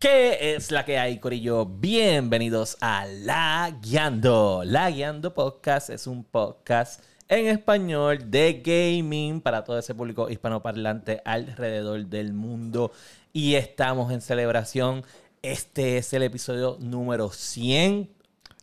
[0.00, 1.66] ¿Qué es la que hay, Corillo?
[1.66, 4.62] Bienvenidos a La Guiando.
[4.64, 11.20] La Guiando Podcast es un podcast en español de gaming para todo ese público hispanoparlante
[11.22, 12.92] alrededor del mundo.
[13.34, 15.04] Y estamos en celebración.
[15.42, 18.08] Este es el episodio número 100.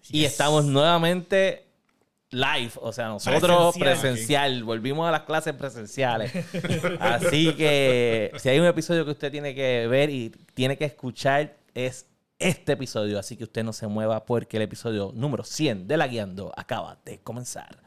[0.09, 1.66] Y estamos nuevamente
[2.31, 4.11] live, o sea, nosotros Presencial.
[4.11, 6.31] presencial, volvimos a las clases presenciales.
[6.99, 11.57] Así que si hay un episodio que usted tiene que ver y tiene que escuchar
[11.73, 12.07] es
[12.39, 16.07] este episodio, así que usted no se mueva porque el episodio número 100 de La
[16.07, 17.86] Guiando acaba de comenzar.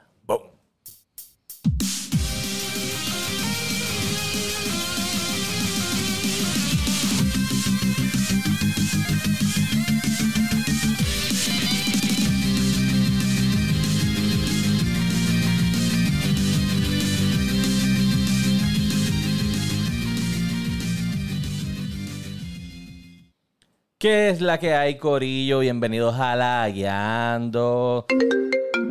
[24.00, 25.59] ¿Qué es la que hay, Corillo?
[25.59, 28.06] Bienvenidos a La Guiando.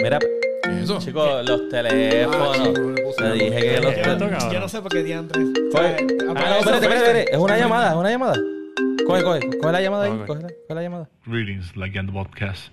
[0.03, 0.19] Mira,
[0.69, 0.99] Eso.
[0.99, 2.59] chicos, los teléfonos.
[3.19, 4.53] Ah, Te dije que los teléfonos.
[4.53, 5.47] yo no sé por qué diantres.
[5.71, 5.95] Coge.
[5.97, 7.31] Ah, no, espérate, espérate, espérate.
[7.31, 8.35] Es una llamada, es una llamada.
[9.07, 9.39] Coge, coge.
[9.59, 10.11] Coge la llamada ahí.
[10.27, 11.09] Coge la, coge la llamada.
[11.25, 12.67] Greetings, La Guiando Podcast.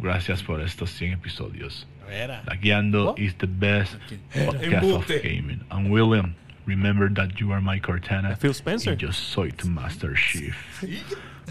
[0.00, 1.88] Gracias por estos 100 episodios.
[2.06, 2.44] Vera.
[2.46, 3.14] La Guiando Oh.
[3.18, 3.94] is the best
[4.32, 5.60] podcast of gaming.
[5.72, 6.36] I'm William.
[6.64, 8.36] Remember that you are my Cortana.
[8.36, 8.92] Phil Spencer.
[8.94, 10.54] Y yo soy tu Master Chief.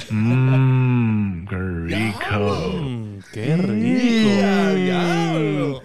[0.09, 2.71] Mmm, qué rico.
[2.81, 4.41] Mm, qué rico.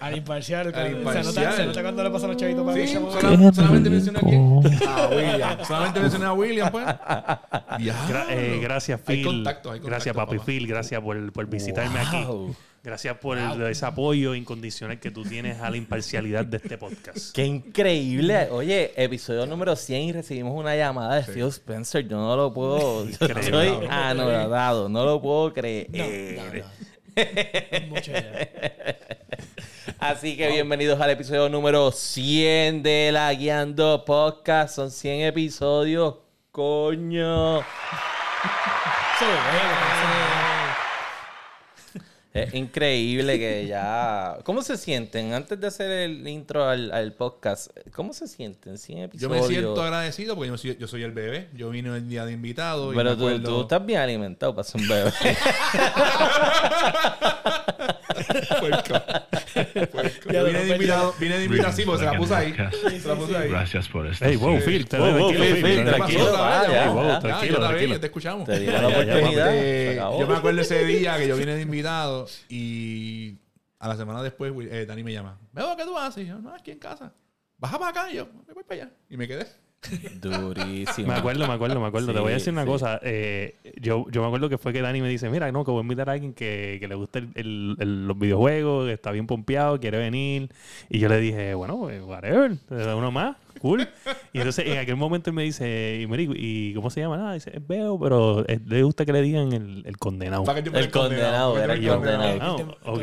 [0.00, 0.72] Al imparcial.
[0.74, 1.54] Al cuando- Se, nota, imparcial.
[1.56, 4.60] se nota cuando le pasan los chavitos para Sí, sola- solamente mencioné a quién.
[4.88, 5.58] A William.
[5.66, 6.84] Solamente mencioné a William, pues.
[6.86, 9.26] Gra- eh, gracias, Hay Phil.
[9.26, 10.46] contacto, hay contacto, gracias, Papi papá.
[10.46, 10.66] Phil.
[10.66, 12.46] Gracias por, por visitarme Wow.
[12.46, 12.56] aquí.
[12.86, 17.34] Gracias por el- ese apoyo incondicional que tú tienes a la imparcialidad de este podcast.
[17.34, 18.46] Qué increíble.
[18.52, 22.06] Oye, episodio número 100 y recibimos una llamada de Phil Spencer.
[22.06, 23.04] Yo no lo puedo.
[23.08, 24.88] Yo estoy anodado.
[24.88, 25.88] No lo puedo creer.
[25.90, 26.76] No, no, no.
[27.88, 28.48] Mucho ya.
[29.98, 34.76] Así que bienvenidos al episodio número 100 de La Guiando Podcast.
[34.76, 36.14] Son 100 episodios.
[36.52, 37.62] Coño.
[39.18, 40.45] Sí, bueno,
[42.36, 44.38] Es increíble que ya.
[44.44, 45.32] ¿Cómo se sienten?
[45.32, 48.76] Antes de hacer el intro al, al podcast, ¿cómo se sienten?
[48.78, 51.48] 100 Yo me siento agradecido porque yo soy, yo soy el bebé.
[51.54, 52.92] Yo vine el día de invitado.
[52.94, 55.12] Pero tú, acuerdo- tú estás bien alimentado para ser un bebé.
[58.60, 59.90] Puerco.
[59.92, 60.30] Puerco.
[60.30, 62.54] Ya, Yo vine de invitado, vine de invitado se la puse ahí.
[63.00, 63.48] Se la puse ahí.
[63.48, 64.88] Gracias por estos Hey, wow, 100 Phil.
[64.88, 67.58] te- Wow, Phil, Phil, Phil, ¿Qué tranquilo.
[67.60, 68.46] tranquilo, te escuchamos.
[68.46, 70.18] Te la oportunidad.
[70.18, 73.36] Yo me acuerdo ese día que yo vine de invitado y
[73.78, 75.38] a la semana después eh, Dani me llama.
[75.52, 76.24] Veo, ¿qué tú haces?
[76.24, 77.12] Y yo, no, aquí en casa.
[77.58, 78.10] Baja para acá.
[78.10, 78.92] Y yo, me voy para allá.
[79.08, 79.46] Y me quedé.
[80.20, 81.08] Durísimo.
[81.08, 82.12] Me acuerdo, me acuerdo, me acuerdo.
[82.12, 82.68] Te voy a decir una sí.
[82.68, 83.00] cosa.
[83.02, 85.80] Eh, yo, yo me acuerdo que fue que Dani me dice, mira, no, que voy
[85.80, 89.10] a invitar a alguien que, que le guste el- el- el- los videojuegos, que está
[89.12, 90.50] bien pompeado, quiere venir.
[90.88, 93.88] Y yo le dije, bueno, eh, whatever, uno más, cool.
[94.32, 97.16] Y entonces en aquel momento él me dice, y, Mary, ¿y cómo se llama?
[97.16, 100.44] Nada, dice, es Veo, pero le gusta que le digan el, el condenado.
[100.74, 102.56] El condenado, era el condenado.
[102.84, 103.02] Ok,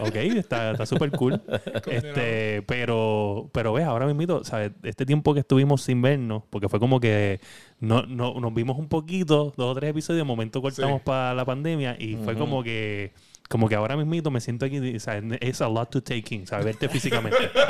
[0.00, 1.40] ok, está está súper cool.
[1.90, 4.72] este, pero, pero ves, ahora mismo, ¿sabes?
[4.82, 7.40] Este tiempo que estuvimos sin vernos, porque fue como que
[7.80, 11.02] no, no, nos vimos un poquito, dos o tres episodios, de momento cortamos Sí.
[11.04, 13.12] para la pandemia y fue como que
[13.50, 15.24] como que ahora mismito me siento aquí, ¿sabes?
[15.40, 16.66] Es a lot to take in, ¿sabes?
[16.66, 17.50] Verte físicamente.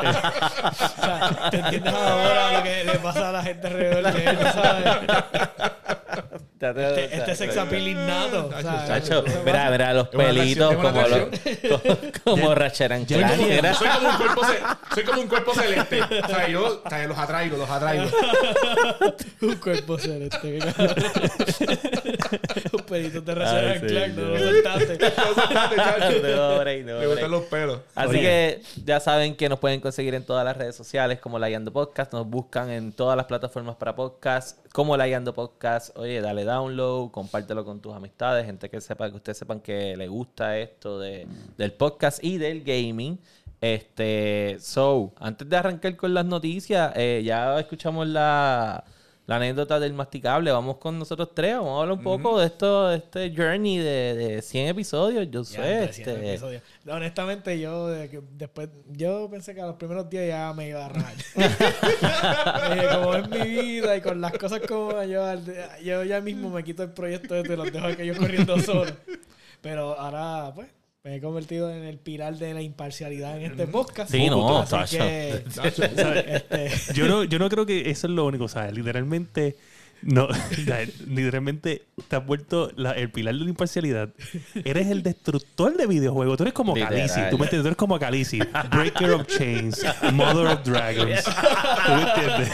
[0.00, 4.38] O sea, te entiendes ahora lo que le pasa a la gente alrededor de él,
[4.52, 4.84] ¿sabes?
[6.60, 8.50] Este, este sex appeal innato.
[8.50, 8.86] ¿sabes?
[8.86, 11.28] Chacho, mira, mira los pelitos como, los,
[12.24, 14.42] como, Ratchet and Soy Clank, como, era- soy como un cuerpo
[14.94, 16.02] soy como un cuerpo celeste.
[16.02, 18.04] O sea, yo los atraigo, los atraigo.
[19.40, 20.58] Un cuerpo celeste.
[22.72, 24.98] Un pedito de Ratchet sí, Clank, no lo soltaste.
[26.84, 27.80] No, Me gustan los pelos.
[27.94, 31.48] Así que ya saben que nos pueden conseguir en todas las redes sociales como La
[31.48, 32.12] Guiando Podcast.
[32.12, 35.96] Nos buscan en todas las plataformas para podcast como La Guiando Podcast.
[35.96, 40.08] Oye, dale download, compártelo con tus amistades, gente que sepa que ustedes sepan que le
[40.08, 41.26] gusta esto de,
[41.56, 43.18] del podcast y del gaming.
[43.60, 48.84] Este, so, antes de arrancar con las noticias, eh, ya escuchamos la,
[49.30, 50.50] la anécdota del masticable.
[50.50, 51.54] Vamos con nosotros tres.
[51.54, 55.30] Vamos a hablar un poco de esto, de este journey de, de 100 episodios.
[55.30, 56.62] Yo sé, Ya, 300 este, episodios.
[56.84, 60.84] No, honestamente, yo de después, yo pensé que a los primeros días ya me iba
[60.84, 60.88] a.
[60.88, 61.36] Dije,
[62.92, 65.24] como es mi vida y con las cosas como yo,
[65.80, 68.90] yo ya mismo me quito el proyecto este, los dejo que yo corriendo solo.
[69.60, 70.66] Pero ahora, pues,
[71.02, 74.10] me he convertido en el pilar de la imparcialidad en este podcast.
[74.10, 75.44] Sí, no, que,
[76.34, 78.74] este, yo, no, yo no creo que eso es lo único, ¿sabes?
[78.74, 79.56] Literalmente,
[80.02, 80.28] No,
[81.06, 84.10] literalmente te has vuelto la- el pilar de la imparcialidad.
[84.64, 86.36] Eres el destructor de videojuegos.
[86.36, 86.74] Tú eres como.
[86.74, 87.20] Khaleesi.
[87.30, 88.38] Tú me entiendes, tú eres como Khaleesi.
[88.70, 89.82] Breaker of Chains.
[90.12, 91.24] Mother of Dragons.
[91.24, 92.50] ¿Tú me entiendes?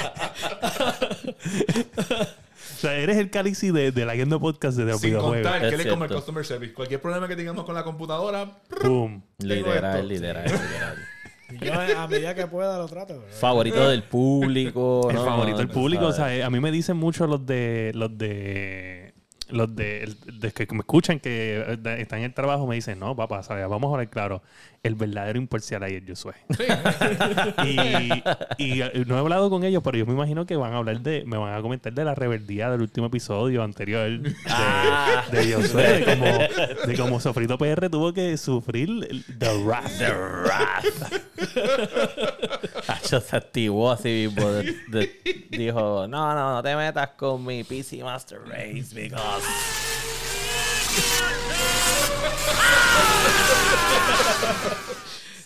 [2.86, 5.66] O sea, eres el Khaleesi de, de la Yendo Podcast de los Sin contar que
[5.68, 6.72] Es él es como el customer service.
[6.72, 9.10] Cualquier problema que tengamos con la computadora, esto.
[9.38, 10.96] Literal, literal, literal.
[11.48, 13.22] Y yo eh, a medida que pueda lo trato.
[13.30, 15.08] Favorito del público.
[15.08, 15.24] El ¿no?
[15.24, 16.06] favorito del público.
[16.06, 16.32] O ¿sabes?
[16.32, 17.92] sea, eh, a mí me dicen mucho los de.
[17.94, 18.95] Los de.
[19.48, 23.42] Los de, de que me escuchan que están en el trabajo me dicen, no, papá,
[23.44, 23.68] ¿sabes?
[23.68, 24.42] vamos a hablar claro.
[24.82, 26.34] El verdadero imparcial ahí es Josué.
[27.64, 28.12] y,
[28.58, 31.00] y, eh, no he hablado con ellos, pero yo me imagino que van a hablar
[31.00, 35.24] de, me van a comentar de la rebeldía del último episodio anterior de, Ah.
[35.32, 39.90] de Josué, de cómo, de cómo Sofrito PR tuvo que sufrir el- the wrath.
[39.98, 41.22] The Wrath.
[42.88, 44.48] Hacho se activó así mismo.
[45.50, 49.44] dijo: No, no, no te metas con mi PC Master Race because.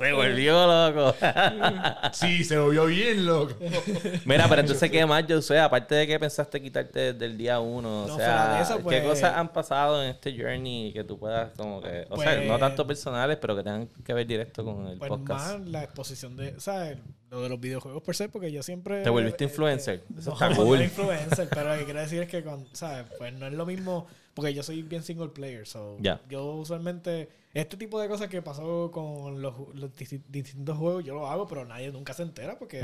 [0.01, 1.15] Se volvió loco.
[2.13, 3.55] sí, se lo vio bien, loco.
[4.25, 5.59] Mira, pero entonces, ¿qué más, yo sé?
[5.59, 9.53] Aparte de que pensaste quitarte del día uno, o No, sea, ¿qué pues- cosas han
[9.53, 13.37] pasado en este journey que tú puedas, como que, o sea, Pues- no tanto personales,
[13.39, 15.59] pero que tengan que ver directo con el Pues podcast?
[15.59, 16.97] más la exposición de, ¿sabes?
[17.31, 19.03] Lo de los videojuegos per se, porque yo siempre...
[19.03, 20.03] ¿Te volviste eh, influencer?
[20.19, 20.83] Eso no, está no cool.
[20.83, 23.05] influencer, pero lo que quiero decir es que, con, ¿sabes?
[23.19, 25.97] Pues no es lo mismo, porque yo soy bien single player, so
[26.29, 31.15] yo usualmente, este tipo de cosas que pasó con los, los disti- distintos juegos, yo
[31.15, 32.81] lo hago, pero nadie nunca se entera, porque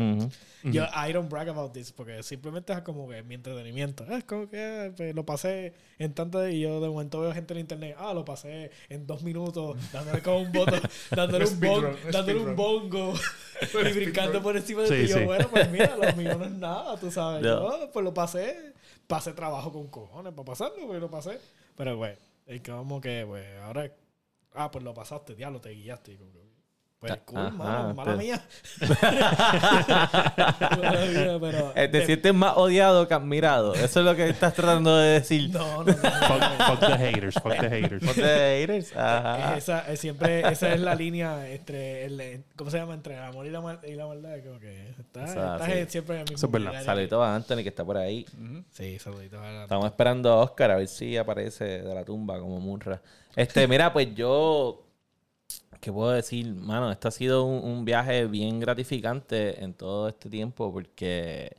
[0.64, 4.04] yo, I don't brag about this, porque simplemente es como que mi entretenimiento.
[4.06, 7.54] Es como que ah, pues, lo pasé en tanto y yo de momento veo gente
[7.54, 10.80] en internet, ah, lo pasé en dos minutos, dándole como un botón,
[11.14, 13.14] dándole un, bon- dándole un bongo
[13.72, 15.00] y brincando por encima de Sí, ti.
[15.02, 15.24] Y yo, sí.
[15.24, 17.42] bueno, pues mira, lo mío no es nada, tú sabes.
[17.42, 17.78] No.
[17.80, 18.72] Yo, pues lo pasé,
[19.06, 21.40] pasé trabajo con cojones para pasarlo, pues lo pasé.
[21.76, 23.92] Pero, pues, es como que, pues, ahora,
[24.54, 26.12] ah, pues lo pasaste, diablo, te guiaste.
[26.12, 26.45] Y como
[26.98, 28.42] Pues cool, Ajá, mano, mala te- mía.
[29.76, 31.72] Mala mía, pero...
[31.76, 33.74] Eh, Te sientes más odiado que admirado.
[33.74, 35.50] Eso es lo que estás tratando de decir.
[35.50, 35.94] No, no, no.
[35.94, 38.04] Fuck, fuck the haters, fuck the haters.
[38.04, 38.96] ¿Ponte de haters?
[38.96, 39.56] Ajá.
[39.56, 42.94] Esa, es siempre, esa es la línea entre el, ¿cómo se llama?
[42.94, 44.36] Entre el amor y la, mal- y la maldad.
[44.44, 45.72] Como que está, O sea, estás sí.
[45.78, 46.70] en- siempre en el mismo Eso es verdad.
[46.70, 46.84] nivel.
[46.86, 48.26] Saludito a Anthony que está por ahí.
[48.72, 52.38] Sí, saluditos a la- Estamos esperando a Oscar a ver si aparece de la tumba
[52.40, 53.00] como Munra.
[53.34, 54.82] Este, mira, pues yo.
[55.80, 56.54] ¿Qué puedo decir?
[56.54, 61.56] Mano, esto ha sido un, un viaje bien gratificante en todo este tiempo porque.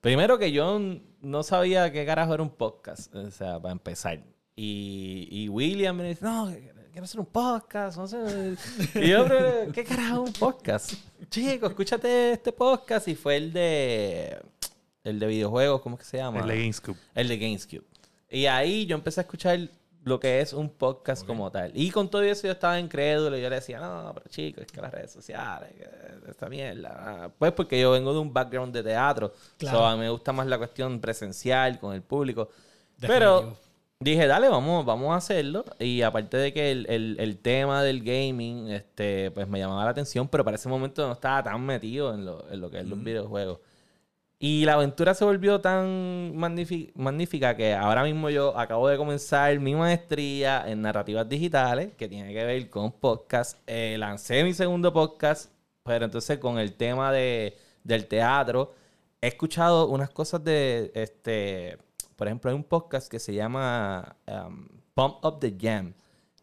[0.00, 0.80] Primero que yo
[1.20, 3.14] no sabía qué carajo era un podcast.
[3.14, 4.22] O sea, para empezar.
[4.56, 6.50] Y, y William me dice, no,
[6.90, 7.98] quiero hacer un podcast.
[7.98, 8.56] No sé.
[8.94, 10.92] Y yo, "Pero, ¿qué carajo es un podcast?
[11.28, 13.08] Chico, escúchate este podcast.
[13.08, 14.38] Y fue el de.
[15.04, 16.40] El de videojuegos, ¿cómo es que se llama?
[16.40, 16.96] El de GameScoop.
[17.14, 17.84] El de GameScube.
[18.30, 19.58] Y ahí yo empecé a escuchar
[20.04, 21.72] lo que es un podcast como tal.
[21.74, 23.36] Y con todo eso yo estaba incrédulo.
[23.36, 26.94] Y yo le decía, no, pero chicos, es que las redes sociales, que esta mierda.
[27.24, 27.30] ah".
[27.38, 29.32] Pues porque yo vengo de un background de teatro.
[29.58, 29.78] Claro.
[29.78, 32.48] So, a mí me gusta más la cuestión presencial con el público.
[33.00, 33.54] Pero
[33.98, 35.64] dije, dale, vamos, vamos a hacerlo.
[35.78, 39.90] Y aparte de que el, el- el tema del gaming, este, pues me llamaba la
[39.90, 42.86] atención, pero para ese momento no estaba tan metido en lo, en lo que es
[42.86, 43.58] los videojuegos.
[44.42, 49.60] Y la aventura se volvió tan magnífi- magnífica que ahora mismo yo acabo de comenzar
[49.60, 53.58] mi maestría en narrativas digitales, que tiene que ver con podcast.
[53.66, 55.52] Eh, lancé mi segundo podcast,
[55.84, 57.54] pero entonces con el tema de,
[57.84, 58.72] del teatro,
[59.20, 61.76] he escuchado unas cosas de, este,
[62.16, 65.92] por ejemplo, hay un podcast que se llama um, Pump Up the Jam.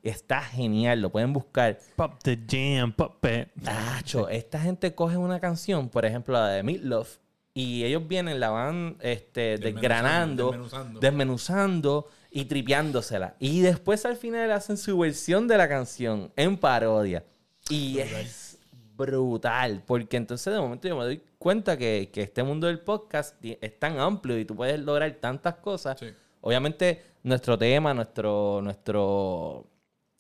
[0.04, 1.80] Está genial, lo pueden buscar.
[1.96, 3.50] Pop the jam, pop it.
[3.64, 7.18] Tacho, esta gente coge una canción, por ejemplo, la de Meatloaf,
[7.58, 11.00] y ellos vienen, la van este, desgranando, desmenuzando.
[11.00, 13.36] desmenuzando y tripeándosela.
[13.40, 17.24] Y después al final hacen su versión de la canción en parodia.
[17.68, 18.60] Y es
[18.96, 23.44] brutal, porque entonces de momento yo me doy cuenta que, que este mundo del podcast
[23.44, 26.00] es tan amplio y tú puedes lograr tantas cosas.
[26.00, 26.14] Sí.
[26.42, 29.66] Obviamente nuestro tema, nuestro, nuestro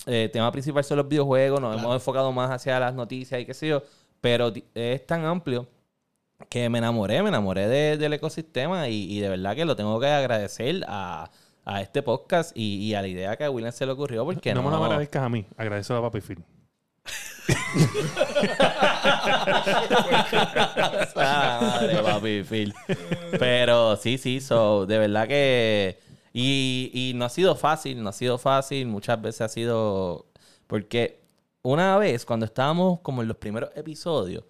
[0.08, 3.53] eh, tema principal son los videojuegos, nos hemos enfocado más hacia las noticias y qué
[3.53, 3.84] sé yo,
[4.22, 5.67] pero es tan amplio
[6.50, 10.00] que me enamoré, me enamoré de- del ecosistema y, y de verdad que lo tengo
[10.00, 11.29] que agradecer a,
[11.65, 14.53] a este podcast y, y a la idea que a William se le ocurrió porque
[14.53, 14.70] no no...
[14.70, 16.44] me lo agradezcas a mí, agradezco a Papi Phil.
[21.15, 22.74] Ah, madre, papi, Phil.
[23.39, 26.00] Pero sí, sí, so, de verdad que...
[26.34, 28.88] Y, y no ha sido fácil, no ha sido fácil.
[28.88, 30.27] Muchas veces ha sido...
[30.67, 31.20] Porque
[31.63, 34.44] una vez, cuando estábamos como en los primeros episodios,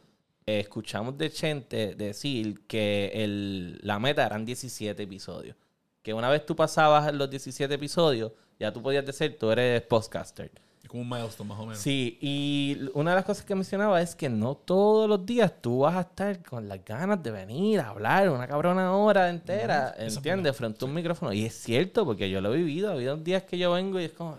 [0.47, 5.55] escuchamos de Chente decir que el, la meta eran 17 episodios.
[6.01, 10.49] que una vez tú pasabas los 17 episodios, ya tú podías decir, tú eres podcaster.
[10.81, 11.79] Es como un milestone más o menos.
[11.79, 15.79] Sí, y una de las cosas que mencionaba es que no todos los días tú
[15.79, 20.55] vas a estar con las ganas de venir a hablar una cabrona hora entera, ¿entiendes?
[20.55, 21.33] Frente a un micrófono.
[21.33, 22.89] Y es cierto, porque yo lo he vivido.
[22.89, 24.37] Ha habido días que yo vengo y es como,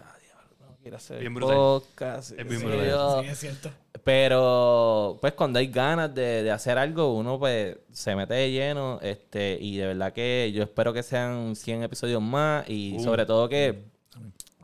[0.90, 1.57] no quiero hacer Bien brutal.
[1.57, 2.30] podcast.
[2.38, 3.25] Es bien brutal.
[3.25, 3.71] Sí, es cierto.
[4.04, 8.99] Pero, pues, cuando hay ganas de, de hacer algo, uno, pues, se mete de lleno.
[9.02, 12.68] Este, y de verdad que yo espero que sean 100 episodios más.
[12.68, 13.04] Y Uh.
[13.04, 13.85] sobre todo que,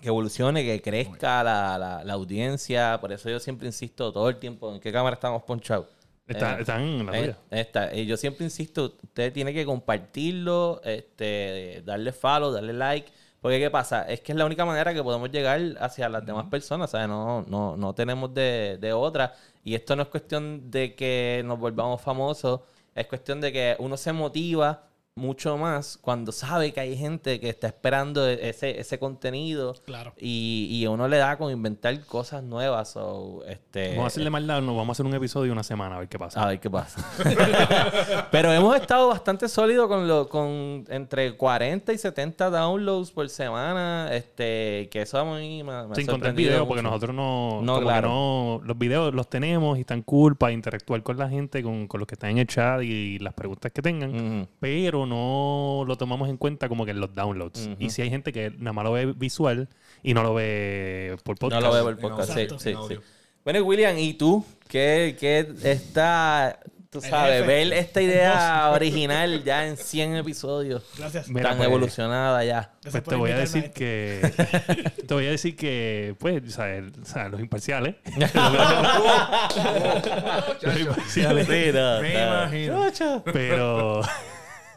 [0.00, 2.98] que evolucione, que crezca la, la, la audiencia.
[3.00, 5.86] Por eso yo siempre insisto todo el tiempo en qué cámara estamos ponchados.
[6.26, 7.94] Está- Eh, están en la eh, esta.
[7.94, 13.12] Y yo siempre insisto, usted tiene que compartirlo, este, darle follow, darle like.
[13.44, 14.04] Porque ¿qué pasa?
[14.08, 17.08] Es que es la única manera que podemos llegar hacia las demás personas, ¿sabes?
[17.08, 19.34] No, no, no tenemos de, de otra.
[19.62, 22.60] Y esto no es cuestión de que nos volvamos famosos,
[22.94, 27.48] es cuestión de que uno se motiva mucho más cuando sabe que hay gente que
[27.48, 30.12] está esperando ese, ese contenido Claro.
[30.18, 32.90] y, y a uno le da con inventar cosas nuevas.
[32.90, 35.98] So, este, Vamos a hacerle maldad, nos vamos a hacer un episodio una semana a
[36.00, 36.42] ver qué pasa.
[36.42, 37.04] a ver qué pasa.
[38.32, 44.08] Pero hemos estado bastante sólidos con lo, con entre 40 y 70 downloads por semana.
[44.12, 47.80] Este, que eso a mí me, me ha Sin contar videos, porque nosotros no, No,
[47.80, 48.08] claro.
[48.08, 52.00] no- los videos los tenemos y están cool para interactuar con la gente, con, con
[52.00, 56.28] los que están en el chat y las preguntas que tengan, pero no lo tomamos
[56.28, 57.66] en cuenta como que en los downloads.
[57.66, 57.76] Ujú.
[57.78, 59.68] Y si hay gente que nada más lo ve visual
[60.02, 61.62] y no lo ve por No podcast.
[61.62, 62.32] lo veo por podcast.
[62.34, 62.58] Sí, Exacto.
[62.62, 62.82] sí, En sí.
[62.82, 63.02] audio.
[63.44, 64.44] Bueno, William, ¿y tú?
[64.68, 70.82] ¿Qué, qué está, tú sabes, ver esta idea original ya en 100 episodios?
[70.96, 71.28] Gracias.
[71.28, 72.72] Mira, tan pues, evolucionada ya.
[72.90, 74.22] Pues te voy a decir que
[75.06, 77.96] te voy a decir que pues o sea, el- o sea, los imparciales
[80.62, 82.48] los imparciales Sí, no, Me no.
[82.48, 82.92] imagino.
[83.32, 84.00] pero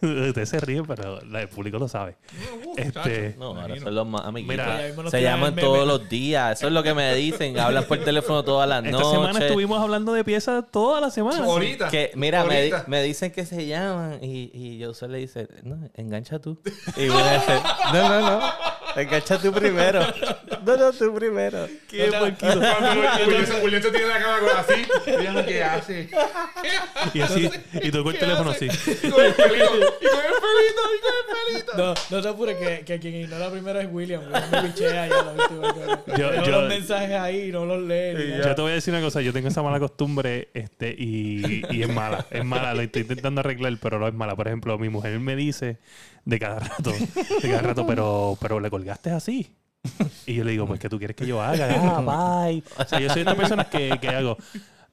[0.29, 2.15] ustedes se ríen pero el público lo sabe
[2.75, 4.65] este No, ahora son los más amiguitos.
[4.95, 6.57] Mira, se llaman todos los días.
[6.59, 7.57] Eso es lo que me dicen.
[7.59, 9.11] Hablan por teléfono todas las esta noches.
[9.11, 11.89] semana estuvimos hablando de piezas toda la semana Ahorita.
[11.89, 15.89] Que, mira, me, me dicen que se llaman y, y yo solo le dice, no,
[15.95, 16.59] engancha tú.
[16.95, 17.59] Y William dice,
[17.93, 18.51] no, no, no,
[18.95, 20.01] engancha tú primero.
[20.65, 21.67] No, no, tú primero.
[21.89, 22.59] Qué porquito.
[22.59, 26.09] Cuando William se- tiene la cámara con así, William, ¿qué hace?
[27.13, 27.49] y así
[27.81, 28.67] y tocó el teléfono así
[29.09, 31.77] con el pelito, pelito, y con el pelito.
[31.77, 34.21] No, no te apures, que, que quien ignora primero es William.
[34.23, 36.17] William me pichea ya, lo último.
[36.17, 38.37] Yo- yo- los mensajes ahí no los lee.
[38.43, 41.81] yo te voy a decir una cosa yo tengo esa mala costumbre este y, y
[41.83, 44.89] es mala es mala lo estoy intentando arreglar pero no es mala por ejemplo mi
[44.89, 45.77] mujer me dice
[46.25, 49.53] de cada rato de cada rato pero pero le colgaste así
[50.25, 52.01] y yo le digo pues que tú quieres que yo haga ah,
[52.49, 54.37] bye o sea yo soy de estas personas que, que hago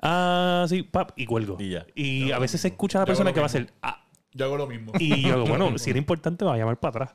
[0.02, 1.86] ah sí pap y cuelgo Y ya.
[1.94, 4.03] y a veces se escucha a la persona que va a hacer ah
[4.34, 4.92] Yo hago lo mismo.
[4.98, 7.14] y yo bueno si era importante me va a llamar para atrás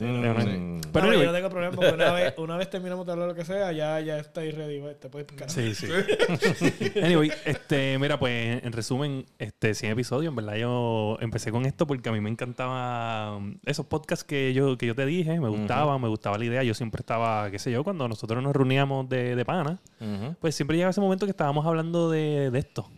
[0.00, 0.80] Mm.
[0.92, 3.26] pero no, anyway, yo no tengo problema porque una vez, una vez terminamos de hablar
[3.26, 4.78] lo que sea, ya, ya estáis ready.
[4.80, 5.50] pues, Te puedes picar.
[5.50, 5.88] Sí, sí.
[7.02, 11.84] anyway, este, mira, pues en resumen, este 100 episodios, en verdad yo empecé con esto
[11.88, 16.00] porque a mí me encantaban esos podcasts que yo, que yo te dije, me gustaban,
[16.00, 19.34] me gustaba la idea, yo siempre estaba, qué sé yo, cuando nosotros nos reuníamos de,
[19.34, 19.80] de pana,
[20.40, 22.88] pues siempre llegaba ese momento que estábamos hablando de, de esto.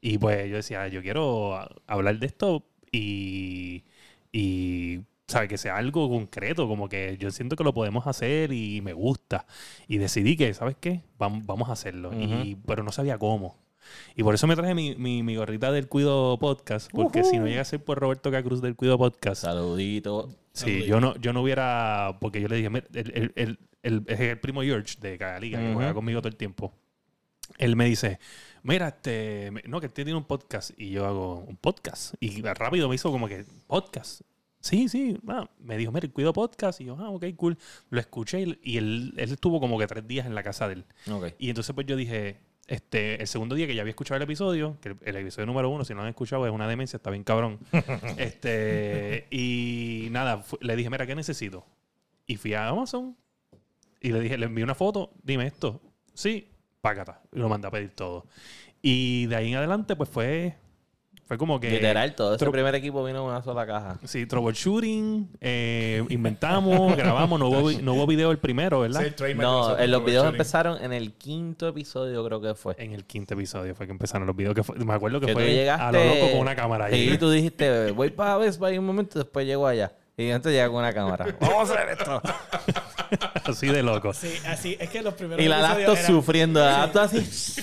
[0.00, 3.84] Y pues yo decía, yo quiero hablar de esto y,
[4.32, 5.48] y ¿sabes?
[5.48, 9.46] Que sea algo concreto, como que yo siento que lo podemos hacer y me gusta.
[9.86, 11.02] Y decidí que, ¿sabes qué?
[11.18, 12.10] Vamos, vamos a hacerlo.
[12.14, 13.56] y, pero no sabía cómo.
[14.14, 17.46] Y por eso me traje mi, mi, mi gorrita del Cuido Podcast, porque si no
[17.46, 20.28] llega a ser por Roberto Cacruz del Cuido Podcast, Saludito.
[20.52, 22.18] Sí, yo no, yo no hubiera.
[22.20, 25.58] Porque yo le dije, "Mira, el, el, el, el- es el primo George de Cagaliga,
[25.60, 25.74] que Ujú.
[25.76, 26.74] juega conmigo todo el tiempo.
[27.58, 28.18] Él me dice,
[28.68, 29.50] mira, este.
[29.66, 30.70] No, que este tiene un podcast.
[30.76, 32.14] Y yo hago un podcast.
[32.20, 34.20] Y rápido me hizo como que, podcast.
[34.60, 35.18] Sí, sí.
[35.28, 36.80] ah, me dijo, mira, cuido podcast.
[36.80, 37.58] Y yo, ah, ok, cool.
[37.90, 40.74] Lo escuché y, y él, él estuvo como que tres días en la casa de
[40.74, 40.84] él.
[41.10, 41.34] Ok.
[41.38, 44.76] Y entonces pues yo dije, este, el segundo día que ya había escuchado el episodio,
[44.82, 47.10] que el, el episodio número uno, si no lo han escuchado, es una demencia, está
[47.10, 47.58] bien cabrón.
[48.18, 51.64] este, y nada, le dije, mira, ¿qué necesito?
[52.26, 53.16] Y fui a Amazon
[54.00, 55.80] y le dije, le envié una foto, dime esto.
[56.12, 56.48] Sí,
[57.32, 58.26] Y lo mandé a pedir todo.
[58.82, 60.56] Y de ahí en adelante, pues fue,
[61.26, 61.70] fue como que...
[61.70, 63.98] Literal, todo ese primer equipo vino en una sola caja.
[64.04, 69.02] Sí, troubleshooting, eh, inventamos, grabamos, no hubo, no hubo video el primero, ¿verdad?
[69.16, 72.74] Sí, No, en los videos empezaron en el quinto episodio, creo que fue.
[72.78, 74.54] En el quinto episodio fue que empezaron los videos.
[74.54, 75.82] Que fue- me acuerdo que, Que fue llegaste.
[75.84, 77.10] a lo loco con una cámara ahí.
[77.10, 79.92] Y tú dijiste, voy para Best Buy un momento, después llego allá.
[80.16, 81.26] Y antes llega con una cámara.
[81.40, 82.22] Vamos a hacer esto.
[83.44, 84.12] Así de loco.
[84.12, 87.62] Sí, así, es que los primeros Y la laptop eran- sufriendo, la laptop así,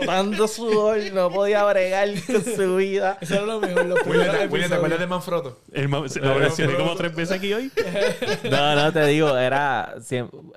[0.06, 3.18] dando sudor, no podía bregar con su vida.
[3.20, 5.60] Eso era lo mejor, los William, primeros ¿te- William, ¿te acuerdas de Manfrotto?
[5.72, 6.00] El lo
[6.38, 7.70] mencioné como tres veces aquí hoy.
[8.50, 9.94] No, no, te digo, era.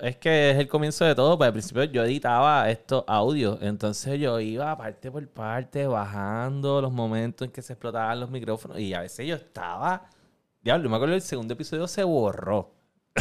[0.00, 1.36] Es que es el comienzo de todo.
[1.36, 3.58] Pues al principio yo editaba estos audios.
[3.60, 8.78] Entonces yo iba parte por parte, bajando los momentos en que se explotaban los micrófonos.
[8.78, 10.08] Y a veces yo estaba.
[10.62, 12.72] Diablo, me acuerdo el segundo episodio se borró.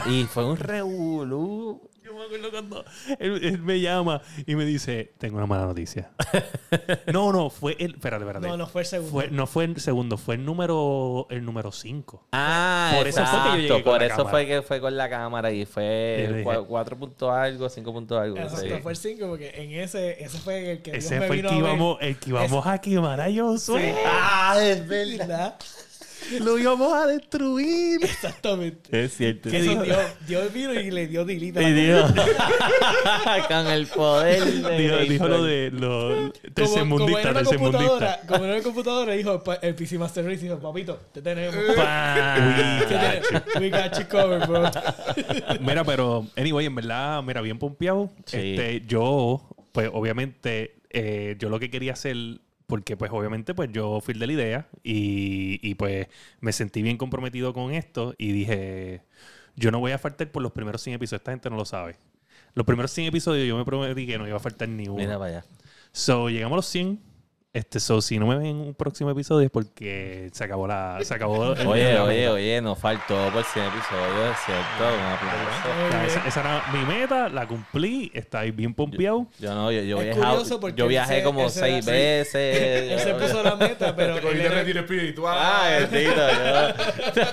[0.05, 1.89] Y fue un revolú.
[2.03, 2.83] Yo me acuerdo cuando
[3.19, 6.11] él, él me llama y me dice, tengo una mala noticia.
[7.13, 7.93] no, no, fue el...
[7.93, 8.47] Espérate, espérate.
[8.47, 9.11] No, no fue el segundo.
[9.11, 12.27] Fue- no fue el segundo, fue el número el número 5.
[12.31, 15.51] Ah, Por eso fue que yo llegué Por eso fue que fue con la cámara
[15.51, 18.37] y fue dije- 4 punto algo, 5 punto algo.
[18.37, 18.81] Exacto, sí.
[18.81, 21.41] fue el 5 porque en ese, ese fue el que Dios Ese me fue el
[21.43, 21.67] vino que a ver.
[21.69, 23.93] íbamos, el que íbamos a quemar a Josué.
[24.07, 25.55] Ah, es ¿Verdad?
[26.43, 28.03] Lo íbamos a destruir.
[28.03, 29.03] Exactamente.
[29.03, 29.49] Es cierto.
[29.49, 29.77] Que Dios,
[30.27, 34.97] Dios vino y le dio delete a la Y dijo, con el poder de Dijo,
[34.97, 37.87] dijo lo de lo como, como tercermundista, era una tercermundista.
[37.87, 41.55] computadora, como era una computadora, dijo el PC Master Race, dijo, papito, te tenemos.
[41.75, 42.77] Pa.
[42.79, 43.59] Te tenemos.
[43.59, 44.69] We got you covered, bro.
[45.59, 48.09] Mira, pero, anyway, en verdad, mira, bien pompeado.
[48.25, 48.37] Sí.
[48.37, 52.15] Este, yo, pues, obviamente, eh, yo lo que quería hacer,
[52.71, 56.07] porque, pues, obviamente, pues, yo fui el de la idea y, y, pues,
[56.39, 59.01] me sentí bien comprometido con esto y dije,
[59.57, 61.19] yo no voy a faltar por los primeros 100 episodios.
[61.19, 61.97] Esta gente no lo sabe.
[62.53, 64.95] Los primeros 100 episodios yo me prometí que no iba a faltar ni uno.
[64.95, 65.43] Mira allá.
[65.91, 66.97] So, llegamos a los 100.
[67.53, 70.99] Este, so, si no me ven en un próximo episodio es porque se acabó la...
[71.03, 74.95] Se acabó el- Oye, la oye, oye, nos faltó por 100 episodios, cierto.
[74.97, 75.85] Un aplauso.
[75.85, 79.27] O sea, esa, esa era mi meta, la cumplí, está ahí bien pompeado.
[79.37, 79.97] Yo no, yo, yo,
[80.61, 82.33] porque yo viajé como seis veces.
[82.93, 85.37] Él se puso la meta, pero Te cogiste retiro espiritual.
[85.37, 86.15] Ah, bendito.
[87.15, 87.25] yo-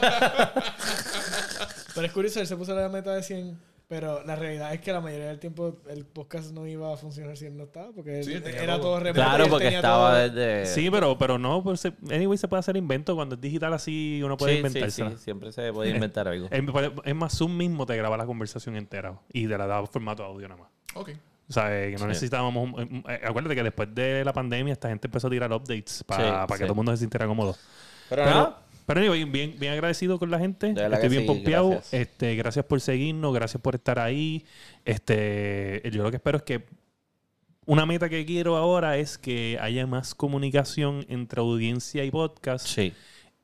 [1.94, 3.56] Pero es curioso, él se puso la meta de 100,
[3.88, 7.36] pero la realidad es que la mayoría del tiempo el podcast no iba a funcionar
[7.36, 8.82] si él no estaba, porque Sí, era todo.
[8.82, 9.14] todo remoto.
[9.22, 10.66] Claro, porque estaba todo- desde.
[10.66, 13.14] Sí, pero, pero no, pues, se- anyway, se puede hacer invento.
[13.16, 15.10] Cuando es digital así, uno puede sí, sí, inventarse.
[15.10, 16.48] sí, siempre se puede inventar algo.
[16.52, 16.62] Es,
[17.04, 20.46] es más, Zoom mismo te graba la conversación entera y te la da formato audio
[20.48, 20.70] nada más.
[20.94, 21.10] Ok.
[21.48, 22.06] O sea, eh, que no Sí.
[22.08, 22.62] necesitábamos...
[22.74, 26.42] un- eh, acuérdate que después de la pandemia esta gente empezó a tirar updates para
[26.42, 26.60] Sí, que sí.
[26.64, 27.56] todo el mundo se sintiera cómodo.
[28.10, 30.70] Pero, Pero, nada, pero anyway, bien, bien agradecido con la gente.
[30.70, 31.70] Estoy bien sí, pompeado.
[31.70, 31.94] gracias.
[31.94, 34.44] Este, gracias por seguirnos, gracias por estar ahí.
[34.84, 36.64] Este, yo lo que espero es que
[37.66, 42.66] una meta que quiero ahora es que haya más comunicación entre audiencia y podcast.
[42.66, 42.92] sí.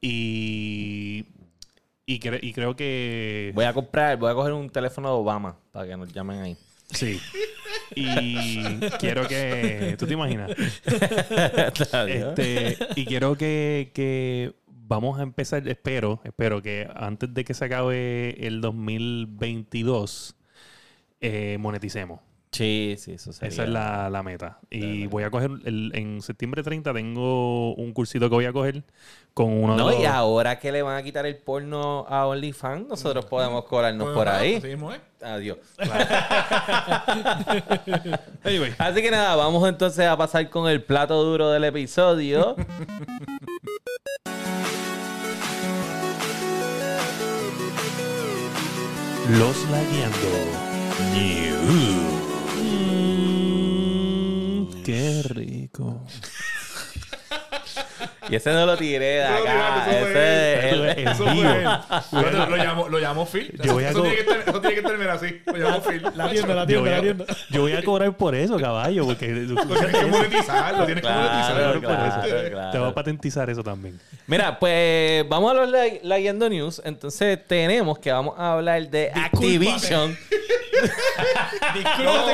[0.01, 1.25] Y,
[2.07, 3.53] y, cre- y creo que...
[3.55, 6.57] Voy a comprar, voy a coger un teléfono de Obama para que nos llamen ahí.
[6.91, 7.21] Sí.
[7.97, 8.59] Y
[8.99, 9.95] quiero que...
[9.99, 10.51] ¿Tú te imaginas?
[12.07, 14.53] Este, y quiero que, que
[14.95, 20.37] vamos a empezar, espero, espero que antes de que se acabe el 2022,
[21.21, 22.21] eh, moneticemos.
[22.53, 23.49] Sí, sí, eso sería.
[23.53, 24.61] Esa es la, la meta.
[24.71, 28.85] Y voy a coger, el- en septiembre 30 tengo un cursito que voy a coger
[29.35, 30.03] con uno No, de los...
[30.03, 34.29] y ahora que le van a quitar el porno a OnlyFans, nosotros podemos colarnos por
[34.29, 34.63] ahí.
[35.21, 35.59] Adiós.
[38.45, 42.55] Anyway, Así que nada, vamos entonces a pasar con el plato duro del episodio.
[49.31, 50.19] los lagueando.
[52.63, 56.01] Mm, qué rico.
[58.29, 59.87] y ese no lo tiré de acá.
[59.91, 60.03] Ese
[60.67, 61.51] es el- Eso fue vivo.
[61.51, 61.65] él.
[62.13, 63.53] Lo, lo llamó, lo llamó Phil.
[63.63, 65.43] Yo voy a eso, tiene que estar, eso tiene que terminar así.
[65.47, 66.03] Lo llamó Phil.
[66.15, 67.25] La tienda, la Yo tienda, voy, la a, tienda.
[67.51, 71.11] yo voy a cobrar por eso, caballo, porque Lo tienes que monetizar, lo tienes que
[71.11, 71.55] monetizar.
[71.81, 71.81] claro,
[72.51, 72.71] claro.
[72.73, 74.01] te voy a patentizar eso también.
[74.27, 76.83] Mira, pues vamos a los la- Lagueando News.
[76.85, 80.17] Entonces tenemos que vamos a hablar de Activision.
[81.75, 82.33] Discúlpate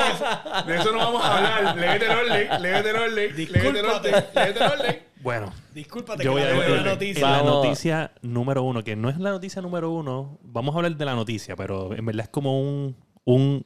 [0.65, 1.75] que De eso no vamos a hablar.
[1.77, 3.43] Léete el orden, léete el orden, léete
[3.79, 4.99] el orden, léete el orden.
[5.21, 7.29] Bueno, Discúlpate yo que voy a la ver la noticia.
[7.29, 11.05] la noticia número uno, que no es la noticia número uno, vamos a hablar de
[11.05, 13.65] la noticia, pero en verdad es como un, un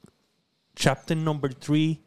[0.75, 2.01] chapter number three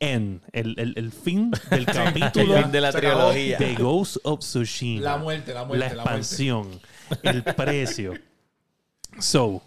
[0.00, 3.58] en el, el, el fin del El capítulo fin de la trilogía.
[3.58, 5.02] de Ghost of Tsushima.
[5.02, 6.18] La muerte, la muerte, la la muerte.
[6.20, 6.80] expansión,
[7.22, 8.14] el precio.
[9.18, 9.62] So,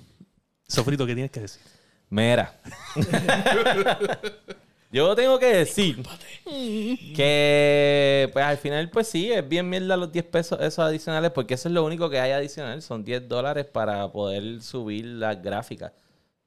[0.67, 1.61] Sofrito, ¿qué tienes que decir?
[2.09, 2.53] Mira.
[4.91, 6.03] Yo tengo que decir
[7.15, 11.53] que pues al final pues sí, es bien mierda los 10 pesos esos adicionales porque
[11.53, 15.93] eso es lo único que hay adicional, son 10 dólares para poder subir las gráficas.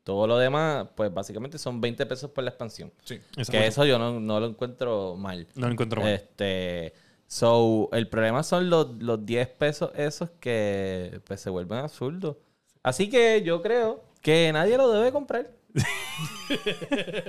[0.02, 2.92] Todo lo demás pues básicamente son 20 pesos por la expansión.
[3.04, 3.18] Sí.
[3.50, 5.46] Que eso yo no, no lo encuentro mal.
[5.54, 6.10] no lo encuentro mal.
[6.10, 6.92] Este,
[7.26, 12.36] so, el problema son los, los 10 pesos esos que pues se vuelven absurdos.
[12.82, 15.50] Así que yo creo que nadie lo debe comprar.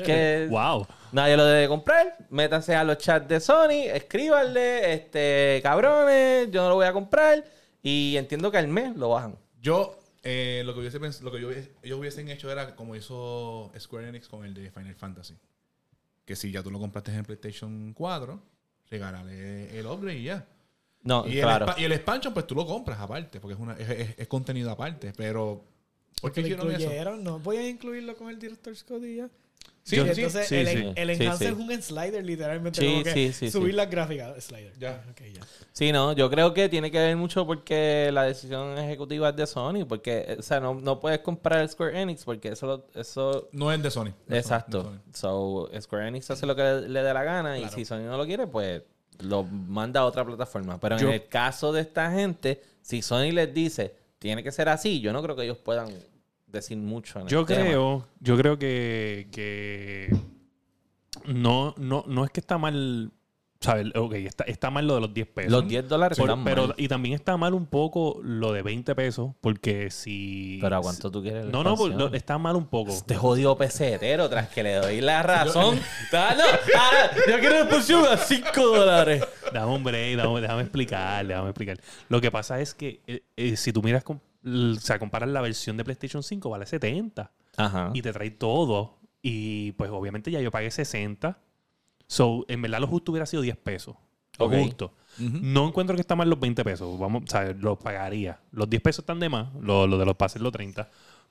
[0.06, 0.88] Que Wow.
[1.12, 2.18] nadie lo debe comprar.
[2.30, 7.44] Métanse a los chats de Sony, escríbanle, este, cabrones, yo no lo voy a comprar.
[7.82, 9.36] Y entiendo que al mes lo bajan.
[9.62, 13.72] Yo, eh, lo que, hubiese lo que yo hubiese- ellos hubiesen hecho era como hizo
[13.80, 15.36] Square Enix con el de Final Fantasy.
[16.26, 18.42] Que si ya tú lo compraste en PlayStation 4,
[18.90, 20.46] regálale el upgrade y ya.
[21.04, 21.68] No, Y, claro.
[21.78, 24.28] el, y el expansion, pues tú lo compras aparte, porque es, una, es, es- es
[24.28, 25.14] contenido aparte.
[25.16, 25.64] Pero,
[26.22, 26.82] ¿por qué Porque lo hicieron eso?
[26.84, 29.30] incluyeron, no podían incluirlo con el Director's Code y ya.
[29.84, 30.84] Sí, sí, entonces sí, el, sí.
[30.96, 31.52] el Sí, enhance sí.
[31.52, 32.82] es un slider, literalmente.
[32.82, 33.76] Sí, como que sí, sí, subir sí.
[33.78, 34.44] las gráficas.
[34.44, 34.74] Slider.
[34.80, 35.04] Ya.
[35.12, 35.42] Ok, ya.
[35.74, 39.46] Sí, no, yo creo que tiene que ver mucho porque la decisión ejecutiva es de
[39.46, 43.48] Sony, porque, o sea, no, no puedes comprar el Square Enix porque eso, lo- eso
[43.52, 44.12] No es de Sony.
[44.26, 44.84] De Exacto.
[44.86, 45.00] Sony.
[45.14, 48.18] So, Square Enix hace lo que le, le dé la gana y si Sony no
[48.18, 48.82] lo quiere, pues
[49.20, 50.80] lo manda a otra plataforma.
[50.80, 53.94] Pero Yo- en el caso de esta gente, si Sony les dice,
[54.26, 55.88] tiene que ser así, yo no creo que ellos puedan
[56.48, 57.62] decir mucho en Yo el tema.
[57.62, 60.10] creo, yo creo que, que
[61.26, 63.12] no, no, no es que está mal,
[63.62, 63.88] ¿sabes?
[63.96, 65.52] Ok, está, está mal lo de los 10 pesos.
[65.52, 66.76] Los 10 dólares Por- están pero, mal.
[66.78, 70.60] y también está mal un poco lo de 20 pesos, porque si...
[70.62, 72.92] Pero ¿a cuánto tú quieres No, no, no, está mal un poco.
[72.92, 75.80] Este jodido pesetero, tras que le doy la razón.
[76.14, 79.24] Ah, no, ahora, yo quiero expansión a 5 dólares.
[79.54, 81.80] Dame un break, dame- déjame explicar, déjame explicar.
[82.10, 85.42] Lo que pasa es que eh, eh, si tú miras, con- o sea, comparas la
[85.42, 87.90] versión de PlayStation 5, vale 70 Ajá.
[87.94, 88.98] y te trae todo.
[89.22, 91.38] Y pues obviamente ya yo pagué 60.
[92.08, 93.96] So, en verdad lo justo hubiera sido 10 pesos.
[94.40, 94.94] Lo justo.
[95.18, 97.00] No encuentro que está mal los 20 pesos.
[97.00, 98.40] Vamos, o sea, los pagaría.
[98.52, 100.90] Los 10 pesos están de más, lo, lo de los pases los 30.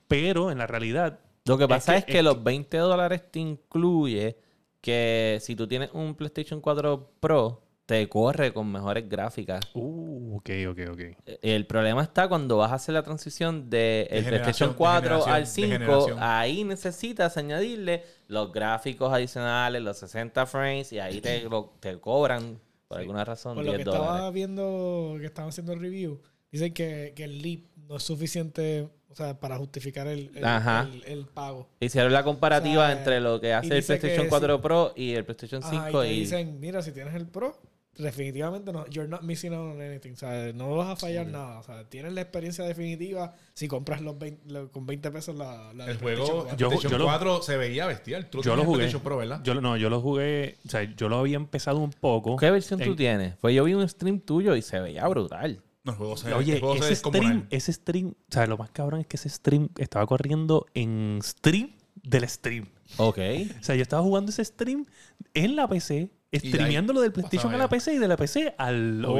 [0.08, 3.40] Pero en la realidad, Lo que pasa que- es que, es los 20 dólares te
[3.40, 4.38] incluye
[4.80, 9.61] que si tú tienes un PlayStation 4 Pro, te corre con mejores gráficas.
[9.75, 11.01] uh, ok, ok, ok.
[11.42, 15.03] El problema está cuando vas a hacer la transición del De PlayStation generación, de 4
[15.25, 15.68] generación, al de 5.
[15.73, 16.18] generación.
[16.20, 22.59] Ahí necesitas añadirle los gráficos adicionales, los 60 frames, y ahí te, lo- te cobran,
[22.88, 24.33] por alguna razón, Por lo 10 que estaba dólares.
[24.35, 26.20] viendo, que estaban haciendo el review,
[26.51, 30.88] dicen que, que el leap no es suficiente o sea, para justificar el, el, Ajá.
[30.90, 31.68] el- el pago.
[31.79, 34.31] Hicieron la comparativa O sea, entre lo que hace el que PlayStation sí.
[34.31, 36.05] 4 Pro y el PlayStation Ajá, 5.
[36.05, 37.57] y te y dicen, mira, si tienes el Pro,
[37.96, 40.12] definitivamente no, you're not missing out on anything.
[40.12, 41.59] O sea, no vas a fallar nada.
[41.59, 45.72] O sea, tienes la experiencia definitiva si compras los 20 lo- con 20 pesos la,
[45.74, 46.57] la El juego PlayStation 4.
[46.83, 48.28] Yo- yo lo- 4 se veía bestial.
[48.30, 48.78] Tú Yo lo jugué.
[48.78, 49.40] PlayStation Pro, ¿verdad?
[49.44, 52.37] Yo, lo- no, yo lo jugué, o sea, yo lo había empezado un poco.
[52.37, 53.37] ¿Qué versión tú en- tienes?
[53.40, 55.62] Pues yo vi un stream tuyo y se veía brutal.
[55.85, 58.57] No, el juego se, Oye, el juego se ese stream, ese stream, o sea, lo
[58.57, 62.66] más cabrón es que ese stream estaba corriendo en stream del stream.
[62.96, 63.18] Ok.
[63.61, 64.87] O sea, yo estaba jugando ese stream
[65.35, 67.68] en la PC, streameándolo del PlayStation a la.
[67.68, 69.12] PC y de la PC al Oh.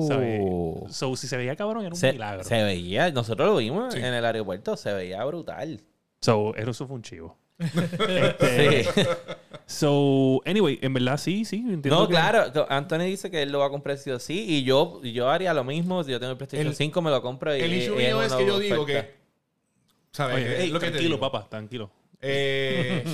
[0.00, 0.08] OBS.
[0.08, 0.42] ¿sabes?
[0.96, 2.44] So, si se veía cabrón, era un Se, milagro.
[2.44, 4.00] se veía, nosotros lo vimos Sí.
[4.00, 5.80] en el aeropuerto, se veía brutal.
[6.20, 7.38] So, eso fue un chivo.
[7.60, 9.02] Este, Sí.
[9.66, 11.56] So, anyway, en verdad sí, sí.
[11.58, 14.44] entiendo No, que- claro, Anthony dice que él lo va a comprar sí o sí,
[14.48, 17.10] y yo, y yo haría lo mismo, si yo tengo el PlayStation El- 5 me
[17.10, 19.06] lo compro y El issue mío es que yo digo oferta.
[19.08, 19.20] que.
[20.12, 20.36] ¿Sabes?
[20.36, 21.30] Oye, Que ey, lo que te tranquilo, digo.
[21.30, 21.90] papá, tranquilo.
[22.22, 23.04] Eh,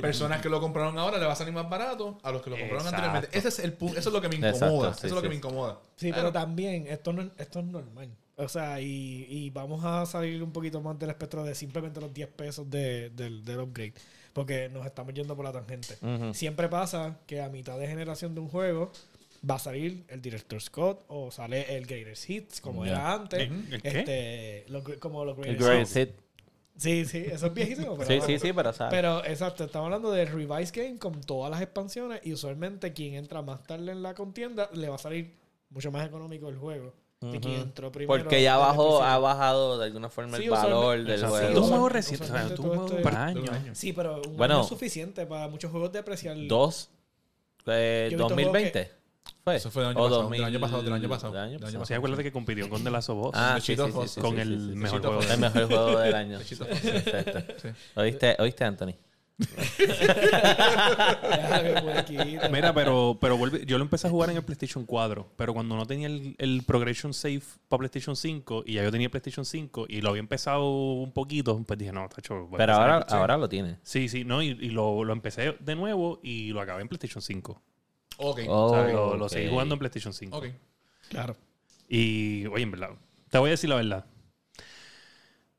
[0.00, 2.56] personas que lo compraron ahora le va a salir más barato a los que lo
[2.56, 2.96] compraron Exacto.
[3.04, 3.38] anteriormente.
[3.38, 4.88] Ese es el punto, eso es lo que me incomoda.
[4.88, 5.30] Exacto, eso sí, es lo que sí.
[5.30, 5.80] me incomoda.
[5.96, 8.08] Sí, pero también esto, no, esto es normal.
[8.36, 12.12] O sea, y, y vamos a salir un poquito más del espectro de simplemente los
[12.12, 13.94] 10 pesos de- del, del upgrade.
[14.34, 15.96] Porque nos estamos yendo por la tangente.
[16.34, 18.92] Siempre pasa que a mitad de generación de un juego
[19.48, 23.40] va a salir el Director Scott o sale el Greatest Hits, como era antes.
[23.50, 23.88] ¿El- el qué?
[24.00, 26.25] Este, lo como los El Greatest Greatest Hits.
[26.76, 27.96] Sí, sí, eso es viejísimo.
[27.96, 28.90] Pero Sí, sí, sí, pero sabe.
[28.90, 33.40] Pero exacto, estamos hablando del Revise Game con todas las expansiones y usualmente quien entra
[33.42, 35.34] más tarde en la contienda le va a salir
[35.70, 37.62] mucho más económico el juego que quien Ujú.
[37.62, 38.22] entró primero.
[38.22, 41.38] Porque ya bajó, ha bajado de alguna forma Sí, el valor del Exacto.
[41.38, 41.64] Sí, Tú juego.
[41.64, 43.42] un juego reciente, o sea, tú todo un juego esto por es- año.
[43.42, 43.74] de un año.
[43.74, 44.54] Sí, pero un Bueno.
[44.56, 46.36] año es suficiente para muchos juegos de apreciar.
[46.46, 46.90] Dos.
[47.68, 48.90] Eh, Yo he visto 2020.
[49.46, 49.54] ¿Fue?
[49.54, 51.32] Eso fue del año O pasado, 2000 del año pasado, del año pasado.
[51.32, 51.98] del año Del año pasado.
[51.98, 53.30] Acuérdate que compitió con The Last of Us.
[53.34, 56.38] Ah, sí, sí, con sí, el mejor juego El del mejor juego del año.
[56.40, 57.40] Perfecto.
[57.62, 57.68] Sí.
[57.94, 58.94] ¿Oíste, ¿Oíste, Anthony?
[62.50, 65.76] Mira, pero, pero vuelve- yo lo empecé a jugar en el PlayStation 4, pero cuando
[65.76, 69.86] no tenía el, el Progression Save para PlayStation 5 y ya yo tenía PlayStation 5
[69.88, 72.46] y lo había empezado un poquito, pues dije, no, tacho.
[72.46, 73.78] voy a Pero ahora, ahora lo tiene.
[73.84, 77.22] Sí, sí, no, y, y lo, lo empecé de nuevo y lo acabé en PlayStation
[77.22, 77.62] 5.
[78.18, 78.40] Ok.
[78.48, 80.36] Oh, O sea, lo, lo seguí jugando en PlayStation 5.
[80.36, 80.46] Ok.
[81.08, 81.36] Claro.
[81.88, 82.90] Y, oye, en verdad,
[83.30, 84.06] te voy a decir la verdad.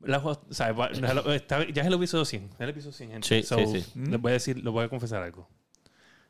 [0.02, 2.50] La o sea, ya lo- está- ya es el episodio 100.
[2.54, 3.28] Es el episodio 100, gente.
[3.28, 3.92] Sí, So, sí, sí.
[3.96, 5.50] Les voy a decir, les voy a confesar algo.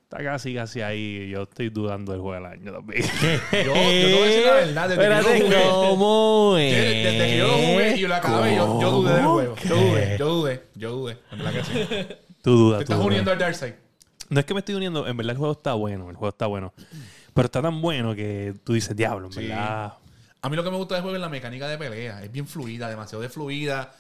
[0.04, 1.30] está casi, casi ahí.
[1.30, 3.04] Yo estoy dudando del juego del año también.
[3.52, 4.90] Yo, yo te voy a decir la verdad.
[4.90, 8.56] Desde que yo lo jugué, ¿cómo desde, desde que yo lo jugué y lo acabé,
[8.56, 9.56] yo, yo dudé del juego.
[9.68, 11.18] Yo dudé, yo dudé, yo dudé.
[11.32, 12.16] En verdad que sí.
[12.42, 12.80] Tú dudas.
[12.80, 13.06] Te tú estás dudas.
[13.08, 13.74] uniendo al Darkseid.
[14.30, 16.46] No es que me estoy uniendo, en verdad el juego está bueno, el juego está
[16.48, 16.74] bueno.
[17.34, 19.40] Pero está tan bueno que tú dices, diablo, en Sí.
[19.48, 19.94] verdad.
[20.42, 22.24] A mí lo que me gusta del juego es la mecánica de pelea.
[22.24, 23.94] Es bien fluida, demasiado de fluida.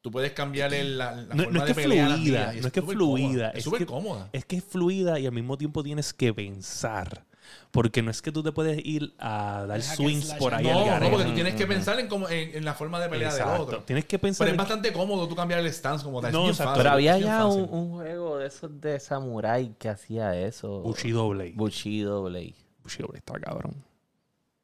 [0.00, 2.44] Tú puedes cambiarle la, la No, forma no es que de pelear a las fluida,
[2.46, 3.22] no es que súper fluida.
[3.28, 3.48] cómoda.
[3.50, 4.28] es Es súper que- cómoda.
[4.32, 7.24] Es que es fluida y al mismo tiempo tienes que pensar.
[7.70, 10.78] Porque no es que tú te puedes ir a dar Deja swings por ahí and
[10.78, 13.08] al No, no, porque tú tienes que pensar en, cómo, en, en la forma de
[13.08, 13.62] pelea del Exacto.
[13.62, 13.82] otro.
[13.84, 14.44] Tienes que pensar.
[14.44, 16.32] Pero es bastante cómodo tú cambiar el stance como tal.
[16.32, 16.70] No, exacto.
[16.70, 20.80] fácil, Pero había ya un, juego de esos de Samurai que hacía eso.
[20.80, 21.52] Bushido Blade.
[21.54, 22.54] Bushido Blade.
[22.82, 23.91] Bushido Blade está cabrón.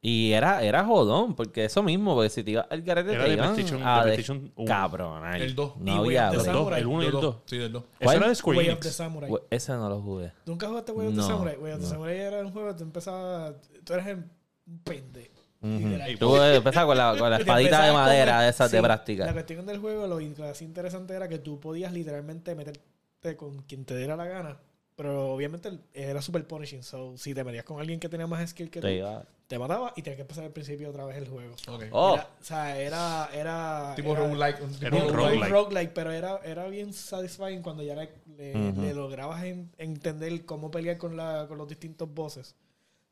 [0.00, 3.28] Y era, era jodón, porque eso mismo, porque si te ibas al garete Era te
[3.30, 4.64] de iban PlayStation- a de PlayStation uno.
[4.66, 5.26] cabrón.
[5.34, 5.72] El dos.
[5.76, 6.80] Y No Way había dos, Samurai.
[6.80, 7.36] el 1 y el Del 2.
[7.46, 7.82] Sí, del 2.
[7.82, 8.36] Eso era de ¿Cuál?
[8.36, 8.90] Square Way of the.
[8.90, 9.32] Samurai.
[9.50, 10.32] Ese no lo jugué.
[10.46, 11.56] ¿Nunca jugaste Way of the No, Samurai?
[11.56, 11.90] Way of the no.
[11.90, 13.54] Samurai era un juego que tú empezabas...
[13.84, 15.30] Tú eres un pende.
[15.60, 15.72] Ujú.
[15.88, 16.18] Literal.
[16.20, 18.82] Tú empezabas con la, con la espadita de con madera el- de esas de sí,
[18.82, 19.32] La práctica.
[19.32, 23.96] cuestión del juego, lo así interesante era que tú podías literalmente meterte con quien te
[23.96, 24.58] diera la gana.
[24.94, 26.84] Pero obviamente el- era super punishing.
[26.84, 29.58] So, si te metías con alguien que tenía más skill que tú, Te iba- te
[29.58, 31.54] mataba y tenías que empezar al principio otra vez el juego.
[31.92, 33.30] Oh, Era- o sea, era.
[33.32, 34.62] era Tipo era- roguelike.
[34.62, 35.48] un Era un roguelike.
[35.48, 38.82] roguelike, pero era, era bien satisfying cuando ya le, le- Ujú.
[38.82, 42.54] le lograbas en- entender cómo pelear con, la, con los distintos bosses.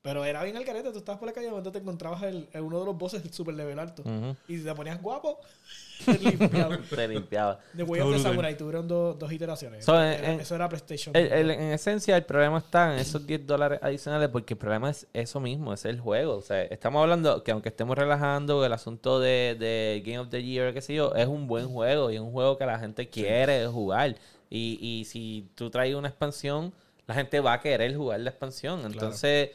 [0.07, 2.49] Pero era bien al carete, tú estabas por la calle de momento te encontrabas el,
[2.53, 4.05] el- uno de los bosses super level alto.
[4.47, 5.41] Y si te ponías guapo,
[6.07, 6.79] te limpiaba.
[6.79, 7.59] Te limpiaba.
[7.77, 8.19] The Way of the.
[8.21, 9.85] Samurai tuvieron dos- dos iteraciones.
[9.85, 11.17] So, Era- en- eso era PlayStation.
[11.17, 14.91] El- el- en esencia, el problema está en esos 10 dólares adicionales porque el problema
[14.91, 16.37] es eso mismo, es el juego.
[16.37, 20.41] O sea, estamos hablando que aunque estemos relajando el asunto de, de Game of the
[20.41, 23.09] Year, qué sé yo, es un buen juego y es un juego que la gente
[23.09, 24.15] quiere jugar.
[24.51, 26.73] Y, y si tú traes una expansión,
[27.09, 28.83] la gente va a querer jugar la expansión.
[28.85, 29.51] Entonces,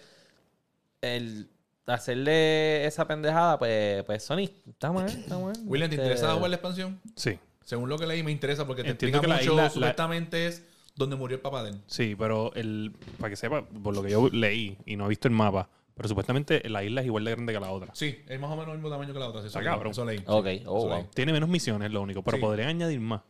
[1.01, 1.49] el
[1.87, 5.53] hacerle esa pendejada, pues, pues Sony, está mal, está mal.
[5.65, 6.99] William, ¿te Este, interesa jugar la expansión?
[7.15, 7.37] Sí.
[7.63, 9.51] Según lo que leí, me interesa porque te Entiendo explica que la mucho.
[9.53, 11.81] isla- la- supuestamente es donde murió el papá de él.
[11.87, 15.27] Sí, pero el, para que sepa, por lo que yo leí y no he visto
[15.27, 17.93] el mapa, pero supuestamente la isla es igual de grande que la otra.
[17.93, 19.39] Sí, es más o menos el mismo tamaño que la otra.
[19.39, 19.91] Eso, Está cabrón.
[19.91, 20.21] eso leí.
[20.25, 20.97] Ok, Sí, oh, eso wow.
[20.97, 21.05] leí.
[21.13, 22.41] Tiene menos misiones, lo único, pero Sí.
[22.41, 23.21] podrían añadir más.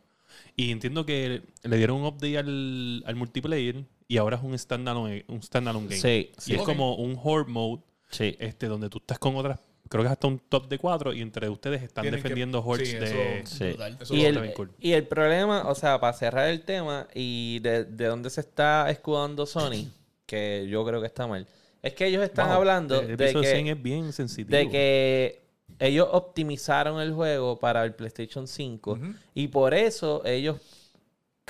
[0.56, 5.24] Y entiendo que le dieron un update al, al multiplayer y ahora es un standalone,
[5.28, 6.00] un standalone game.
[6.00, 6.66] Sí, Y sí, es Ok.
[6.66, 8.36] como un horde mode, sí.
[8.38, 11.22] este, donde tú estás con otras, creo que es hasta un top de cuatro y
[11.22, 13.38] entre ustedes están Tienen que- defendiendo hordes sí, de...
[13.40, 13.64] eso- Sí.
[13.70, 13.98] Brutal.
[14.00, 14.70] Eso Y el, cool.
[14.78, 18.90] y el problema, o sea, para cerrar el tema y de, de dónde se está
[18.90, 19.88] escudando Sony,
[20.26, 21.46] que yo creo que está mal,
[21.82, 24.56] es que ellos están Wow, hablando el de episodio 100 que, es bien sensitivo.
[24.56, 25.42] de que
[25.78, 29.14] ellos optimizaron el juego para el PlayStation 5 Ujú.
[29.34, 30.56] y por eso ellos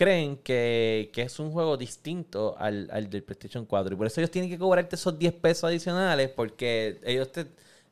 [0.02, 4.20] creen que, que es un juego distinto al, al del PlayStation 4 y por eso
[4.20, 7.46] ellos tienen que cobrarte esos 10 pesos adicionales porque ellos te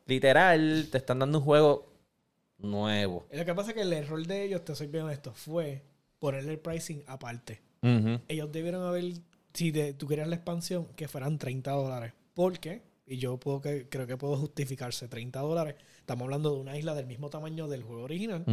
[0.05, 1.87] literal te están dando un juego
[2.57, 3.25] nuevo.
[3.31, 5.83] Lo que pasa es que el error de ellos, te soy bien honesto, fue
[6.19, 7.61] ponerle el pricing aparte.
[8.27, 9.05] Ellos debieron haber,
[9.53, 12.13] si de- tú querías la expansión, que fueran 30 dólares.
[12.33, 16.77] Porque, y yo puedo que, creo que puedo justificarse 30 dólares, estamos hablando de una
[16.77, 18.43] isla del mismo tamaño del juego original.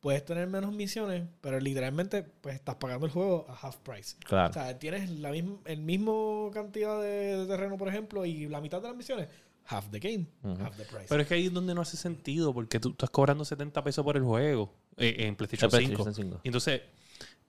[0.00, 4.16] Puedes tener menos misiones, pero literalmente pues estás pagando el juego a half price.
[4.24, 4.48] Claro.
[4.50, 8.62] O sea, tienes la misma, el mismo cantidad de, de terreno, por ejemplo, y la
[8.62, 9.28] mitad de las misiones,
[9.66, 10.26] half the game,
[10.58, 11.06] half the price.
[11.08, 14.02] Pero es que ahí es donde no hace sentido, porque tú estás cobrando 70 pesos
[14.02, 16.28] por el juego eh, en PlayStation, PlayStation 5.
[16.30, 16.40] 5.
[16.44, 16.80] Y entonces,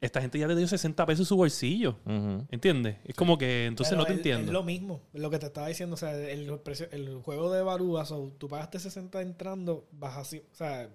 [0.01, 1.99] esta gente ya le dio 60 pesos en su bolsillo.
[2.05, 2.47] Ujú.
[2.49, 2.97] ¿Entiendes?
[3.05, 4.47] Es como que entonces Pero no te es- entiendo.
[4.47, 5.93] Es lo mismo, lo que te estaba diciendo.
[5.93, 10.39] O sea, el, precio- el juego de Barúa, so, tú pagaste 60 entrando, vas así,
[10.51, 10.89] o sea,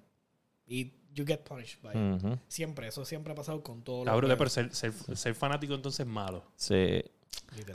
[0.67, 2.39] y you get punished by it.
[2.49, 6.01] Siempre, eso siempre ha pasado con todos los Cabrón, pero ser, ser, ser fanático entonces
[6.01, 6.45] es malo.
[6.55, 7.03] Sí.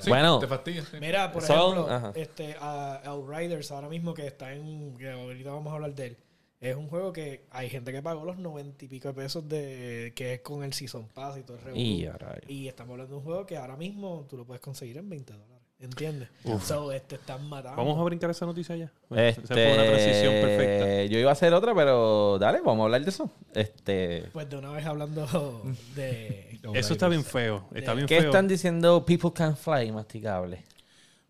[0.08, 0.39] Bueno.
[0.39, 0.84] Te fastidia.
[0.86, 0.97] sí.
[0.99, 2.12] Mira, por Son- ejemplo, ajá.
[2.15, 6.17] este, a Outriders ahora mismo que está en, que ahorita vamos a hablar de él,
[6.60, 10.13] es un juego que hay gente que pagó los 90 y pico de pesos de,
[10.15, 11.82] que es con el Season Pass y todo el revolú.
[11.82, 12.08] Y.
[12.47, 15.34] Y estamos hablando de un juego que ahora mismo tú lo puedes conseguir en 20
[15.34, 15.50] dólares.
[15.82, 16.30] ¿Entiendes?
[16.63, 17.76] So, este están matando.
[17.78, 18.91] Vamos a brincar esa noticia ya.
[19.10, 21.04] Este, Esa fue una transición perfecta.
[21.06, 23.32] Yo iba a hacer otra, pero dale, vamos a hablar de eso.
[23.56, 25.63] Este, Pues de una vez hablando
[25.96, 26.60] de.
[26.74, 27.65] Eso está bien feo.
[27.74, 28.30] Está bien ¿Qué feo.
[28.30, 30.63] están diciendo People Can Fly, masticable?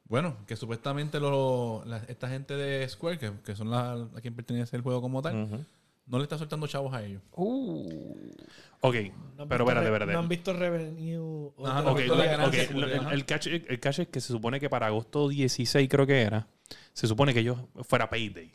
[0.09, 4.35] Bueno, que supuestamente lo- la- esta gente de Square, que, que son la, a quien
[4.35, 5.65] pertenece el juego como tal.
[6.11, 7.21] No le está soltando chavos a ellos.
[7.31, 8.19] Uh.
[8.81, 8.95] Ok,
[9.37, 10.11] No pero espérate, espérate.
[10.11, 11.51] No han visto revenue.
[11.63, 15.87] Ajá, Ok, el, el catch, el catch es que se supone que para agosto 16
[15.89, 16.49] creo que era,
[16.91, 18.51] se supone que ellos fuera payday.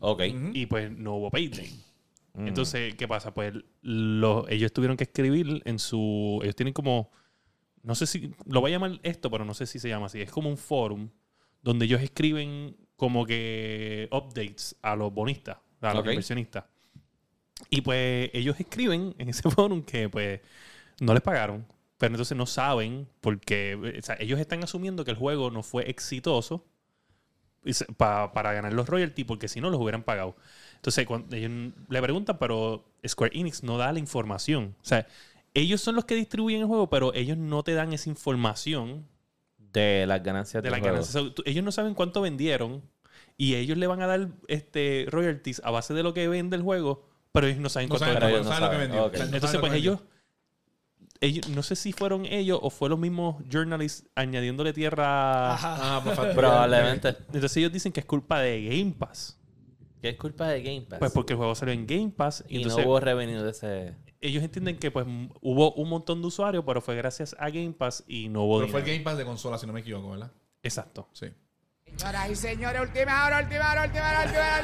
[0.00, 0.22] Ok.
[0.54, 1.70] Y pues no hubo payday.
[2.32, 2.48] Mm.
[2.48, 3.34] Entonces, ¿qué pasa?
[3.34, 6.40] Pues los, ellos tuvieron que escribir en su...
[6.42, 7.10] Ellos tienen como...
[7.82, 10.22] no sé si, lo voy a llamar esto, pero no sé si se llama así.
[10.22, 11.10] Es como un forum
[11.60, 16.08] donde ellos escriben como que updates a los bonistas, a los Ok.
[16.08, 16.64] inversionistas.
[17.70, 20.40] Y pues ellos escriben en ese forum que pues
[21.00, 21.66] no les pagaron,
[21.98, 25.88] pero entonces no saben porque o sea, ellos están asumiendo que el juego no fue
[25.90, 26.64] exitoso
[27.64, 30.36] y se- pa- para ganar los royalties porque si no los hubieran pagado.
[30.76, 34.74] Entonces cuando ellos le preguntan, pero Square Enix no da la información.
[34.80, 35.06] O sea,
[35.54, 39.06] ellos son los que distribuyen el juego, pero ellos no te dan esa información
[39.58, 40.94] De las ganancias de las juego.
[40.94, 41.24] ganancias.
[41.44, 42.82] Ellos no saben cuánto vendieron
[43.36, 46.62] y ellos le van a dar este royalties a base de lo que vende el
[46.62, 49.26] juego, pero ellos no saben No cuánto saben, no saben lo que vendió.
[49.28, 50.00] No Entonces, pues ellos,
[51.20, 55.54] ellos, no sé si fueron ellos o fue los mismos journalists añadiéndole tierra.
[55.54, 55.76] Ajá.
[55.80, 57.08] Ah, pues Probablemente.
[57.08, 59.38] Entonces ellos dicen que es culpa de Game Pass.
[60.00, 61.00] ¿Qué es culpa de Game Pass?
[61.00, 63.50] Pues porque el juego salió en Game Pass y, y entonces no hubo revenue de
[63.50, 63.94] ese...
[64.20, 65.06] ellos entienden que pues
[65.40, 68.70] hubo un montón de usuarios, pero fue gracias a Game Pass y no hubo Pero
[68.70, 68.86] fue el.
[68.86, 70.30] Game Pass de consola, si no me equivoco, ¿verdad?
[70.62, 71.08] Exacto.
[71.12, 71.26] Sí.
[71.96, 74.58] Señoras y señores, última hora, última hora, última hora, última hora.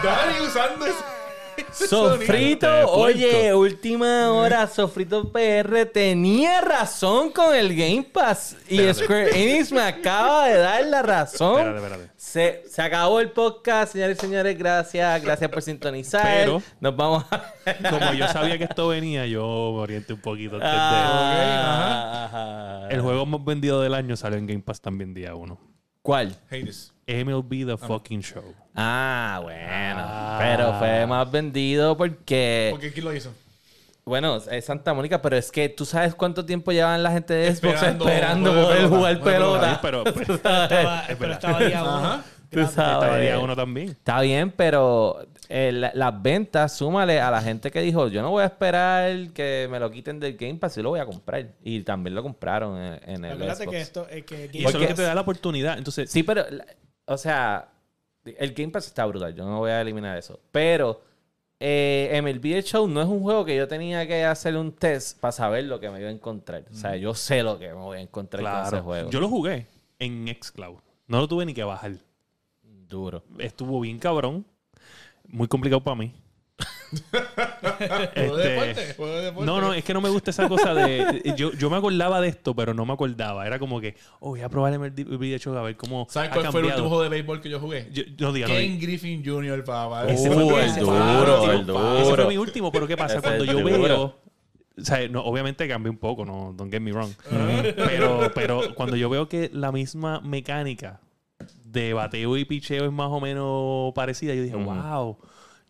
[0.02, 1.19] Dani usando ese.
[1.72, 8.56] Sofrito, oye, última hora, Sofrito PR tenía razón con el Game Pass.
[8.68, 11.58] Y Square Enix me acaba de dar la razón.
[11.60, 12.10] Espérate, espérate.
[12.16, 14.56] Se, se acabó el podcast, señores y señores.
[14.58, 16.22] Gracias, gracias por sintonizar.
[16.24, 17.42] Pero- Nos vamos a.
[17.90, 20.76] Como yo sabía que esto venía, yo me orienté un poquito antes de...
[20.76, 22.88] Ah, ajá.
[22.90, 25.58] El juego más vendido del año salió en Game Pass también día uno.
[26.02, 26.36] ¿Cuál?
[26.50, 26.92] Hades.
[27.24, 28.54] MLB The Fucking Show.
[28.74, 30.02] Ah, bueno.
[30.04, 30.38] Ah.
[30.40, 32.68] Pero fue más vendido porque.
[32.70, 33.32] ¿Por qué quién lo hizo?
[34.04, 37.54] Bueno, es Santa Mónica, pero es que tú sabes cuánto tiempo llevan la gente de
[37.54, 38.96] Xbox Esperando esperando poder pelota.
[38.96, 39.78] jugar pelota.
[39.82, 41.96] Pero pues, Estaba, pero estaba día uno.
[41.96, 42.24] Ajá.
[42.50, 43.90] Tú estaba día uno también.
[43.90, 48.30] Está bien, pero eh, la- las ventas, súmale a la gente que dijo, yo no
[48.30, 51.46] voy a esperar que me lo quiten del Game Pass, yo lo voy a comprar.
[51.62, 53.70] Y también lo compraron en, en el Acuérdate Xbox.
[53.76, 55.78] que esto es que Y eso es lo Porque- que te da la oportunidad.
[55.78, 56.64] Entonces, Sí, pero, la-
[57.10, 57.68] o sea,
[58.24, 60.38] el Game Pass está brutal, yo no voy a eliminar eso.
[60.52, 61.02] Pero
[61.58, 65.18] eh, MLB The Show no es un juego que yo tenía que hacer un test
[65.18, 66.64] para saber lo que me iba a encontrar.
[66.70, 69.10] O sea, yo sé lo que me voy a encontrar con ese claro, juego.
[69.10, 69.66] yo lo jugué
[69.98, 70.78] en Xcloud.
[71.08, 71.94] No lo tuve ni que bajar.
[72.62, 73.24] Duro.
[73.38, 74.46] Estuvo bien cabrón.
[75.26, 76.14] Muy complicado para mí.
[76.90, 78.94] ¿Juego de Este, deporte?
[78.94, 79.46] ¿Juego de deporte?
[79.46, 81.34] No, no, es que no me gusta esa cosa de.
[81.36, 83.46] Yo, yo me acordaba de esto, pero no me acordaba.
[83.46, 86.06] Era como que, oh, voy a probar MLB The Show a ver cómo.
[86.10, 87.88] ¿Sabes cuál fue el último juego de béisbol que yo jugué?
[87.92, 88.80] Yo, no diga, no Ken.
[88.80, 90.08] Griffin Jr., papá.
[90.08, 91.50] Ese fue, el ese duro, fue mi último.
[91.50, 91.98] el duro.
[91.98, 93.20] Ese fue mi último, pero ¿qué pasa?
[93.20, 93.82] Cuando yo el duro.
[93.82, 94.30] veo.
[94.78, 97.10] O sea, no, obviamente cambié un poco, no, don't get me wrong.
[97.76, 101.00] pero, pero cuando yo veo que la misma mecánica
[101.64, 105.18] de bateo y picheo es más o menos parecida, yo dije, wow.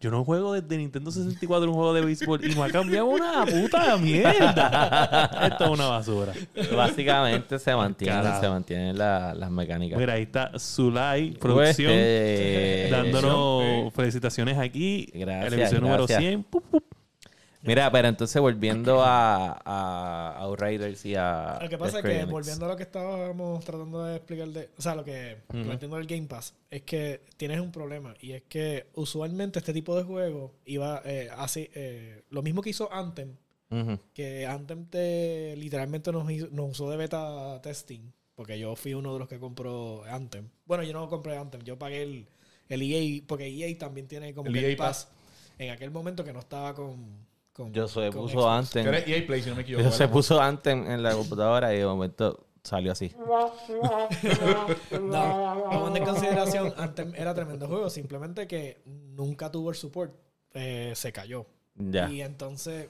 [0.03, 3.45] Yo no juego desde Nintendo 64 un juego de béisbol y me ha cambiado una
[3.45, 5.31] puta mierda.
[5.53, 6.33] Esto es una basura.
[6.75, 8.41] Básicamente se mantienen, Carajo.
[8.41, 9.99] se mantienen la- las mecánicas.
[9.99, 15.11] Mira, ahí está Zulay Producción Eh, dándonos felicitaciones aquí.
[15.13, 16.19] Gracias, el episodio número gracias.
[16.21, 16.43] 100.
[16.45, 16.85] Pup, pup.
[17.62, 21.59] Mira, pero entonces volviendo a, a Outriders y a.
[21.61, 24.81] Lo que pasa es que, volviendo a lo que estábamos tratando de explicar, de, o
[24.83, 28.14] sea, lo que lo entiendo del Game Pass, es que tienes un problema.
[28.20, 32.70] Y es que usualmente este tipo de juego iba eh, así, eh, lo mismo que
[32.70, 33.37] hizo Anthem,
[34.14, 39.12] que Anthem te, literalmente nos, hizo- nos usó de beta testing, porque yo fui uno
[39.12, 40.49] de los que compró Anthem.
[40.64, 42.27] Bueno, yo no compré Anthem, yo pagué el,
[42.70, 45.09] el EA, porque EA también tiene como El que EA el Pass
[45.59, 47.29] en aquel momento que no estaba con...
[47.53, 48.47] con Yo se con puso Xbox.
[48.49, 48.83] antes.
[48.83, 49.85] Que era EA Play, si no me equivoco.
[49.85, 53.13] Yo se puso antes en, la computadora y de momento salió así.
[55.01, 60.15] No, tomando en consideración, Anthem era tremendo juego, simplemente que nunca tuvo el support,
[60.55, 61.47] eh, se cayó.
[61.77, 62.11] Ya.
[62.11, 62.89] Y entonces,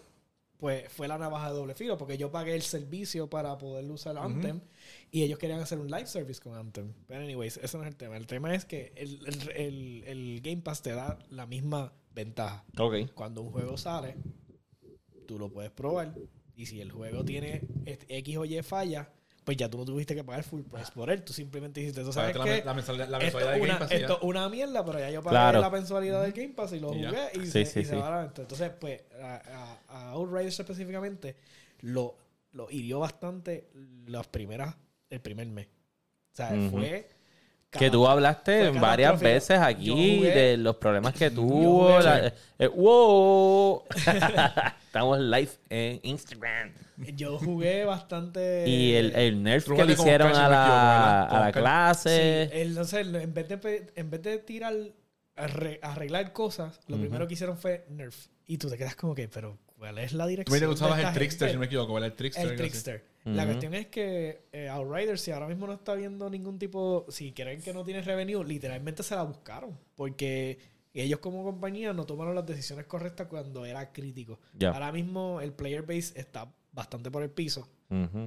[0.58, 4.18] pues fue la navaja de doble filo, porque yo pagué el servicio para poder usar
[4.18, 4.60] Anthem
[5.10, 6.92] y ellos querían hacer un live service con Anthem.
[7.06, 8.16] Pero, anyways, ese no es el tema.
[8.16, 12.64] El tema es que el, el- el- el Game Pass te da la misma ventaja.
[12.78, 13.12] Ok.
[13.14, 14.16] Cuando un juego sale,
[15.30, 16.12] tú lo puedes probar.
[16.56, 19.08] Y si el juego tiene X o Y falla,
[19.44, 21.22] pues ya tú no tuviste que pagar full price por él.
[21.22, 22.64] Tú simplemente dijiste, ¿tú sabes Pagaste la, qué?
[22.66, 25.10] la mensualidad, la esto de es Game una, Pass esto es una mierda, pero ya
[25.10, 25.60] yo pagué Claro.
[25.60, 27.96] la mensualidad del Game Pass y lo jugué y, Sí, se, sí, y se sí.
[27.96, 28.42] va a la venta.
[28.42, 31.36] Entonces, pues, a, a, a Outriders específicamente
[31.82, 32.16] lo,
[32.52, 33.70] lo hirió bastante
[34.06, 34.74] las primeras,
[35.08, 35.68] el primer mes.
[36.32, 37.08] O sea, fue...
[37.70, 41.88] Que tú hablaste varias veces aquí jugué- de los problemas que tuvo.
[41.88, 43.84] jugué- la- eh, ¡Wow!
[44.86, 46.72] Estamos live en Instagram.
[47.14, 48.64] Yo jugué bastante...
[48.68, 52.48] Y el, el nerf que le hicieron a la, a la clase.
[52.52, 54.74] Sí, el- no sé, en vez de, en vez de tirar,
[55.36, 58.26] arre- arreglar cosas, lo primero que hicieron fue nerf.
[58.46, 60.52] Y tú te quedas como que, pero, ¿Cuál es la Tú dirección?
[60.60, 62.10] me de el Trickster, si no me equivoco, ¿verdad?
[62.10, 62.50] El Trickster.
[62.50, 62.56] El.
[62.56, 63.04] Trickster.
[63.24, 67.32] La cuestión es que eh, Outriders, si ahora mismo no está viendo ningún tipo, si
[67.32, 69.78] creen que no tiene revenue, literalmente se la buscaron.
[69.96, 70.58] Porque
[70.92, 74.38] ellos como compañía no tomaron las decisiones correctas cuando era crítico.
[74.52, 74.68] Ya.
[74.70, 77.66] Ahora mismo el player base está bastante por el piso.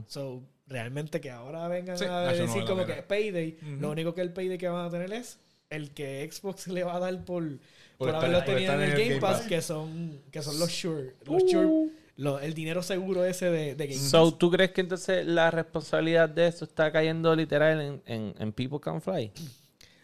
[0.08, 3.08] So, realmente que ahora vengan Sí, a no decir como que pena.
[3.08, 5.40] Payday, lo único que el Payday que van a tener es
[5.74, 7.44] el que Xbox le va a dar por,
[7.98, 11.16] por, estar- haberlo por tenido en el Game Pass, que son, que son los sure,
[11.26, 14.38] los sure, lo- el dinero seguro ese de, de Game So, Pass.
[14.40, 18.80] ¿tú crees que entonces la responsabilidad de eso está cayendo literal en, en, en People
[18.80, 19.32] Can Fly?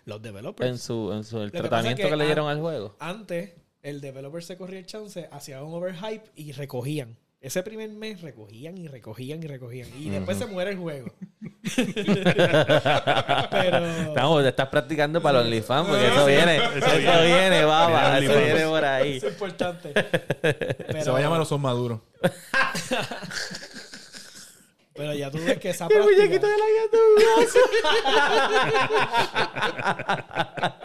[0.06, 0.70] Los developers.
[0.70, 2.60] En su, en su el Lo que pasa tratamiento es que, que le dieron al
[2.60, 2.96] juego.
[3.00, 3.52] Antes,
[3.84, 7.16] el developer se corría el chance, hacía un overhype y recogían.
[7.42, 9.88] Ese primer mes recogían y recogían y recogían.
[9.98, 11.08] Y después se muere el juego.
[13.50, 13.86] Pero.
[14.10, 17.64] Estamos, te estás practicando para los OnlyFans porque eso viene, eso viene.
[17.64, 19.16] baba, eso viene por ahí.
[19.18, 19.94] Eso es importante.
[20.42, 22.02] Pero, Se va a llamar los son maduros.
[24.94, 26.42] pero ya tú ves que esa práctica...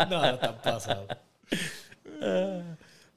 [0.09, 1.09] No, no están pasados.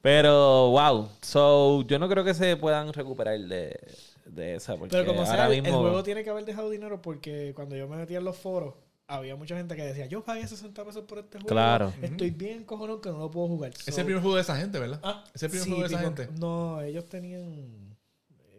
[0.08, 1.08] Pero, wow.
[1.20, 3.78] So, yo no creo que se puedan recuperar de,
[4.24, 4.74] de esa.
[4.76, 5.76] Porque Pero como sea, ahora el- mismo.
[5.78, 8.72] el juego tiene que haber dejado dinero porque cuando yo me metí en los foros,
[9.06, 11.48] había mucha gente que decía, yo pagué 60 pesos por este juego.
[11.48, 11.92] Claro.
[12.00, 13.72] Estoy bien cojonón que no lo puedo jugar.
[13.72, 14.98] Ese es So- el primer juego de esa gente, ¿verdad?
[15.02, 16.40] Ah, Ese es el primer sí, juego de esa tipo, gente.
[16.40, 17.96] No, ellos tenían...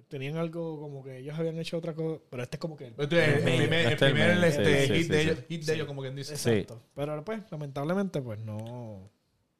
[0.07, 2.19] Tenían algo como que ellos habían hecho otra cosa.
[2.31, 2.87] Pero este es como que...
[2.87, 5.21] el- Este es el primer, el el primer main, este, sí, sí, hit, sí, de
[5.21, 5.29] sí.
[5.29, 6.33] ellos, hit de ellos, como quien dice.
[6.33, 6.79] Exacto.
[6.95, 9.09] Pero pues, lamentablemente, pues no...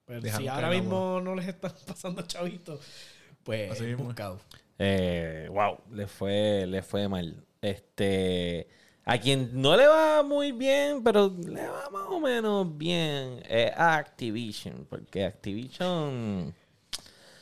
[0.10, 2.80] Pero Dejaron si ahora mismo no les están pasando chavitos,
[3.44, 3.96] pues Así es.
[3.98, 4.40] buscado.
[4.80, 7.46] Eh, wow, le fue, le fue mal.
[7.62, 8.68] Este.
[9.06, 13.72] A quien no le va muy bien, pero le va más o menos bien, es
[13.76, 14.88] a Activision.
[14.90, 16.54] Porque Activision.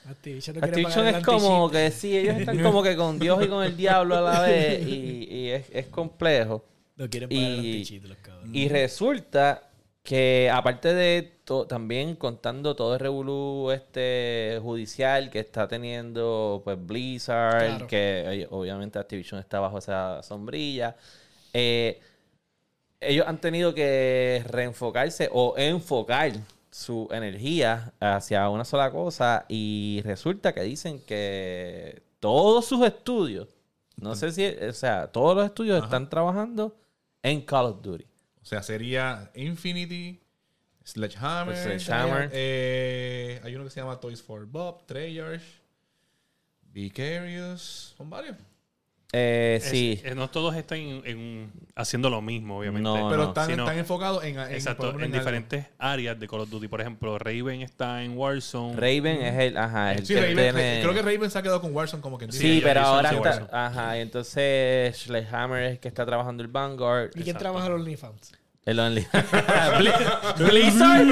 [0.09, 3.63] Activision, no Activision es como que sí, ellos están como que con Dios y con
[3.63, 4.86] el diablo a la vez.
[4.86, 6.65] Y, y es, es complejo.
[6.97, 8.55] No quieren pagar el y- los cabrones.
[8.55, 9.70] Y resulta
[10.03, 16.77] que aparte de to- también contando todo el revolú este judicial que está teniendo pues
[16.85, 17.87] Blizzard, Claro.
[17.87, 20.97] que eh, obviamente Activision está bajo esa sombrilla,
[21.53, 22.01] eh,
[22.99, 26.33] ellos han tenido que reenfocarse o enfocar
[26.69, 33.47] su energía hacia una sola cosa y resulta que dicen que todos sus estudios,
[33.95, 36.75] no sé si, o sea, todos los estudios están trabajando
[37.23, 38.03] en Call of Duty.
[38.41, 40.19] O sea, sería Infinity,
[40.88, 41.55] Sledgehammer.
[41.57, 42.29] Sledgehammer.
[42.31, 45.41] eh, hay uno que se llama Toys for Bob, Treyarch,
[46.71, 47.93] Vicarious.
[47.97, 48.35] Son varios.
[49.13, 50.01] Eh, Es- sí.
[50.17, 52.83] no todos están en- en- haciendo lo mismo, obviamente.
[52.83, 55.17] No, Pero no, están, sino- están enfocados en, en, Exacto, en algo.
[55.17, 56.67] diferentes áreas de Call of Duty.
[56.67, 58.75] Por ejemplo, Raven está en Warzone.
[58.75, 60.79] Raven es el, ajá, el Sí, que Raven- tiene...
[60.81, 62.41] creo que Raven se ha quedado con Warzone como quien dice.
[62.43, 63.21] Sí, ellos- pero ahora está...
[63.21, 63.47] Warzone.
[63.53, 67.11] Ajá, y entonces Sledgehammer es que está trabajando el Vanguard.
[67.15, 68.33] ¿Y quién trabaja en los OnlyFans?
[68.68, 69.07] El Only...
[69.78, 69.93] Bli-
[70.45, 71.07] Blizzard.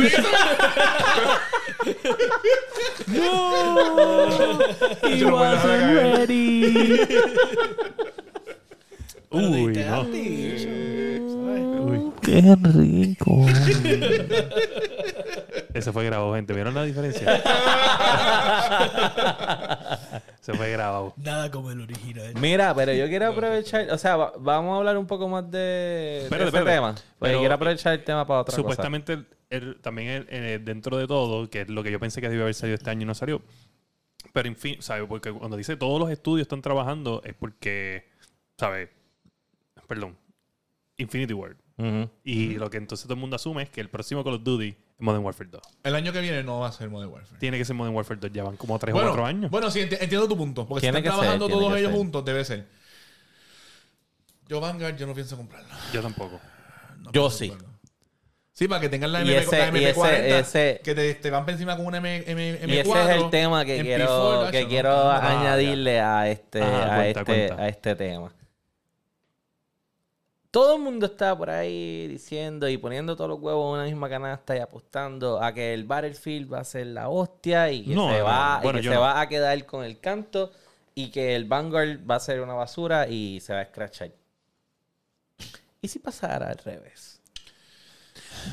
[5.04, 7.00] He wasn't ready.
[9.32, 10.02] Uy, no.
[11.86, 13.46] Uy, Qué rico.
[15.74, 16.54] ese fue grabado, gente.
[16.54, 17.42] ¿Vieron la diferencia?
[20.46, 21.14] Se fue grabado.
[21.18, 22.34] Nada como el original.
[22.40, 25.58] Mira, pero yo quiero aprovechar, o sea, va- vamos a hablar un poco más de,
[25.58, 26.72] de Espérate, ese espérate.
[26.76, 26.94] tema.
[26.94, 30.98] Porque Pero- quiero aprovechar el tema para otra Supuestamente, el- el- también el- eh, dentro
[30.98, 33.06] de todo, que es lo que yo pensé que debió haber salido este año y
[33.06, 33.42] no salió.
[34.34, 35.06] Pero en fin, ¿sabes?
[35.08, 38.08] Porque cuando dice todos los estudios están trabajando es porque,
[38.58, 38.90] ¿sabes?
[39.88, 40.16] Perdón.
[40.98, 41.56] Infinity cosa.
[41.78, 42.10] Ujú.
[42.24, 44.76] Y lo que entonces todo el mundo asume es que el próximo Call of Duty
[44.98, 45.62] Modern Warfare 2.
[45.84, 47.40] El año que viene no va a ser Modern Warfare.
[47.40, 48.32] Tiene que ser Modern Warfare 2.
[48.32, 49.52] Ya van como 3 bueno, o 4 años.
[49.52, 50.66] Bueno, sí, enti- entiendo tu punto.
[50.66, 51.98] Porque Tiene si están trabajando todos ellos ser.
[51.98, 52.66] juntos, debe ser.
[54.48, 55.74] Yo Vanguard, yo no pienso comprarlo.
[55.92, 56.40] Yo tampoco.
[57.00, 57.50] No Yo sí.
[57.50, 57.76] comprarlo.
[58.54, 61.30] Sí, para que tengan la, MP, ese- la y MP40, ese- ese- que te, te
[61.30, 62.70] van por encima con una M, M, M4.
[62.70, 65.10] Y ese es el tema que MP4, quiero, que quiero no, no.
[65.12, 67.56] Ah, añadirle a este, Ajá, a, cuenta, este cuenta.
[67.64, 68.34] a este tema.
[70.56, 74.08] Todo el mundo está por ahí diciendo y poniendo todos los huevos en una misma
[74.08, 78.10] canasta y apostando a que el Battlefield va a ser la hostia y que, No,
[78.10, 78.62] se, va, no.
[78.64, 79.02] Bueno, y que yo se no.
[79.02, 80.54] va a quedar con el canto
[80.94, 84.12] y que el Vanguard va a ser una basura y se va a escrachar.
[85.82, 87.20] ¿Y si pasara al revés?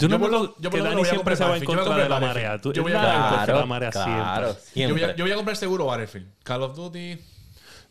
[0.00, 1.64] Yo no Yo por me lo- lo- yo por que Dani siempre se va en
[1.64, 2.61] contra de la marea.
[2.61, 4.88] Yo voy a comprar la marea claro, siempre.
[4.88, 5.18] Yo voy, a, siempre.
[5.18, 6.26] yo voy a comprar seguro Battlefield.
[6.42, 7.16] Call of Duty,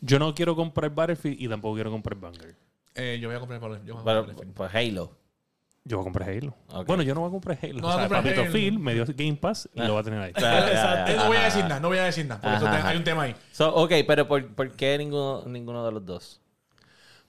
[0.01, 2.55] Yo no quiero comprar Battlefield y tampoco quiero comprar Vanguard.
[2.95, 3.87] Eh, yo voy a comprar Battlefield.
[3.87, 4.55] yo voy a Pero, comprar Battlefield.
[4.55, 5.17] pues Halo.
[5.83, 6.55] Yo voy a comprar Halo.
[6.69, 6.87] Ok.
[6.87, 7.73] Bueno, yo no voy a comprar Halo.
[7.79, 8.51] No o va a sea, comprar Papito Halo.
[8.51, 9.87] Phil me dio Game Pass y Ah.
[9.87, 10.31] lo va a tener ahí.
[10.39, 12.41] Ya, ya, ya, no voy a decir nada, no voy a decir nada.
[12.41, 12.89] Por eso Ajá, te- ajá.
[12.89, 13.35] hay un tema ahí.
[13.51, 16.41] So, ok, pero ¿por, por qué ninguno, ninguno de los dos?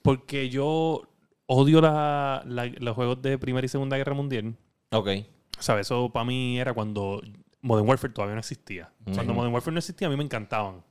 [0.02, 1.02] Porque yo
[1.46, 4.54] odio la- la- los juegos de Primera y Segunda Guerra Mundial.
[4.90, 5.08] Ok.
[5.58, 5.86] ¿Sabes?
[5.86, 7.22] Eso para mí era cuando
[7.60, 8.90] Modern Warfare todavía no existía.
[9.04, 9.34] Cuando Ujú.
[9.34, 10.82] Modern Warfare no existía, a mí me encantaban.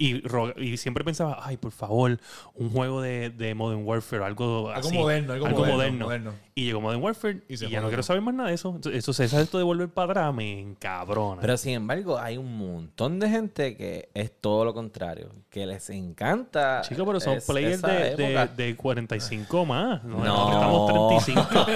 [0.00, 0.22] Y,
[0.62, 2.20] y siempre pensaba, ay, por favor,
[2.54, 6.34] un juego de, de Modern Warfare, algo, Algo así, moderno, algo moderno, moderno.
[6.54, 8.72] Y llegó Modern Warfare y, ya no quiero saber más nada de eso.
[8.76, 11.40] Entonces, Eso, esto de volver para atrás me encabrona.
[11.40, 15.32] Pero sin embargo, hay un montón de gente que es todo lo contrario.
[15.50, 16.82] Que les encanta.
[16.82, 20.04] Chicos, pero son es- players de, de, de 45 más.
[20.04, 20.52] No, No.
[20.52, 21.66] estamos 35.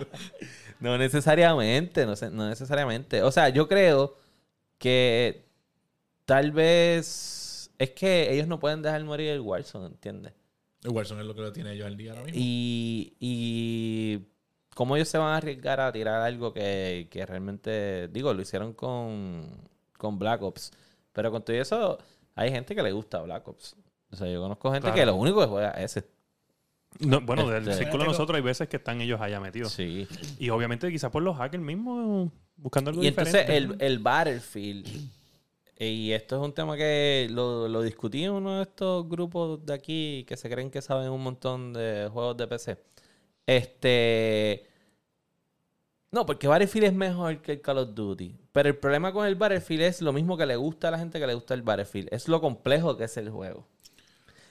[0.80, 3.22] No necesariamente, no, no necesariamente.
[3.22, 4.16] O sea, yo creo
[4.78, 5.44] que
[6.30, 10.32] tal vez es que ellos no pueden dejar morir el Warzone, ¿entiendes?
[10.84, 12.38] El Warzone es lo que lo tiene yo al día ahora mismo.
[12.40, 14.20] Y, y
[14.76, 18.74] cómo ellos se van a arriesgar a tirar algo que, que realmente, digo, lo hicieron
[18.74, 19.42] con,
[19.98, 20.70] con Black Ops.
[21.12, 21.98] Pero con todo eso,
[22.36, 23.74] hay gente que le gusta Black Ops.
[24.12, 24.96] O sea, yo conozco gente Claro.
[24.96, 26.08] que lo único que juega es ese.
[27.00, 29.72] No, bueno, del Este- círculo de nosotros hay veces que están ellos allá metidos.
[29.72, 30.06] Sí.
[30.38, 33.74] Y obviamente quizás por los hackers mismos buscando algo Y entonces diferente.
[33.74, 34.86] el, el Battlefield,
[35.86, 39.74] y esto es un tema que lo, lo discutí en uno de estos grupos de
[39.74, 42.78] aquí que se creen que saben un montón de juegos de PC.
[43.46, 44.66] Este.
[46.12, 48.36] No, porque Battlefield es mejor que el Call of Duty.
[48.52, 51.20] Pero el problema con el Battlefield es lo mismo que le gusta a la gente
[51.20, 52.08] que le gusta el Battlefield.
[52.12, 53.66] Es lo complejo que es el juego.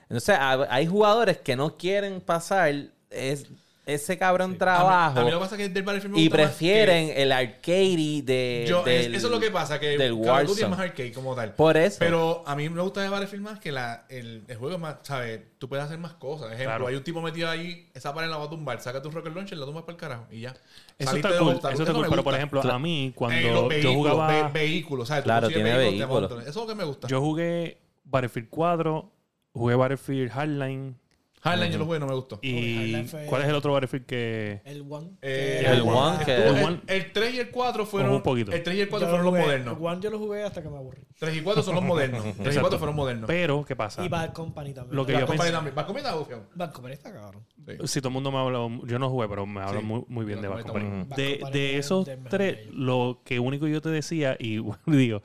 [0.04, 2.74] Entonces, ha- hay jugadores que no quieren pasar
[3.10, 3.48] es-
[3.90, 6.22] ese cabrón trabajo A mí, a mí lo que pasa es que del Battlefield me
[6.22, 8.66] y prefieren el arcade de.
[8.68, 11.12] yo, del- eso es lo que pasa, que del Call of Duty es más arcade
[11.12, 11.54] como tal.
[11.56, 11.98] Por eso.
[12.00, 14.96] Pero a mí me gusta de Battlefield más que la, el, el juego es más,
[15.04, 15.42] ¿sabes?
[15.58, 16.48] Tú puedes hacer más cosas.
[16.48, 16.88] Ejemplo, Claro.
[16.88, 19.58] hay un tipo metido ahí, esa pared la va a tumbar, saca tu rocket launcher,
[19.58, 20.50] la tumbas para el carajo y ya.
[20.98, 21.56] Eso Saliste está cool.
[21.56, 22.08] Eso está cool.
[22.10, 22.76] Pero por ejemplo, Claro.
[22.76, 24.28] a mí, Eh, cuando los yo jugaba.
[24.28, 25.24] ve- vehículos, ¿sabes?
[25.24, 26.42] Claro, tiene vehículos, vehículos.
[26.48, 27.08] Eso es lo que me gusta.
[27.08, 29.12] Yo jugué Battlefield 4,
[29.54, 30.96] jugué Battlefield Hardline.
[31.42, 32.38] Hardline yo lo jugué y no me gustó.
[32.42, 34.62] Y fue- ¿cuál es el otro Battlefield que.?
[34.66, 35.12] El One.
[35.22, 38.12] Eh, El One, que- estuvo- El el, One- el 3 y el 4 fueron.
[38.12, 38.52] un poquito.
[38.52, 39.78] El 3 y el 4 Yo fueron lo los modernos.
[39.78, 41.02] El One yo lo jugué hasta que me aburrí.
[41.18, 42.22] 3 y 4 son los modernos.
[42.24, 42.62] 3 y Exacto.
[42.62, 43.28] 4 fueron modernos.
[43.28, 44.04] Pero, ¿qué pasa?
[44.04, 44.96] Y Bad Company también.
[44.98, 45.76] Lo que Bad yo Company pensé- también.
[45.76, 46.50] Bad Company está bufiado.
[46.56, 47.46] Bad Company está cabrón.
[47.66, 47.74] Sí.
[47.88, 49.86] Si todo el mundo me habla, yo no jugué, pero me hablan Sí.
[49.88, 50.98] muy, muy bien de Bad Bad Company De.
[51.06, 52.76] Bad Company de es esos del mejor tres, de ellos.
[52.76, 55.22] lo que único yo te decía, y bueno, digo,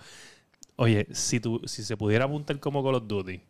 [0.76, 3.40] oye, si, tú, si se pudiera apuntar como Call of Duty,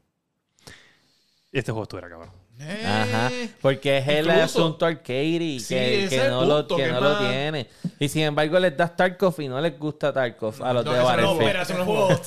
[1.52, 2.30] este juego estuviera cabrón.
[2.61, 3.30] Ajá.
[3.61, 7.00] Porque es el Incluso- asunto arcade Sí, que, ese que no, lo, que que no
[7.00, 7.68] lo tiene.
[7.98, 10.98] Y sin embargo les das Tarkov y no les gusta Tarkov a los No, de
[10.98, 11.40] eso no, Battlefield.
[11.42, 12.09] espera, eso no juego,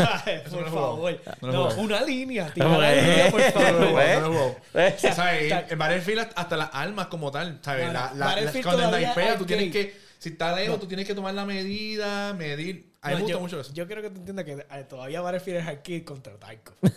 [0.51, 0.71] Por no lo juego.
[0.71, 1.21] favor.
[1.41, 1.81] No lo No, juego.
[1.81, 2.47] una línea.
[2.53, 3.51] Tira No, la línea, por eh.
[3.51, 4.55] favor.
[5.77, 7.85] Battlefield hasta las armas como tal, ¿sabes?
[7.85, 11.13] Bueno, La, la, la- Battlefield cuando tú tienes que- si está lejos, tú tienes que
[11.13, 12.86] tomar la medida, medir.
[13.01, 13.73] A mí me gusta yo, mucho eso.
[13.73, 16.75] Yo quiero que tú entiendas que eh, todavía Battlefield es arcade contra Tarkov.
[16.81, 16.91] no,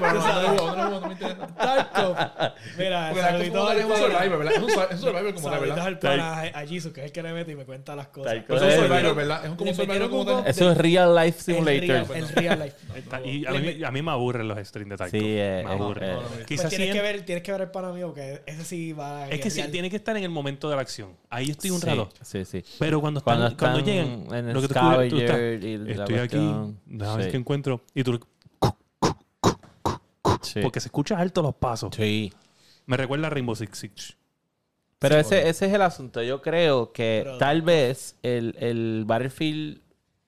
[0.00, 1.46] pero no, no no no me interesa.
[1.46, 2.16] Tarkov.
[2.76, 4.52] Mira, saluditos es un survivor, ¿verdad?
[4.54, 5.86] Es un, su- es un survivor como saluditos ¿verdad?
[5.86, 8.34] al pana a que es el que le mete y me cuenta las cosas.
[8.46, 9.44] Pero es un Eh, survivor, ¿verdad?
[9.44, 10.46] Es un como survivor como tal.
[10.46, 12.16] Eso es real life simulator.
[12.16, 12.76] el real life.
[13.24, 15.20] Y a mí, me aburren los streams de Tarkov.
[15.20, 16.10] Sí, eh, me eh, aburren.
[16.10, 16.18] eh.
[16.34, 19.24] Pues Quizás tienes, que ver, tienes que ver el pana mío, que ese sí va
[19.24, 21.16] a es que sí, tiene que estar en el momento de la acción.
[21.28, 22.08] Ahí estoy un rato.
[22.22, 22.64] Sí, sí.
[22.78, 26.54] Pero cuando, Cuando llegan, lo que tú y la estoy aquí,
[26.86, 27.30] ver Sí.
[27.30, 27.82] qué encuentro.
[27.94, 28.20] Y tú,
[30.42, 30.60] Sí.
[30.62, 31.94] porque se escucha alto los pasos.
[31.94, 32.32] Sí.
[32.86, 34.14] Me recuerda a Rainbow Six Siege.
[34.98, 35.50] Pero Sí, ese, bueno.
[35.50, 36.22] ese es el asunto.
[36.22, 39.80] Yo creo que Pero- tal vez el, el Battlefield,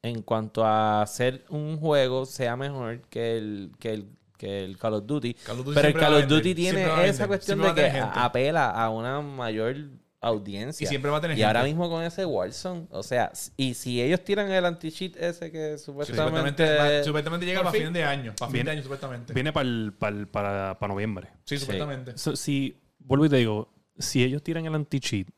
[0.03, 4.07] en cuanto a ser un juego, sea mejor que el, que el,
[4.39, 5.35] que el Call of Duty.
[5.35, 8.91] Call of Duty Pero el Call of Duty tiene esa cuestión de que apela a
[8.91, 9.77] una mayor
[10.23, 10.85] audiencia.
[10.85, 14.01] Y siempre va a tener Y ahora mismo con ese Warzone, o sea, y si
[14.01, 17.03] ellos tiran el anti-cheat ese que supuestamente...
[17.05, 17.85] Supuestamente, llega para fin.
[17.85, 18.35] fin de año.
[18.39, 19.33] Para fin Viene- de año, supuestamente.
[19.35, 21.29] Viene pa'l- pa'l- para, para noviembre.
[21.45, 22.17] Sí, supuestamente.
[22.17, 23.69] So, si, vuelvo y te digo,
[23.99, 25.29] si ellos tiran el anti-cheat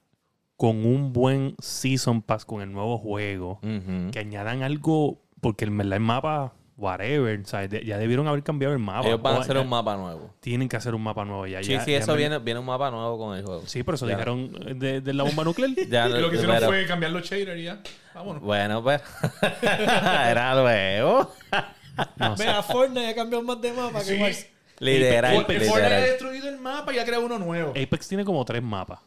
[0.56, 3.58] con un buen Season Pass con el nuevo juego,
[4.12, 7.70] que añadan algo, porque el, el mapa, whatever, ¿sabes?
[7.70, 9.06] De- ya debieron haber cambiado el mapa.
[9.08, 10.34] Ellos van a O- hacer ya- un mapa nuevo.
[10.40, 11.62] Tienen que hacer un mapa nuevo ya.
[11.62, 13.62] Sí, ya- sí, ya eso me- viene, viene un mapa nuevo con el juego.
[13.66, 14.12] Sí, pero eso Ya.
[14.16, 15.70] dijeron de, de la bomba nuclear.
[15.88, 17.80] Ya, Y lo que hicieron pero- fue cambiar los shaders y ya.
[18.14, 18.42] Vámonos.
[18.42, 19.00] Bueno, pues.
[19.62, 21.32] Era nuevo.
[22.16, 22.36] No.
[22.36, 24.20] Mira, Fortnite ha cambiado más de mapa que Sí.
[24.20, 24.54] Warzone.
[24.80, 27.70] Literal, El Fortnite ha destruido el mapa y ha creado uno nuevo.
[27.70, 28.98] Apex tiene como tres mapas.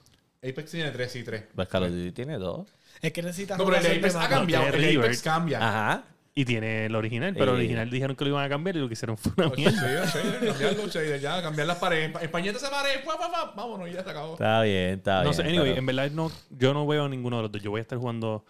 [0.41, 1.43] Apex tiene tres, sí, tres.
[1.53, 2.67] Pues Call of Duty tiene dos.
[3.01, 4.67] Es que necesitas No, pero el Apex ha cambiado.
[4.67, 4.97] El.
[4.99, 5.57] Apex cambia.
[5.59, 6.03] Ajá.
[6.39, 7.59] Y tiene el original, pero el Eh.
[7.61, 10.05] original dijeron que lo iban a cambiar y lo que hicieron fue una Sí, mierda.
[10.07, 12.11] sí, cambiarlo, Shader, ya, cambiar las paredes.
[12.21, 14.33] Empañete esa pared, pa, pa, pa, vámonos, y ya se acabó.
[14.33, 15.33] Está bien, está No bien.
[15.33, 17.63] sé, anyway, pero- en verdad no, yo no veo ninguno de los dos.
[17.63, 18.45] Yo voy a estar jugando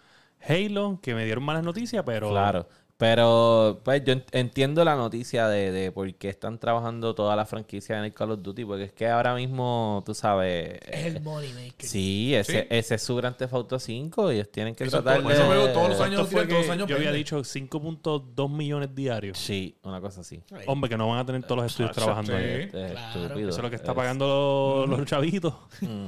[0.46, 2.68] Halo, que me dieron malas noticias, pero Claro.
[2.98, 7.46] Pero pues yo en- entiendo la noticia de, de por qué están trabajando toda la
[7.46, 10.80] franquicia en el Call of Duty, porque es que ahora mismo, tú sabes...
[10.84, 11.88] Es el money maker.
[11.88, 12.66] Sí, ese, Sí.
[12.68, 15.32] ese es su Grand Theft Auto 5 y ellos tienen que Eso tratar de...
[15.32, 16.28] eso todos los años.
[16.28, 19.38] fue todos que los años yo había dicho 5.2 millones diarios.
[19.38, 20.42] Sí, una cosa así.
[20.52, 22.38] Ay, Hombre, que no van a tener todos los estudios trabajando sí.
[22.38, 22.50] ahí.
[22.62, 23.22] Este es Claro.
[23.22, 23.48] estúpido.
[23.50, 25.54] Eso es lo que está Es- pagando los, los chavitos,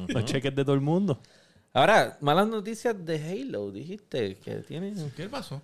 [0.09, 1.20] los cheques de todo el mundo.
[1.72, 3.14] Ahora, malas noticias de
[3.45, 5.12] Halo, dijiste que tienen...
[5.16, 5.62] ¿Qué pasó?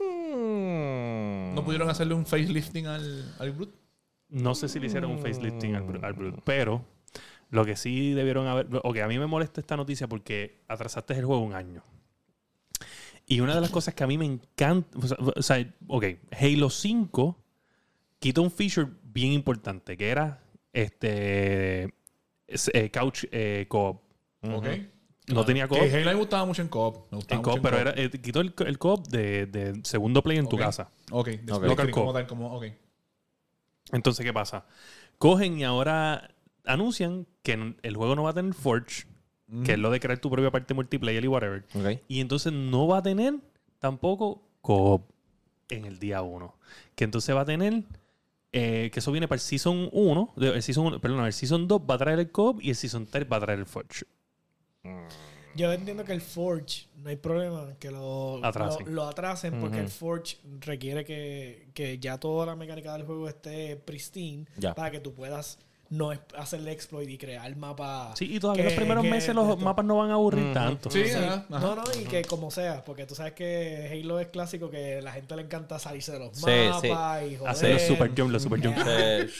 [0.00, 1.54] Mm.
[1.54, 3.76] ¿No pudieron hacerle un facelifting al, al Brute?
[4.28, 6.84] No sé si le hicieron un facelifting al, al Brute, pero
[7.50, 8.68] lo que sí debieron haber.
[8.82, 11.84] Ok, a mí me molesta esta noticia porque atrasaste el juego un año.
[13.26, 14.98] Y una de las cosas que a mí me encanta.
[15.36, 17.38] O sea, ok, Halo 5
[18.18, 20.42] quita un feature bien importante que era
[20.72, 21.94] este.
[22.46, 24.02] es, eh, couch eh, co-op.
[24.42, 24.66] Ok.
[25.26, 25.82] No tenía Que co-op.
[25.94, 27.10] Halo me gustaba mucho en co-op.
[27.10, 29.80] Me gustaba En mucho co-op, pero era, eh, quitó el, co- el co-op de, de
[29.84, 30.90] segundo play en tu casa.
[31.10, 31.40] Ok, de Ok.
[31.40, 32.64] split Local screen como como, ok.
[33.92, 34.66] Entonces, ¿qué pasa?
[35.18, 36.30] Cogen y ahora
[36.64, 39.06] anuncian que el juego no va a tener Forge,
[39.64, 41.64] que es lo de crear tu propia parte multiplayer y whatever.
[42.08, 43.34] Y entonces no va a tener
[43.78, 45.08] tampoco co-op
[45.68, 46.54] en el día 1.
[46.94, 47.84] Que entonces va a tener.
[48.56, 50.32] eh, que eso viene para el Season 1.
[50.36, 52.76] de- El season 1 perdón, el Season 2 va a traer el co-op y el
[52.76, 54.04] Season 3 va a traer el Forge.
[55.56, 58.86] Yo entiendo que el Forge, no hay problema que lo Atrasen.
[58.86, 63.28] lo, lo atrasen porque el Forge requiere que, que ya toda la mecánica del juego
[63.28, 64.74] esté pristine Ya.
[64.74, 65.58] para que tú puedas
[65.94, 68.12] no es- hacerle exploit y crear mapa.
[68.16, 70.52] Sí, y todavía que- los primeros que- meses los esto- mapas no van a aburrir
[70.52, 70.90] tanto.
[70.90, 71.10] Sí, Sí.
[71.14, 71.46] ajá.
[71.48, 75.12] No, no, y que como sea, porque tú sabes que Halo es clásico que la
[75.12, 77.48] gente le encanta salirse de los Sí, mapas y joder.
[77.50, 78.76] Hacer los super jump, los super jump.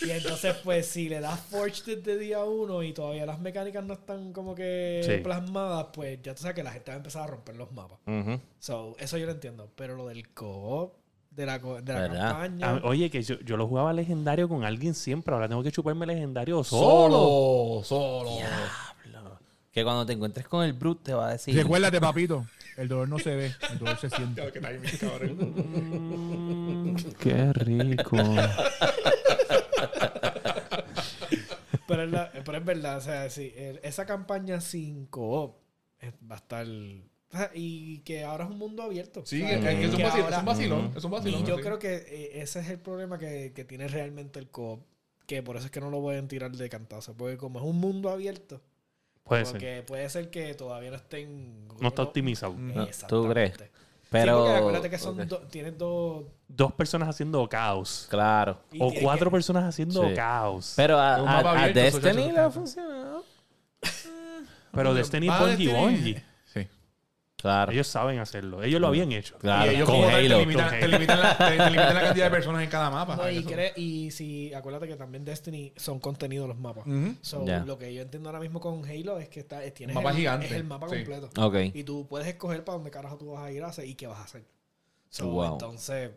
[0.06, 3.94] Y entonces, pues, si le das Forge desde día uno y todavía las mecánicas no
[3.94, 5.22] están como que Sí.
[5.22, 7.98] plasmadas, pues ya tú sabes que la gente va a empezar a romper los mapas.
[8.58, 9.70] So, eso yo lo entiendo.
[9.76, 10.94] Pero lo del co-op,
[11.34, 12.28] de la, de la ¿Verdad?
[12.30, 12.66] campaña.
[12.70, 15.34] Ah, oye, que yo, yo lo jugaba legendario con alguien siempre.
[15.34, 17.82] Ahora tengo que chuparme legendario solo.
[17.82, 18.30] Solo, solo.
[18.36, 19.38] Diablo.
[19.72, 21.56] Que cuando te encuentres con el Brute te va a decir...
[21.56, 24.40] Recuérdate, papito, el dolor no se ve, el dolor se siente.
[25.64, 28.16] Mm, qué rico.
[31.88, 35.56] pero, es la- pero es verdad, o sea, sí, el- esa campaña sin co-op
[36.00, 36.66] eh, va a estar.
[37.54, 39.22] Y que ahora es un mundo abierto.
[39.24, 40.92] Sí, o sea, es, es un que vacilón, ahora- es un vacilón.
[40.96, 41.40] Es un vacilón.
[41.42, 41.62] Y yo sí.
[41.62, 44.80] creo que eh, ese es el problema que, que tiene realmente el co-op.
[45.26, 47.14] Que por eso es que no lo pueden tirar de cantazo.
[47.14, 48.60] Porque como es un mundo abierto,
[49.22, 49.52] Puede ser.
[49.52, 51.66] porque puede ser que todavía no estén.
[51.80, 52.52] No está optimizado.
[52.54, 53.32] No, ¿tú Exactamente.
[53.32, 53.56] crees?
[53.56, 54.38] Sí, Pero...
[54.42, 55.26] porque acuérdate que son ok.
[55.26, 56.24] do- tienes dos.
[56.46, 58.06] Dos personas haciendo caos.
[58.10, 58.60] Claro.
[58.70, 60.14] y O cuatro que- personas haciendo Sí.
[60.14, 60.74] caos.
[60.76, 63.24] Pero a, Es Destiny le ha funcionado.
[64.72, 66.14] Pero Destiny es Ah, Bungie Destiny- Bungie.
[66.18, 66.22] Sí.
[67.44, 67.72] Claro.
[67.72, 68.62] Ellos saben hacerlo.
[68.62, 69.36] Ellos lo habían hecho.
[69.36, 69.70] Claro.
[69.70, 70.92] y ellos con como tal Halo, te limitan, con te Halo.
[70.94, 73.16] limitan la, te- te limitan la cantidad de personas en cada mapa.
[73.16, 76.86] No, y, Eso- cre- y si acuérdate que también Destiny son contenidos los mapas.
[76.86, 77.16] Ujú.
[77.20, 77.44] So.
[77.66, 80.16] Lo que yo entiendo ahora mismo con Halo es que está, es- tienes Mapa el,
[80.16, 80.96] gigante, es el mapa sí.
[81.04, 81.28] completo.
[81.74, 84.06] Y tú puedes escoger para dónde carajo tú vas a ir a hacer y qué
[84.06, 84.44] vas a hacer.
[85.10, 85.52] So, Wow.
[85.52, 86.12] Entonces,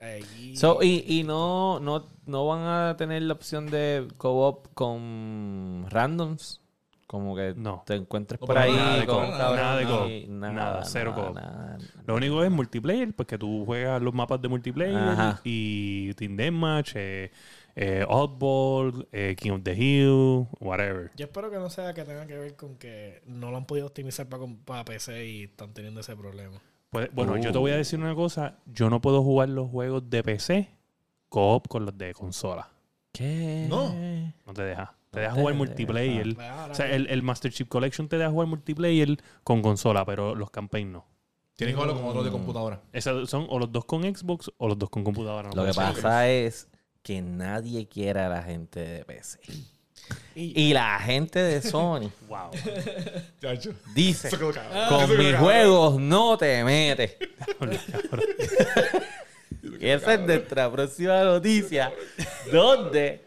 [0.00, 5.86] ahí- So, y, y no, no, no van a tener la opción de co-op con
[5.90, 6.60] randoms.
[7.12, 7.82] Como que No.
[7.84, 10.28] te encuentres No, por pero ahí nada de con nada, de co-op.
[10.30, 11.34] Nada, Nada, cero nada, co-op.
[11.36, 11.78] nada.
[12.06, 15.40] Lo único es multiplayer, pues que tú juegas los mapas de multiplayer Ajá.
[15.44, 17.30] y Team Deathmatch, eh,
[17.76, 21.10] eh, Oddball, eh, King of the Hill, whatever.
[21.14, 23.88] Yo espero que no sea que tenga que ver con que no lo han podido
[23.88, 26.62] optimizar para, para PC y están teniendo ese problema.
[26.88, 27.60] Puede- bueno, yo te Uh.
[27.60, 28.56] voy a decir una cosa.
[28.64, 30.70] Yo no puedo jugar los juegos de PC
[31.28, 32.68] co-op con los de consola.
[33.12, 33.66] ¿Qué?
[33.68, 33.94] No.
[34.46, 34.94] No te deja.
[35.12, 36.34] Te deja jugar multiplayer.
[36.34, 40.06] Pues ahora O sea, el, el Master Chief Collection te deja jugar multiplayer con consola,
[40.06, 41.06] pero los campaign no.
[41.54, 42.80] Tienes que jugarlo con otros de computadora.
[42.94, 45.50] Esos son o los dos con Xbox o los dos con computadora.
[45.50, 46.66] no Lo que pasa es
[47.02, 49.38] que nadie quiere a la gente de PC.
[50.34, 52.50] y, Y la gente de Sony Wow.
[53.94, 54.30] Dice,
[54.88, 57.16] con mis juegos no te metes.
[59.78, 61.92] Y esa es nuestra próxima noticia,
[62.50, 63.20] donde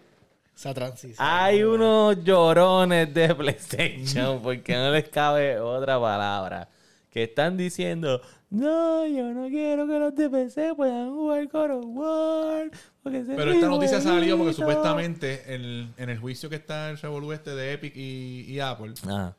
[0.55, 1.17] esa transición.
[1.19, 6.69] hay unos llorones de PlayStation, porque no les cabe otra palabra,
[7.09, 11.85] que están diciendo, no, yo no quiero que los de PC puedan jugar God of
[11.87, 12.71] War.
[13.03, 14.61] Pero esta noticia salió porque jueguito".
[14.71, 18.93] supuestamente el- en el juicio que está el revolú este de Epic y, y Apple,
[19.05, 19.35] Ajá.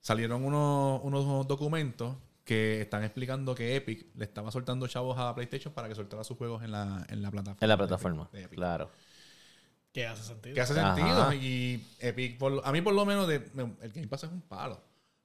[0.00, 5.72] salieron unos, unos documentos que están explicando que Epic le estaba soltando chavos a PlayStation
[5.72, 7.58] para que soltara sus juegos en la, en la plataforma.
[7.60, 8.28] En la de Epic- plataforma.
[8.32, 8.54] de Epic.
[8.56, 8.90] Claro.
[9.96, 10.54] Que hace sentido.
[10.54, 10.94] Que hace Ajá.
[10.94, 11.32] sentido.
[11.32, 14.78] Y Epic, por a mí por lo menos, de- el Game Pass es un palo.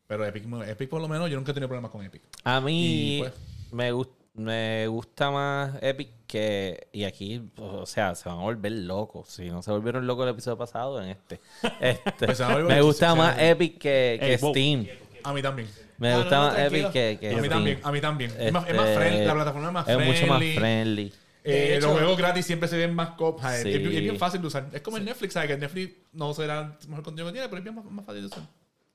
[0.08, 2.22] Pero Epic, Epic por lo menos, yo nunca he tenido problemas con Epic.
[2.46, 3.34] A mí pues-
[3.74, 6.88] me, gus- me gusta más Epic que...
[6.94, 9.28] Y aquí, o sea, se van a volver locos.
[9.28, 11.42] Si no se volvieron locos el episodio pasado, en este.
[11.82, 13.38] Este, Pues me gusta más.
[13.40, 14.38] Epic que, que.
[14.38, 14.88] Steam.
[15.26, 15.68] A mí también.
[15.98, 16.88] Me Ah, gusta no, no, más tranquilo.
[16.88, 17.50] Epic que, que A mí Steam.
[17.52, 18.32] también, a mí también.
[18.40, 20.14] Es, más, es más Este, friendly, la plataforma es más Es friendly.
[20.22, 21.14] mucho más friendly.
[21.44, 23.39] Eh, hecho- los juegos gratis siempre se ven más cop.
[23.46, 23.70] Es, Sí.
[23.74, 24.70] es bien fácil de usar.
[24.72, 25.48] Es como el Netflix, ¿sabes?
[25.48, 28.06] Que el Netflix no será el mejor contenido que tiene, pero es bien más, más
[28.06, 28.44] fácil de usar.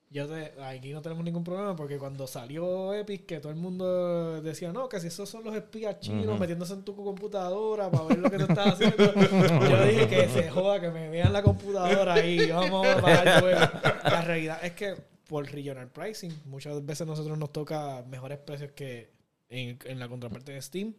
[0.09, 4.41] Yo te- aquí no tenemos ningún problema porque cuando salió Epic, que todo el mundo
[4.41, 8.19] decía, no, que si esos son los espías chinos metiéndose en tu computadora para ver
[8.19, 8.95] lo que tú estás haciendo.
[9.69, 13.39] yo dije que se joda, que me vean la computadora y vamos a bajar el
[13.41, 13.59] juego.
[14.05, 14.95] La realidad es que
[15.27, 19.11] por regional pricing, muchas veces nosotros nos toca mejores precios que
[19.49, 20.93] en, en la contraparte de Steam.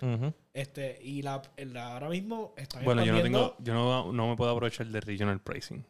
[0.54, 4.36] Este, y la, la- ahora mismo están Bueno, yo no tengo, yo no, no me
[4.36, 5.84] puedo aprovechar de regional pricing.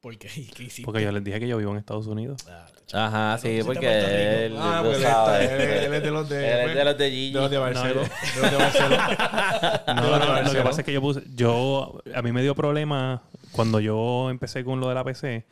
[0.00, 0.28] ¿Por qué?
[0.56, 0.82] ¿Qué hiciste?
[0.84, 2.46] Porque yo les dije que yo vivo en Estados Unidos.
[2.48, 2.66] Ah.
[2.92, 6.10] Ajá, sí, fuiste a porque él, Ah, porque él, sabes, está- él- él es de
[6.10, 6.48] los de.
[6.64, 7.32] él es de los de Gigi.
[7.34, 8.10] de los de Barcelona.
[8.36, 9.82] No, de los de Barcelona.
[9.94, 13.22] No, no, lo que pasa es que yo puse, yo, a mí me dio problema
[13.52, 15.46] cuando yo empecé con lo de la PC,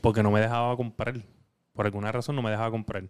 [0.00, 1.14] porque no me dejaba comprar.
[1.80, 3.04] Por alguna razón no me dejaba comprar.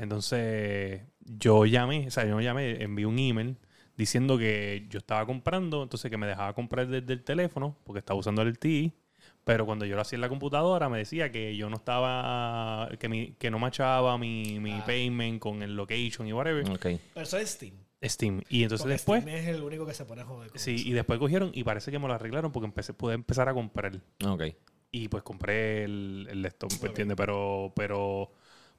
[0.00, 3.56] Entonces, yo llamé, o sea, yo llamé, envié un email
[3.96, 8.18] diciendo que yo estaba comprando, entonces que me dejaba comprar desde el teléfono, porque estaba
[8.18, 8.92] usando el TI,
[9.44, 13.08] pero cuando yo lo hacía en la computadora me decía que yo no estaba, que,
[13.08, 14.82] mi, que no machaba mi, mi Ah.
[14.84, 16.80] payment con el location y whatever, Ok.
[17.14, 17.74] Pero eso es Steam.
[18.02, 18.42] Steam.
[18.48, 20.74] Y entonces Porque después, Steam es el único que se pone a joder con sí,
[20.74, 20.88] eso.
[20.88, 23.92] y después cogieron y parece que me lo arreglaron porque empecé, pude empezar a comprar.
[24.26, 24.42] Ok.
[24.90, 27.16] Y pues compré el, el laptop, ¿me entiendes?
[27.16, 28.30] Pero, pero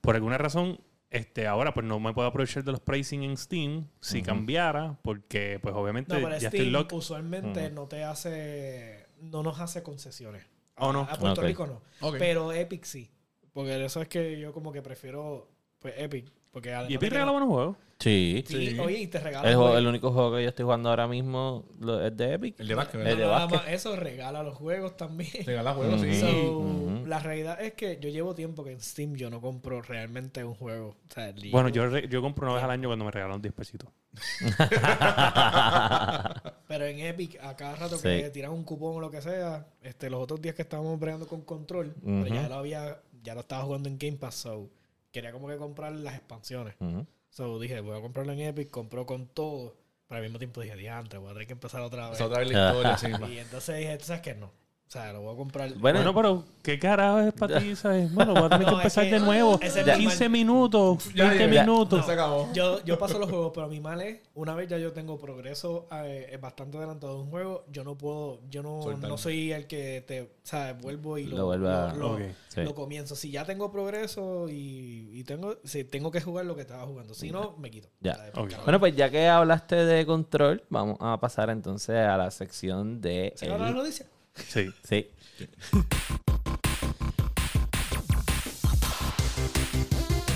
[0.01, 0.79] por alguna razón,
[1.09, 5.59] este, ahora pues no me puedo aprovechar de los pricing en Steam si cambiara, porque
[5.61, 6.93] pues obviamente No, pero ya estoy Steam lock.
[6.93, 7.73] usualmente Mm.
[7.75, 10.45] no te hace, no nos hace concesiones.
[10.77, 11.01] Oh, no.
[11.01, 11.41] A, Puerto.
[11.41, 11.81] Rico no.
[12.17, 13.09] Pero Epic sí.
[13.53, 15.49] Porque eso es que yo como que prefiero
[15.79, 16.31] pues Epic.
[16.57, 17.77] Porque Y de Epic que regala no- buenos juegos.
[17.99, 18.43] Sí.
[18.47, 18.79] Sí, Sí.
[18.79, 21.65] oye, y te regala El, juego- el único juego que yo estoy jugando ahora mismo
[21.79, 22.59] lo- es de Epic.
[22.59, 23.59] El de básquet, El de Nada básquet.
[23.59, 25.29] más eso regala los juegos también.
[25.45, 26.19] Regala juegos, sí.
[26.19, 27.05] So, Ujú.
[27.07, 30.55] La realidad es que yo llevo tiempo que en Steam yo no compro realmente un
[30.55, 30.95] juego.
[31.09, 33.39] O sea, el Bueno, yo, re- yo compro una vez al año cuando me regalan
[33.41, 33.89] 10 pesitos.
[36.67, 38.03] Pero en Epic, a cada rato Sí.
[38.09, 41.27] que tiran un cupón o lo que sea, este, los otros días que estábamos bregando
[41.27, 42.33] con control, pero Ujú.
[42.33, 44.69] ya lo había, ya lo estaba jugando en Game Pass, so
[45.11, 46.75] quería como que comprar las expansiones.
[46.79, 47.05] Ujú.
[47.29, 49.75] So dije, voy a comprarlo en Epic, compró con todo.
[50.07, 52.15] Pero al mismo tiempo dije, diantre, voy a tener que empezar otra vez.
[52.15, 53.07] Esa otra vez la historia, sí.
[53.33, 54.35] Y entonces dije, ¿tú sabes qué?
[54.35, 54.51] No.
[54.87, 55.73] O sea, lo voy a comprar.
[55.75, 57.75] Bueno, Bueno, pero ¿qué carajo es para ti?
[57.75, 58.13] ¿sabes?
[58.13, 59.59] Bueno, voy a tener No, que es empezar que de nuevo.
[59.61, 61.61] ese es mi 15 mal- minutos, Ya, 20 ya.
[61.61, 62.05] minutos.
[62.05, 62.47] Se acabó.
[62.53, 65.87] Yo, yo paso los juegos, pero mi mal es, una vez ya yo tengo progreso
[65.91, 70.05] eh, bastante adelantado de un juego, yo no puedo, yo no, no soy el que
[70.07, 70.81] te, ¿sabes?
[70.81, 71.57] Vuelvo y lo, Lo a-
[71.93, 72.61] lo- lo- Ok, sí.
[72.61, 73.13] lo comienzo.
[73.17, 77.13] Si ya tengo progreso y, y tengo, si tengo que jugar lo que estaba jugando.
[77.13, 77.89] Si no, me quito.
[77.99, 78.31] Ya.
[78.63, 83.33] Bueno, pues ya que hablaste de control, vamos a pasar entonces a la sección de...
[83.35, 84.05] ¿Se acabó la el- noticia?
[84.47, 84.69] Sí.
[84.87, 85.07] Sí.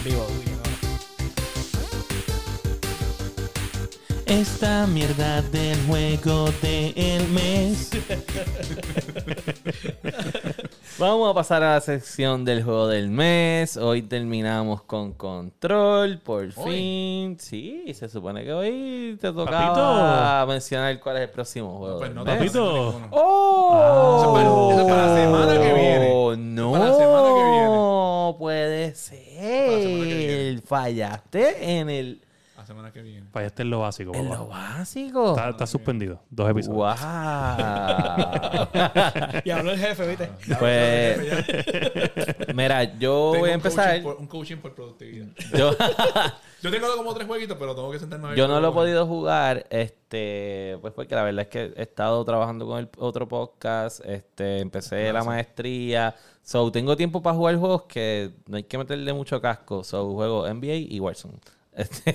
[0.04, 0.28] Vivo.
[4.26, 7.90] Esta mierda del juego del mes.
[11.02, 13.76] Vamos a pasar a la sección del juego del mes.
[13.76, 16.72] Hoy terminamos con Control, por Hoy.
[17.32, 17.38] fin.
[17.40, 21.98] Sí, se supone que hoy te tocaba mencionar cuál es el próximo juego.
[21.98, 22.36] Pues del no mes.
[22.38, 22.92] Papito.
[22.92, 23.08] Eh.
[23.10, 24.20] ¡Oh!
[24.20, 26.38] Eso es para- eso es para la semana que viene.
[26.38, 28.36] No, para la semana que viene.
[28.38, 30.62] puede ser.
[30.62, 32.22] Fallaste en el
[32.72, 33.28] semana que viene.
[33.32, 34.42] Fallaste en lo básico, en papá.
[34.42, 35.30] lo básico.
[35.32, 36.22] Está, está suspendido.
[36.30, 36.78] Dos episodios.
[36.78, 36.94] Wow.
[39.44, 40.30] Y habló el jefe, ¿viste?
[40.60, 41.20] pues,
[42.56, 43.88] mira, yo Tengo voy a empezar.
[43.90, 45.28] coaching por- un coaching por productividad.
[45.58, 45.72] Yo,
[46.62, 48.72] Yo tengo como tres jueguitos, pero tengo que sentarme a ver yo no lo he
[48.72, 53.28] podido jugar, este, pues porque la verdad es que he estado trabajando con el otro
[53.28, 58.78] podcast, este, empecé la maestría, so tengo tiempo para jugar juegos que no hay que
[58.78, 61.40] meterle mucho casco, so juego NBA y Warzone.
[61.74, 62.14] Este,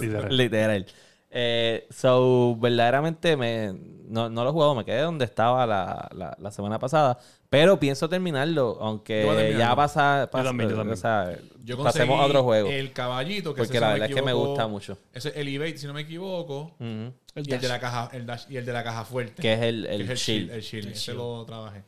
[0.00, 0.36] Literal.
[0.36, 0.86] Literal.
[1.34, 3.72] Eh, so, verdaderamente me,
[4.06, 7.18] no, no lo he jugado, me quedé donde estaba la, la, la semana pasada.
[7.48, 9.58] Pero pienso terminarlo, Yo aunque terminarlo.
[9.58, 10.94] ya pasa, pasa- también, yo también.
[10.94, 12.68] o sea, Yo pasemos a otro juego.
[12.68, 14.98] El caballito, que Porque la verdad es que me gusta mucho.
[15.14, 16.74] Ese es el Evade, si no me equivoco.
[16.78, 17.12] Ujú.
[17.34, 19.40] El y el de la caja, el dash y el de la caja fuerte.
[19.40, 20.40] Que es el, que el, es el shield.
[20.48, 20.50] shield.
[20.54, 20.86] El shield.
[20.86, 21.18] El Ese shield.
[21.18, 21.82] lo trabajé.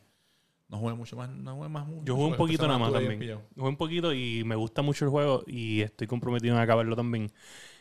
[0.67, 1.29] No jugué mucho más.
[1.29, 1.87] No jugué más.
[2.03, 3.39] Yo jugué un poquito nada más también.
[3.55, 7.31] Jugué un poquito y me gusta mucho el juego y estoy comprometido en acabarlo también.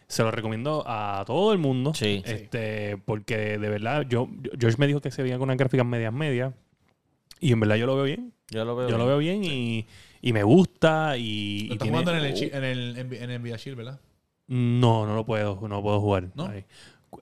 [0.06, 1.94] Se lo recomiendo a todo el mundo.
[1.94, 2.22] Sí.
[2.26, 4.28] Este, porque de verdad, yo,
[4.60, 6.52] George me dijo que se veía con unas gráficas medias medias.
[7.40, 8.32] Y en verdad yo lo veo bien.
[8.50, 8.88] Yo lo veo.
[8.88, 8.98] Yo bien.
[8.98, 9.86] lo veo bien y,
[10.20, 11.16] y me gusta.
[11.16, 13.78] Y, Lo y estás tiene- jugando en el, en el, en, en el Nvidia Shield,
[13.78, 14.00] ¿verdad?
[14.46, 16.28] No, no lo puedo, no puedo jugar.
[16.34, 16.46] ¿No?
[16.48, 16.64] Hay,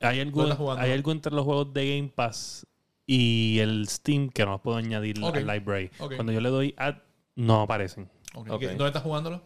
[0.00, 2.66] hay algo, hay algo entre los juegos de Game Pass
[3.06, 5.36] y el Steam que no puedo añadir Ok.
[5.36, 5.90] al library.
[5.98, 6.96] Cuando yo le doy add,
[7.36, 8.08] no aparecen.
[8.34, 8.50] Ok.
[8.50, 8.60] Ok.
[8.60, 9.42] ¿Qué- ¿Dónde estás jugándolo?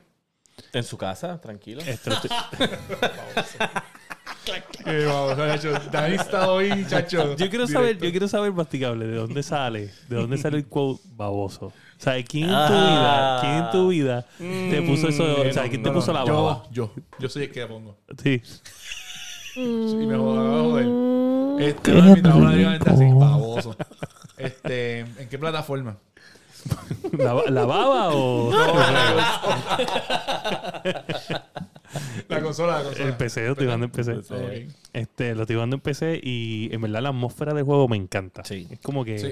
[0.72, 1.82] En su casa, tranquilo.
[1.86, 2.10] Este
[6.14, 7.36] está hoy, chacho.
[7.36, 11.02] yo quiero saber, yo quiero saber, masticable, de dónde sale, de dónde sale el quote
[11.14, 11.66] baboso.
[11.66, 13.38] O sea, ¿quién en tu Ah.
[13.40, 14.26] vida, quién en tu vida
[14.70, 15.40] te puso eso?
[15.42, 16.62] O sea, ¿quién te No, no, puso la yo, baba?
[16.70, 17.96] Yo, yo soy el que la pongo.
[18.22, 18.42] Sí.
[19.56, 19.60] Y
[20.06, 20.86] me joda, me va a joder.
[21.58, 22.46] Este, no, mi trabajo
[22.86, 23.76] así, baboso.
[24.36, 25.96] Este, ¿en qué plataforma?
[27.16, 28.50] ¿La, la baba o
[32.28, 33.06] La consola, la consola.
[33.08, 33.44] el PC?
[33.46, 34.12] Lo estoy jugando en PC.
[34.12, 34.24] Ok.
[34.92, 38.44] Este, lo estoy jugando en PC y en verdad la atmósfera del juego me encanta.
[38.44, 38.66] Sí.
[38.70, 39.26] Es como que Sí.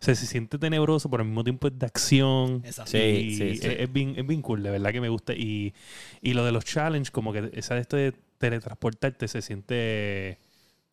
[0.00, 2.62] o sea, se siente tenebroso, pero al mismo tiempo es de acción.
[2.64, 2.92] Exacto.
[2.92, 3.66] Sí, Y sí, sí.
[3.66, 5.32] Es, es bien, es bien cool, de verdad que me gusta.
[5.34, 5.74] Y,
[6.22, 10.38] y lo de los challenge, como que esa de esto de teletransportarte se siente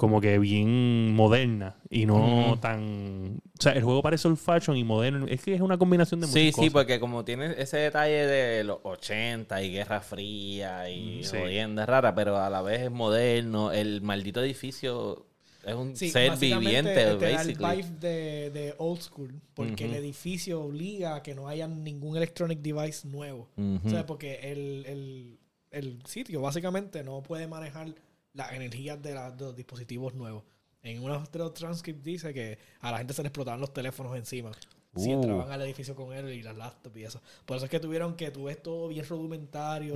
[0.04, 3.40] como que bien moderna y no tan...
[3.58, 5.28] O sea, el juego parece old fashion y moderno.
[5.30, 8.66] Es que es una combinación de muchas Sí, sí, porque como tiene ese detalle de
[8.66, 11.38] los 80 y Guerra Fría y Mm, sí.
[11.38, 13.72] jodienda rara, pero a la vez es moderno.
[13.72, 15.26] El maldito edificio
[15.66, 19.94] es un Sí, ser viviente, te da el vibe de, de old school, porque el
[19.94, 23.48] edificio obliga a que no haya ningún electronic device nuevo.
[23.86, 25.40] O sea, porque el, el,
[25.72, 27.96] el sitio básicamente no puede manejar
[28.34, 30.44] las energías de, la- de los dispositivos nuevos.
[30.82, 34.16] En uno de los transcripts dice que a la gente se le explotaban los teléfonos
[34.18, 34.52] encima.
[34.96, 35.14] Si Uh.
[35.14, 37.22] entraban al edificio con él y las laptops y eso.
[37.46, 39.96] Por eso es que tuvieron que tú ves todo bien rudimentario,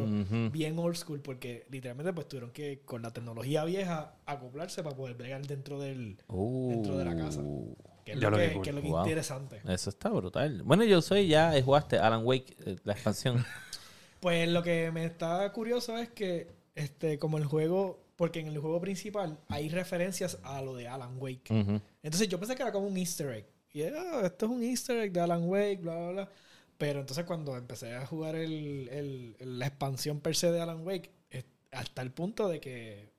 [0.52, 5.16] bien old school, porque literalmente pues tuvieron que, con la tecnología vieja, acoplarse para poder
[5.16, 7.42] bregar dentro del, dentro de la casa.
[7.42, 7.76] Uh,
[8.06, 9.00] que es lo lo que, es lo que Wow.
[9.02, 9.62] interesante.
[9.68, 10.64] Eso está brutal.
[10.64, 13.46] Bueno, yo soy ya, jugaste Alan Wake, eh, la expansión.
[14.20, 18.58] Pues lo que me está curioso es que, este, como el juego, porque en el
[18.58, 21.50] juego principal hay referencias a lo de Alan Wake.
[22.04, 23.46] Entonces yo pensé que era como un easter egg.
[23.72, 26.30] Y ah, esto es un easter egg de Alan Wake, bla, bla, bla.
[26.78, 31.12] Pero entonces cuando empecé a jugar el, el- la expansión per se de Alan Wake,
[31.72, 33.10] hasta el punto de que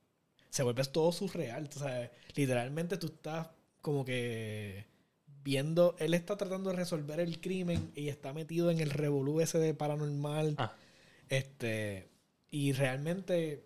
[0.51, 1.69] se vuelve todo surreal.
[1.75, 3.49] O sea, literalmente tú estás
[3.81, 4.85] como que
[5.45, 9.59] viendo, él está tratando de resolver el crimen y está metido en el revolú ese
[9.59, 10.55] de paranormal.
[10.59, 10.75] Ah.
[11.29, 12.09] Este,
[12.51, 13.65] y realmente,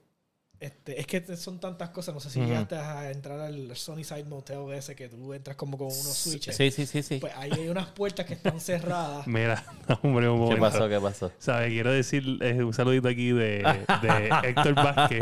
[0.63, 2.15] este, es que son tantas cosas.
[2.15, 2.49] No sé si Ujú.
[2.49, 6.57] llegaste a entrar al Sony Side Motel ese que tú entras como con unos switches.
[6.57, 7.19] Sí, sí, sí, sí.
[7.19, 9.27] Pues ahí hay unas puertas que están cerradas.
[9.27, 9.65] Mira,
[10.03, 10.61] hombre, un ¿Qué momento.
[10.61, 10.89] pasó?
[10.89, 11.33] ¿Qué pasó?
[11.39, 11.69] ¿Sabe?
[11.69, 13.59] Quiero decir eh, un saludito aquí de,
[14.03, 15.21] de Héctor Vázquez,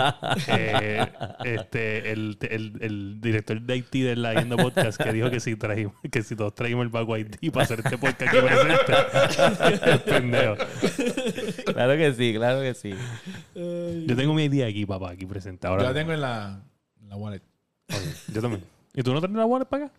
[0.49, 1.07] eh,
[1.45, 5.57] este, el, el, el director de Haití de la Yendo Podcast, que dijo que si,
[5.57, 9.91] traímos, que si todos traímos el Bago Haití para hacer este podcast que presente.
[9.91, 10.57] Es pendejo.
[11.73, 12.95] Claro que sí, claro que sí.
[13.55, 15.67] Yo tengo mi idea aquí, papá, aquí presente.
[15.67, 16.63] Yo Ahora, la tengo en la,
[17.01, 17.43] en la wallet.
[18.33, 18.63] yo también.
[18.95, 19.95] ¿Y tú no traes la wallet para acá?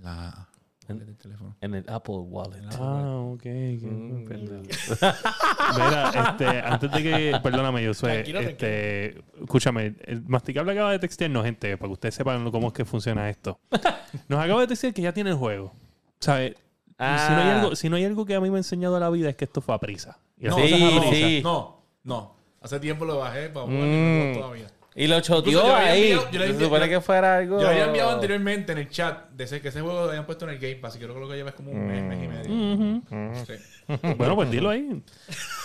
[0.00, 0.48] La
[0.88, 1.56] wallet del teléfono.
[1.60, 2.62] En el Apple Wallet.
[2.78, 3.42] Ah, ok.
[3.42, 4.24] qué Mm.
[5.74, 10.98] Mira, este, antes de que, perdóname, yo soy, Tranquilo, este, escúchame, el masticable acaba de
[10.98, 13.58] textearnos, gente, para que ustedes sepan cómo es que funciona esto.
[14.28, 15.72] Nos acaba de decir que ya tiene el juego.
[16.20, 16.54] ¿Sabes?
[16.54, 16.56] Si,
[16.98, 17.60] no hay Ah.
[17.60, 19.44] algo, si no hay algo que a mí me ha enseñado la vida es que
[19.44, 20.18] esto fue a prisa.
[20.36, 21.10] Y sí, a prisa.
[21.12, 21.40] sí.
[21.44, 22.34] No, no.
[22.60, 24.32] Hace tiempo lo bajé para jugar Mm.
[24.32, 24.66] no todavía.
[24.94, 26.10] Y lo choteó ahí.
[26.12, 27.58] enviado- yo le Se supone que fuera algo.
[27.58, 30.26] Yo lo había enviado anteriormente en el chat de ese, que ese juego lo habían
[30.26, 32.02] puesto en el Game Pass y creo que lo que lleva es como un mes,
[32.02, 32.74] mes y medio.
[32.74, 33.44] Ujú.
[33.46, 33.52] Sí.
[34.18, 35.02] Bueno, pues dilo ahí.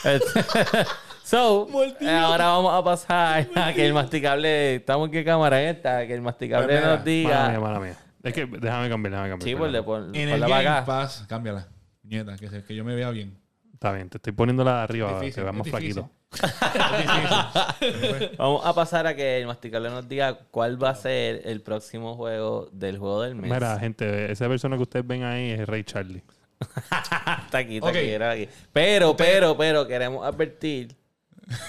[1.24, 1.68] so,
[2.00, 4.76] eh, ahora vamos a pasar a que el masticable.
[4.76, 6.06] ¿Estamos en qué cámara es esta?
[6.08, 7.50] Que el masticable Pues nos Mala diga.
[7.50, 7.98] mía, mala mía.
[8.24, 9.42] Es que déjame cambiar, déjame cambiar.
[9.42, 9.60] Sí, perdón.
[9.60, 10.86] ponle, pon, En el Game acá.
[10.86, 11.68] Pass, cámbiala.
[12.04, 13.38] Nieta, que, se- que yo me vea bien.
[13.74, 15.94] Está bien, te estoy poniéndola de arriba para que Difícil, veas más difícil.
[15.94, 16.12] flaquito.
[18.38, 22.16] Vamos a pasar a que el masticable nos diga cuál va a ser el próximo
[22.16, 23.52] juego del juego del mes.
[23.52, 26.24] Mira, gente, esa persona que ustedes ven ahí es Ray Charlie.
[27.46, 28.48] está aquí, está aquí, era aquí.
[28.72, 30.96] Pero, pero, pero, queremos advertir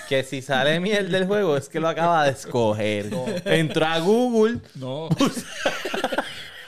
[0.08, 3.10] que si sale miel del juego es que lo acaba de escoger.
[3.44, 5.08] Entró a Google, No.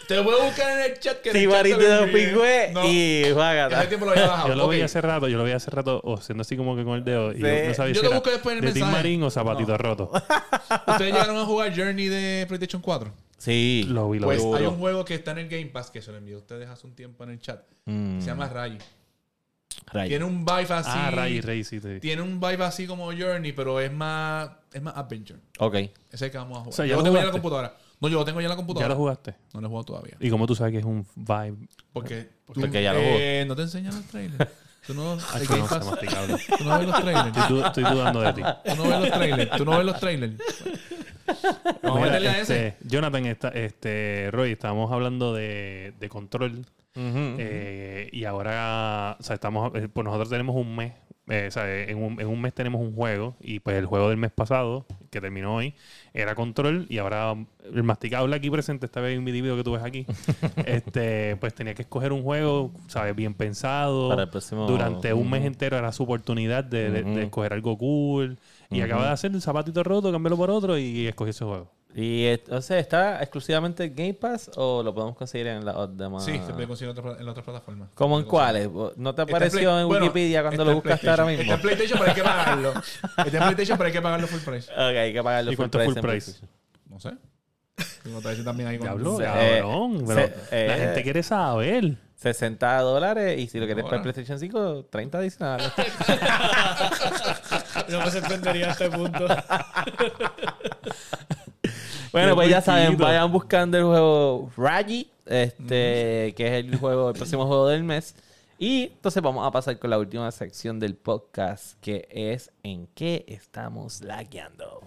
[0.08, 1.20] Te lo voy a buscar en el chat.
[1.20, 2.06] Que Tibarito te de.
[2.06, 3.88] Pingüe No, y Ese juega.
[3.88, 4.48] tiempo lo había bajado.
[4.48, 4.84] Yo lo vi Ok.
[4.84, 7.32] hace rato, yo lo vi hace rato o haciendo así como que con el dedo.
[7.32, 7.40] Y Sí.
[7.42, 9.02] yo no sabía Yo si era busco después en el de Tim mensaje.
[9.02, 9.78] Marín o Zapatito No.
[9.78, 10.10] Roto.
[10.86, 13.12] ¿Ustedes llegaron a jugar Journey de PlayStation 4?
[13.38, 13.84] Sí.
[13.88, 14.52] Lo vi, lo Pues vi.
[14.54, 16.68] hay un juego que está en el Game Pass que se lo envié a ustedes
[16.68, 17.62] hace un tiempo en el chat.
[17.86, 18.78] Mm, Se llama Ray.
[19.92, 20.08] right.
[20.08, 20.90] Tiene un vibe así.
[20.92, 22.00] Ah, Ray, Ray, sí, sí.
[22.00, 25.38] Tiene un vibe así como Journey, pero es más, es más adventure.
[25.58, 25.74] Ok.
[25.74, 26.72] Ese es el que vamos a jugar.
[26.72, 27.76] O sea, ¿ya yo tengo ya en la computadora.
[28.00, 28.88] No, yo lo tengo ya en la ¿Ya computadora.
[28.90, 29.34] lo jugaste?
[29.54, 30.16] No lo he jugado todavía.
[30.20, 31.56] ¿Y cómo tú sabes que es un vibe?
[31.92, 34.50] Porque, Porque ya lo eh, no te enseñan los trailers.
[34.86, 37.36] Tú no, Ay, tú ves los trailers.
[37.36, 38.42] Estoy, du- estoy dudando de ti.
[38.42, 39.50] Tú no ves los trailers.
[39.56, 40.34] Tú no ves los trailers.
[41.82, 42.66] Vamos a meterle a ese.
[42.68, 46.64] este, Jonathan, está, este, Roy, estábamos hablando de, de control.
[46.94, 50.92] Eh, y ahora, o sea, estamos, eh, pues nosotros tenemos un mes.
[51.28, 53.36] Eh, o sea, en un, en un mes tenemos un juego.
[53.40, 55.74] Y pues el juego del mes pasado, que terminó hoy,
[56.14, 56.86] era control.
[56.88, 57.34] Y ahora
[57.72, 60.06] el masticable aquí presente, esta vez en mi video que tú ves aquí,
[60.66, 63.14] este, pues tenía que escoger un juego, ¿sabes?
[63.14, 64.08] Bien pensado.
[64.10, 67.18] Para el próximo- Durante un mes entero era su oportunidad de, de- de Ujú.
[67.20, 68.38] escoger algo cool.
[68.70, 71.70] Y acaba de hacer el zapatito roto, cambiarlo por otro y escogió ese juego.
[71.98, 76.26] Y entonces, ¿está exclusivamente en Game Pass o lo podemos conseguir en las demás?
[76.26, 77.88] Sí, se puede conseguir en otras- plataformas.
[77.94, 78.68] ¿Cómo en cuáles?
[78.96, 81.40] ¿No te apareció Play- en bueno, Wikipedia cuando lo buscaste ahora mismo?
[81.44, 82.74] Está en PlayStation, pero hay que pagarlo.
[82.74, 84.70] Está en PlayStation, pero hay que pagarlo full price.
[84.74, 86.32] Ok, hay que pagarlo ¿Y full price full price?
[86.90, 87.12] No sé.
[88.02, 89.96] Tengo otra vez también ahí con Diablo, cabrón.
[90.00, 91.96] eh, pero la eh, gente quiere saber.
[92.16, 94.02] 60 dólares y si lo quieres para el.
[94.02, 95.72] PlayStation 5, 30 adicionales.
[97.88, 99.26] No me sorprendería a este punto.
[102.16, 107.14] bueno, pues ya saben, vayan buscando el juego Raji, este, que es el juego, el
[107.14, 108.14] próximo juego del mes.
[108.58, 113.26] Y entonces vamos a pasar con la última sección del podcast, que es en qué
[113.28, 114.80] estamos lagueando.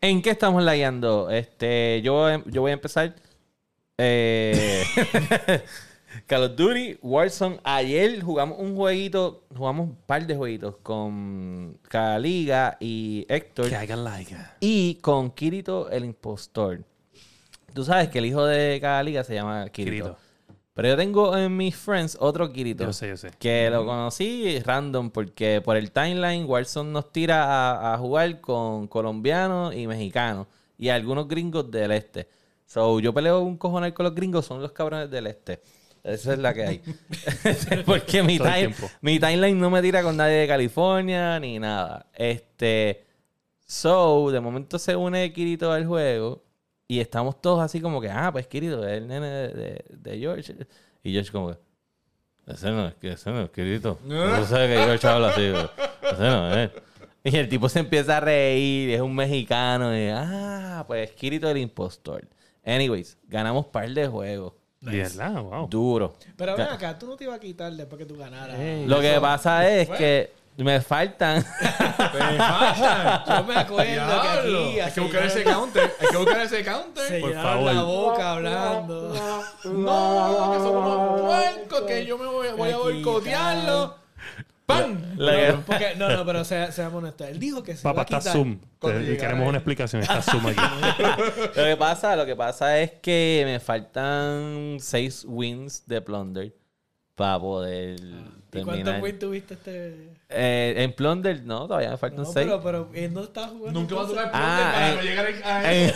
[0.00, 1.30] ¿En qué estamos lagueando?
[1.30, 3.14] Este, yo, a- yo voy a empezar.
[3.98, 4.82] Eh,
[6.26, 7.60] Call of Duty, Warzone.
[7.62, 13.72] Ayer jugamos un jueguito, jugamos un par de jueguitos con Caliga y Héctor.
[13.74, 14.36] hagan like.
[14.60, 16.82] Y con Kirito el impostor.
[17.74, 19.90] Tú sabes que el hijo de cada liga se llama Kirito.
[19.90, 20.18] Kirito.
[20.74, 22.84] Pero yo tengo en mis friends otro Kirito.
[22.84, 23.30] Yo sé, yo sé.
[23.38, 28.88] Que lo conocí random porque por el timeline Warzone nos tira a, a jugar con
[28.88, 30.46] colombianos y mexicanos
[30.76, 32.28] y algunos gringos del este.
[32.66, 35.60] So, yo peleo un cojonal con los gringos, son los cabrones del este.
[36.02, 36.82] Esa es la que hay.
[37.86, 42.06] porque mi, time- mi timeline no me tira con nadie de California ni nada.
[42.14, 43.04] Este.
[43.66, 46.42] So, de momento se une Kirito al juego
[46.88, 50.18] y estamos todos así como que, ah, pues Kirito es el nene de, de- de
[50.18, 50.56] George.
[51.04, 51.58] Y George como que,
[52.52, 53.98] ese no es, que- ese no es Kirito.
[54.04, 56.70] No sabes que George habla así, ese no es.
[57.22, 61.58] Y el tipo se empieza a reír, es un mexicano, y ah, pues Kirito el
[61.58, 62.26] impostor.
[62.64, 64.54] Anyways, ganamos par de juegos.
[64.82, 65.68] Y verdad, wow.
[65.68, 66.14] Duro.
[66.36, 68.56] Pero ven acá, tú no te ibas a quitar después que tú ganaras.
[68.86, 71.36] Lo que pasa es que me faltan.
[71.98, 73.24] ¡Me faltan!
[73.26, 75.94] Yo me acuerdo que aquí Hay que buscar ese counter.
[76.00, 77.04] Hay que buscar ese counter.
[77.08, 78.12] se Por llenaron la favor.
[78.12, 79.14] boca hablando.
[79.64, 83.99] No, que son unos puercos que yo me voy, voy a Aquí, boicotearlo.
[84.70, 84.98] ¡Pam!
[85.16, 87.28] La No, porque, no, no, pero sea- seamos honestos.
[87.28, 88.20] Él dijo que se Papá, está.
[88.20, 88.58] Zoom.
[88.80, 90.02] Te- llegara queremos una explicación.
[90.02, 90.60] Está Zoom aquí.
[91.56, 96.54] Lo que pasa, lo que pasa es que me faltan seis wins de Plunder
[97.14, 99.02] para poder ¿Y cuántos terminar.
[99.02, 100.19] wins tuviste este...?
[100.32, 102.46] Eh, en Plunder no, todavía me faltan No, seis.
[102.46, 103.80] pero, pero él no estaba jugando.
[103.80, 105.92] Nunca va a tocar Ah, para eh, no llegar a En,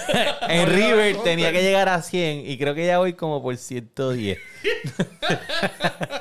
[0.61, 4.39] en River tenía que llegar a 100 y creo que ya voy como por 110.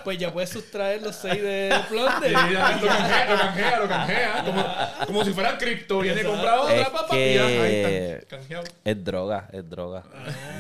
[0.04, 2.30] Pues ya puedes sustraer los 6 de Plunder.
[2.32, 4.44] Y ya, lo canjea, lo canjea, lo canjea.
[4.46, 4.66] Como,
[5.08, 6.00] como si fuera cripto.
[6.00, 8.28] Viene comprado Es otra papa y ya, ahí está.
[8.28, 8.64] Canjeado.
[8.84, 10.04] Es droga, es droga.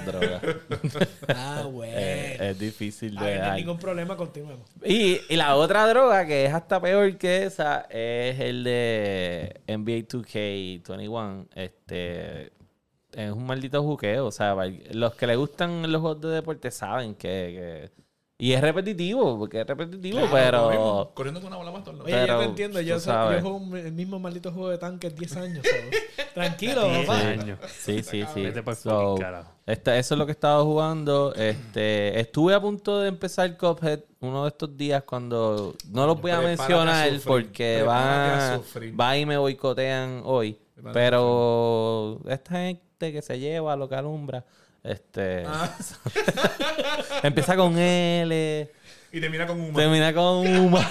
[0.05, 0.41] droga.
[1.35, 1.93] Ah, bueno.
[1.95, 4.67] Eh, es difícil de ver, no hay ningún problema, continuemos.
[4.83, 10.07] Y, y la otra droga que es hasta peor que esa es el de NBA
[10.07, 11.47] 2K21.
[11.55, 12.51] Este
[13.13, 14.25] es un maldito juqueo.
[14.27, 14.55] O sea,
[14.91, 18.02] los que le gustan los juegos de deporte saben que, que-
[18.43, 21.97] y es repetitivo, porque es repetitivo, Claro, pero mismo, Corriendo con una bola más Oye,
[21.97, 22.81] yo Pero, te entiendo.
[22.81, 25.63] Yo, yo juego un- el mismo maldito juego de tanques 10 años.
[26.33, 27.19] Tranquilo, Diez papá.
[27.19, 27.59] años.
[27.79, 28.43] sí, sí, sí.
[28.75, 29.15] So,
[29.65, 31.33] esta- eso es lo que he estado jugando.
[31.35, 36.31] Este, estuve a punto de empezar Cuphead uno de estos días cuando no los voy
[36.31, 38.99] a mencionar porque a van, sufrir.
[38.99, 40.59] va y me boicotean hoy.
[40.91, 44.43] Pero esta gente que se lleva lo que alumbra,
[44.83, 45.75] este, Ah.
[47.23, 48.71] empieza con L,
[49.11, 50.89] Y termina con un termina con Uma,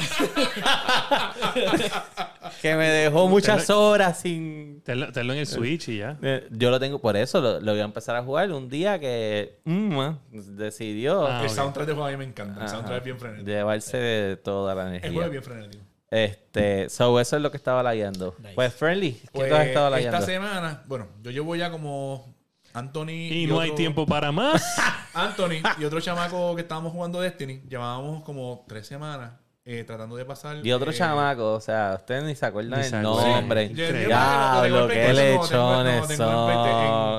[2.61, 6.17] que me dejó muchas horas sin Tenlo, tenlo en el Switch y ya.
[6.23, 8.99] Eh, Yo lo tengo, por eso lo, lo voy a empezar a jugar un día
[8.99, 12.55] que ah, decidió Ah, el soundtrack de juego a mí me encanta.
[12.61, 12.69] El Ajá.
[12.69, 13.49] soundtrack es bien frenético.
[13.51, 15.25] llevarse toda la El juego energía.
[15.25, 15.85] es bien frenético.
[16.11, 18.35] Este, so eso es lo que estaba leyendo.
[18.39, 18.55] Nice.
[18.55, 20.17] Pues Friendly, ¿qué Pues, tú has estado leyendo?
[20.19, 22.35] esta semana, bueno, yo llevo ya como
[22.75, 24.63] Anthony Y no hay tiempo para más.
[25.15, 29.33] Anthony y otro chamaco que estábamos jugando Destiny, llevábamos como tres semanas
[29.65, 30.57] eh, tratando de pasar.
[30.67, 33.69] Y otro eh, chamaco, o sea, ustedes ni se acuerdan del nombre.
[33.69, 33.75] Sí.
[33.75, 36.23] Yo- yo- Ya, yo- lo yo- que yo- yo- lechones son.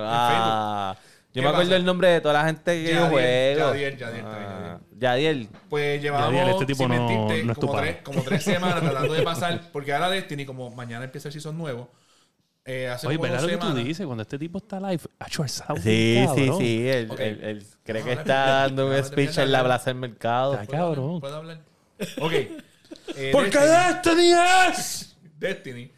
[0.05, 1.01] Ah, yo
[1.33, 1.75] ¿Qué me acuerdo pasa?
[1.77, 3.73] el nombre de toda la gente que yo Yadiel, juego.
[3.73, 5.49] Yadiel, Yadiel, Ah, Yadiel.
[5.69, 7.83] Pues llevábamos, Yadiel, este tipo sin no- mentirte, no es tu como, pana.
[7.87, 11.57] tres, como tres semanas tratando de pasar, porque ahora Destiny, como mañana empieza el season
[11.57, 11.89] nuevo,
[12.65, 14.05] eh, hace Oye, ¿verdad lo que tú dices?
[14.05, 15.81] Cuando este tipo está live, ha hecho el sound.
[15.81, 16.57] Sí, sí, cabrón.
[16.59, 16.87] sí.
[16.89, 17.19] Él, Ok.
[17.19, 19.63] él- él cree No, que está dando un speech en la.
[19.63, 20.57] Plaza del Mercado.
[20.59, 20.95] Ay, ¿Puedo hablar?
[20.97, 21.19] cabrón.
[21.21, 21.59] ¿Puedo hablar?
[22.19, 22.33] Ok.
[23.17, 24.33] Eh, ¡Porque Destiny, Destiny
[24.69, 25.15] es!
[25.39, 25.91] Destiny,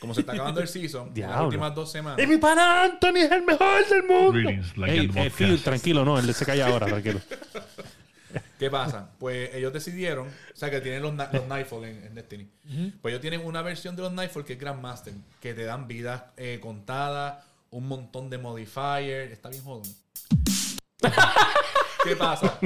[0.00, 1.44] como se está acabando el season, las Diablo.
[1.46, 2.18] últimas dos semanas.
[2.20, 4.32] ¡Y mi pana Anthony es el mejor del mundo!
[4.32, 5.36] Greetings, Ey, Legend eh, Podcast.
[5.36, 7.20] Phil, tranquilo, no, él se calla ahora, tranquilo.
[8.58, 9.10] ¿Qué pasa?
[9.18, 12.48] Pues ellos decidieron, o sea, que tienen los, los Nightfall en, en Destiny.
[13.00, 16.24] Pues ellos tienen una versión de los Nightfall que es Grandmaster, que te dan vidas
[16.36, 19.32] eh, contadas, un montón de modifiers.
[19.32, 19.90] Está bien jodón.
[22.04, 22.58] ¿Qué pasa?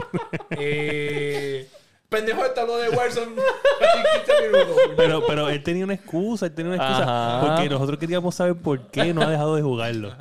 [0.50, 1.68] Eh,
[2.08, 3.36] pendejo está lo de Warzone
[3.80, 4.76] hace 15 minutos.
[4.96, 7.02] Pero, pero él tenía una excusa, él tenía una excusa.
[7.02, 7.46] Ajá.
[7.46, 10.14] Porque nosotros queríamos saber por qué no ha dejado de jugarlo.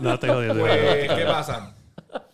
[0.00, 0.60] No te jodiendo.
[0.60, 1.74] Pues, ¿qué pasa?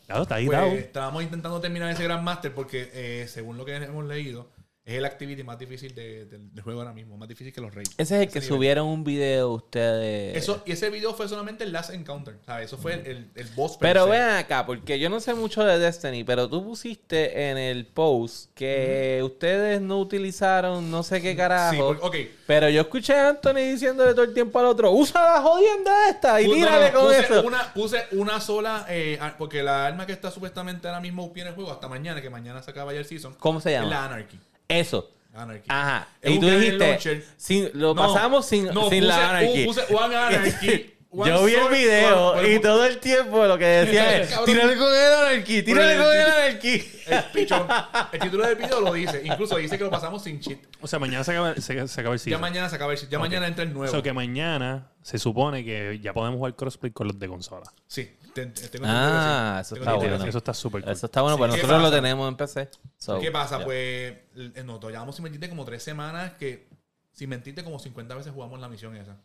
[0.06, 4.04] Claro, está ahí Pues estábamos intentando terminar ese Grandmaster porque, eh, según lo que hemos
[4.04, 4.48] leído,
[4.86, 7.74] es el activity más difícil de- del, del juego ahora mismo, más difícil que los
[7.74, 7.90] raids.
[7.98, 8.48] Ese es el que nivel.
[8.56, 10.36] subieron un video ustedes.
[10.36, 12.36] Eso, y ese video fue solamente el last encounter.
[12.46, 12.66] ¿sabes?
[12.66, 13.72] Eso fue el, el, el boss.
[13.78, 17.58] per Pero vean acá, porque yo no sé mucho de Destiny, pero tú pusiste en
[17.58, 21.72] el post que ustedes no utilizaron no sé qué carajo.
[21.72, 22.30] Sí, porque- ok.
[22.46, 26.40] Pero yo escuché a Anthony diciéndole todo el tiempo al otro, usa la jodienda esta
[26.40, 27.42] y no, tírale no, con puse eso.
[27.42, 31.54] Una, puse una sola, eh, porque la arma que está supuestamente ahora mismo en el
[31.54, 33.88] juego, hasta mañana, que mañana se acaba ya el season, ¿Cómo se llama?
[33.90, 34.38] la Anarchy.
[34.68, 35.10] Eso.
[35.34, 35.64] Anarchy.
[35.68, 36.08] Ajá.
[36.22, 39.64] Es y tú dijiste, sin, lo No, pasamos sin, no, sin puse- la Anarchy.
[39.66, 40.92] Puse One Anarchy.
[41.08, 44.76] One yo vi el video one- y todo el tiempo lo que decía es, tírale
[44.76, 46.82] con el Anarchy, tírale con el- el Anarchy.
[47.06, 47.66] El, pichón.
[48.12, 49.22] el título del video lo dice.
[49.24, 50.58] Incluso dice que lo pasamos sin cheat.
[50.80, 52.40] O sea, mañana se acaba, se, se acaba el Ya season.
[52.40, 53.08] mañana se acaba el.
[53.08, 53.92] Ya mañana entra el O nuevo.
[53.92, 57.72] sea, que mañana se supone que ya podemos jugar crossplay con los de consola.
[57.86, 58.10] Sí.
[58.44, 60.24] Tengo Ah, eso Tengo está bueno.
[60.24, 60.92] Eso está súper cool.
[60.92, 62.68] Eso está bueno, Sí, pero ¿qué nosotros lo tenemos en PC.
[62.96, 63.64] So, ¿Qué pasa?
[63.64, 66.68] Pues eh, nosotros llevamos sin mentirte como tres semanas que,
[67.12, 69.16] sin mentirte, como 50 veces jugamos la misión esa.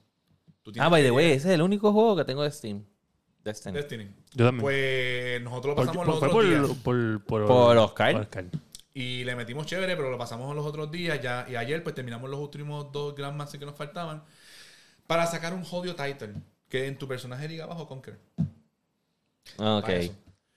[0.80, 2.84] Ah, by the way, ese es el único juego que tengo de Steam.
[3.44, 3.74] Destiny.
[3.76, 4.08] Destiny.
[4.34, 4.62] Yo también.
[4.62, 6.78] Pues nosotros lo pasamos por- los otros por, días.
[6.84, 8.16] por, por, Por Oscar.
[8.16, 8.46] Oscar.
[8.94, 11.20] Y le metimos chévere, pero lo pasamos los otros días.
[11.22, 14.24] Ya, y ayer pues terminamos los últimos dos Grandmasters que nos faltaban.
[15.08, 16.34] Para sacar un jodido title.
[16.70, 18.20] Que en tu personaje diga abajo Conquer.
[19.58, 19.82] Ok.
[19.82, 20.14] Para eso.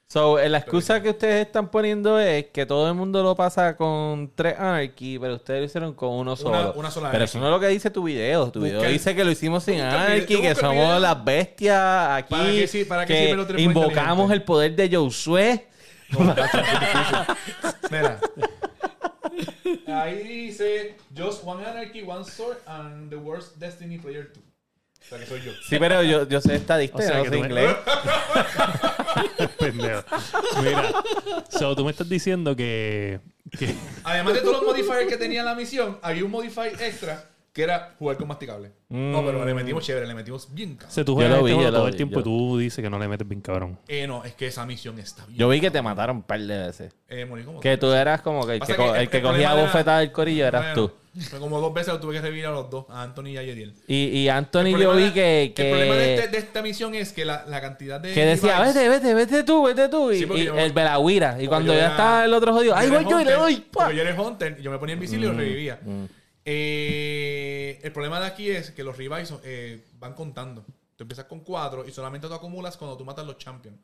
[0.07, 3.77] So, eh, la excusa que ustedes están poniendo es que todo el mundo lo pasa
[3.77, 6.73] con tres Anarchy, pero ustedes lo hicieron con uno solo.
[6.77, 8.49] una sola pero eso no es lo que dice tu video.
[8.53, 10.57] Tu video Busca dice que lo hicimos sin busca el Anarchy, video- que busca el
[10.57, 11.01] somos video.
[11.01, 12.31] las bestias aquí.
[12.35, 15.67] ¿Para qué sí- para que tres invocamos el poder de Josué.
[17.91, 18.21] Mira.
[19.89, 24.43] Ahí dice Just one Anarchy, one sword, and the worst Destiny player 2.
[25.05, 25.53] O sea que soy yo.
[25.69, 27.77] Sí, pero yo, yo sé estadista, O sea, no que sé tú me- inglés.
[29.59, 30.03] Pendejo.
[30.63, 30.93] Mira.
[31.51, 33.21] So, tú me estás diciendo que.
[33.59, 33.75] que
[34.05, 37.95] Además de todos los modifiers que tenía la misión, había un modifier extra que era
[38.01, 38.73] jugar con masticable.
[38.89, 40.91] No, pero le metimos chévere, le metimos bien o cabrón.
[40.93, 42.25] sea, tú Yo juegas lo este vi, juego yo lo todo el tiempo yo- y
[42.25, 43.79] tú dices que no le metes bien cabrón.
[43.87, 45.39] Eh, no, es que esa misión está bien.
[45.39, 46.93] Yo vi que te mataron un par de veces.
[47.09, 49.55] Eh, morí como Que tú eras como que el que, el- el que el cogía
[49.55, 50.91] bofetada del corillo eras tú.
[51.21, 53.43] Fue como dos veces lo tuve que revivir a los dos, a Anthony y a
[53.43, 53.75] Yediel.
[53.87, 56.63] Y, y Anthony El yo vi de- que, El problema de, que, este- de esta
[56.63, 58.13] misión es que la, la cantidad de.
[58.13, 60.11] que decía, device- vete, vete, vete tú, vete tú.
[60.13, 61.41] Y, Sí, y yo- el Belagüira.
[61.41, 63.57] Y cuando ya estaba el otro jodido, ¡ay, voy yo y le doy!
[63.57, 63.85] pa".
[63.85, 65.81] Porque yo era Hunter y yo me ponía invisible y Mm, lo revivía.
[66.47, 70.65] Eh, el problema de aquí es que los revives eh, van contando.
[70.97, 73.79] Tú empiezas con cuatro y solamente tú acumulas cuando tú matas los champions.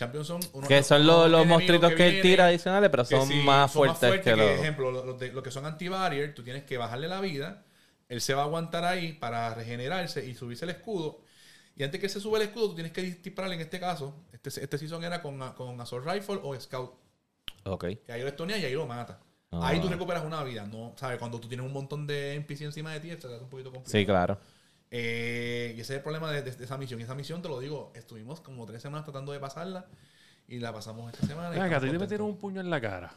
[0.00, 3.28] Champions son unos Que son unos los, los monstruitos que, él tira adicionales, pero son
[3.28, 4.50] sí, más fuertes que Por los...
[4.50, 7.66] ejemplo, los, de- los que son anti-barrier, tú tienes que bajarle la vida.
[8.08, 11.20] Él se va a aguantar ahí para regenerarse y subirse el escudo.
[11.76, 14.14] Y antes que se sube el escudo, tú tienes que dispararle en este caso.
[14.32, 16.94] Este, este season era con, con Assault Rifle o Scout.
[17.64, 17.84] Ok.
[18.08, 19.20] Y ahí lo estonia y ahí lo mata.
[19.50, 19.68] Ah.
[19.68, 20.94] Ahí tú recuperas una vida, ¿no?
[20.96, 21.18] ¿Sabes?
[21.18, 24.00] Cuando tú tienes un montón de NPC encima de ti, hace un poquito complicado.
[24.00, 24.38] Sí, claro.
[24.90, 26.98] Eh, y ese es el problema de, de- de esa misión.
[27.00, 29.86] Y esa misión, te lo digo, estuvimos como tres semanas tratando de pasarla
[30.48, 31.50] y la pasamos esta semana.
[31.50, 33.12] Venga, a estamos ti te metieron un puño en la cara.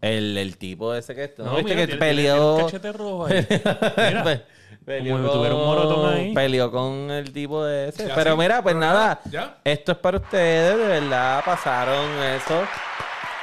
[0.00, 1.34] El, el tipo ese que...
[1.38, 2.54] ¿no, No, viste mira, que tiene- tiene- tiene peleó...
[2.56, 3.46] un cachete rojo ahí.
[3.50, 4.24] Mira.
[4.24, 4.44] Pe-
[4.84, 6.34] peleó Como si tuviera un morotón ahí.
[6.34, 8.06] Peleó con el tipo de ese.
[8.08, 8.38] Ya, Pero sí.
[8.38, 9.20] mira, pues Pero nada.
[9.30, 9.58] ¿Ya?
[9.64, 11.42] Esto es para ustedes, de verdad.
[11.44, 12.64] Pasaron eso.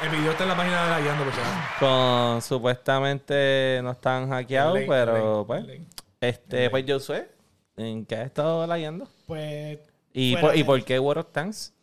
[0.03, 1.41] El video está en la página de la guiando, acaso.
[1.79, 5.63] Con supuestamente no están hackeados, link, pero link, pues.
[5.65, 5.87] link.
[6.21, 7.27] Este, pues yo sé.
[7.75, 9.09] ¿En qué has estado leyendo?
[9.27, 9.79] Pues.
[10.13, 11.73] ¿Y, por, ¿Y por qué World of Tanks?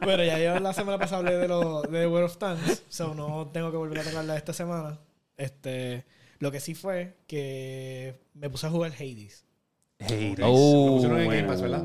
[0.03, 3.49] Bueno, ya yo la semana pasada hablé de, lo, de World of Tanks, so no
[3.53, 4.99] tengo que volver a tocarla esta semana.
[5.37, 6.05] Este,
[6.39, 9.45] lo que sí fue que me puse a jugar Hades.
[9.99, 10.39] Hades.
[10.43, 11.85] Oh, Lo pusieron en Game Pass, ¿verdad?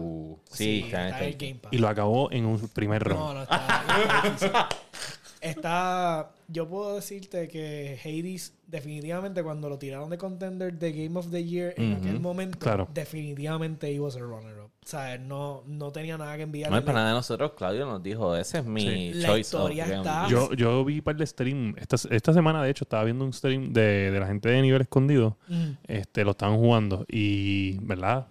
[0.49, 1.73] Sí, está en está en el Game Pass.
[1.73, 3.19] Y lo acabó en un primer round.
[3.19, 4.69] No, no, está.
[5.41, 6.31] está.
[6.47, 11.43] Yo puedo decirte que Hades, definitivamente, cuando lo tiraron de contender de Game of the
[11.43, 12.88] Year en aquel momento, claro.
[12.93, 14.69] definitivamente he was a runner-up.
[14.84, 16.69] O sea, no, no tenía nada que enviar.
[16.69, 17.53] No es para nada de nosotros.
[17.57, 19.22] Claudio nos dijo, ese es mi Sí.
[19.26, 19.39] Choice.
[19.39, 21.73] historia está- Yo, yo vi un par de stream.
[21.77, 24.81] Esta, esta semana, de hecho, estaba viendo un stream de, de la gente de nivel
[24.81, 25.38] escondido.
[25.88, 27.03] Este, lo estaban jugando.
[27.09, 28.27] Y, ¿verdad?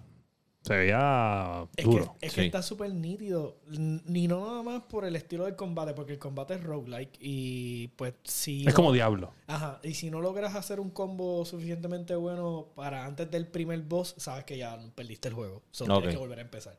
[0.64, 2.16] Se veía Es duro.
[2.18, 2.46] que, es que Sí.
[2.46, 3.58] está súper nítido.
[3.68, 7.18] Ni no nada más por el estilo del combate, porque el combate es roguelike.
[7.20, 8.60] Y pues si.
[8.62, 9.30] Es no- como Diablo.
[9.46, 9.78] Ajá.
[9.82, 14.44] Y si no logras hacer un combo suficientemente bueno para antes del primer boss, sabes
[14.44, 15.62] que ya perdiste el juego.
[15.70, 15.90] So Ok.
[15.98, 16.78] tienes que volver a empezar.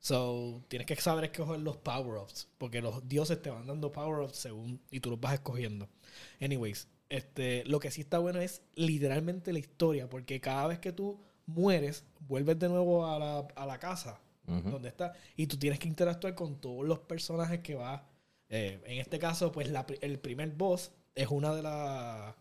[0.00, 2.48] So tienes que saber escoger los power-ups.
[2.56, 4.80] Porque los dioses te van dando power-ups según.
[4.90, 5.88] Y tú los vas escogiendo.
[6.40, 6.88] Anyways.
[7.10, 11.18] Este, lo que sí está bueno es literalmente la historia, porque cada vez que tú
[11.48, 15.12] mueres, vuelves de nuevo a la, a la casa donde está.
[15.36, 18.06] Y tú tienes que interactuar con todos los personajes que va.
[18.48, 22.34] eh, en este caso, pues la el primer boss es una de las.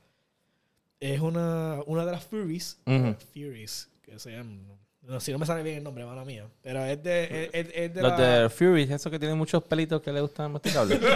[0.99, 2.79] Es una, una de las Furies.
[3.33, 3.89] Furies.
[4.03, 4.65] Que se llaman.
[5.07, 6.43] No, si no me sale bien el nombre, mala mía.
[6.61, 7.49] Pero es de.
[7.53, 10.19] Es, es- es de Los la- de Fury, esos que tienen muchos pelitos que le
[10.21, 10.99] gustan masticables.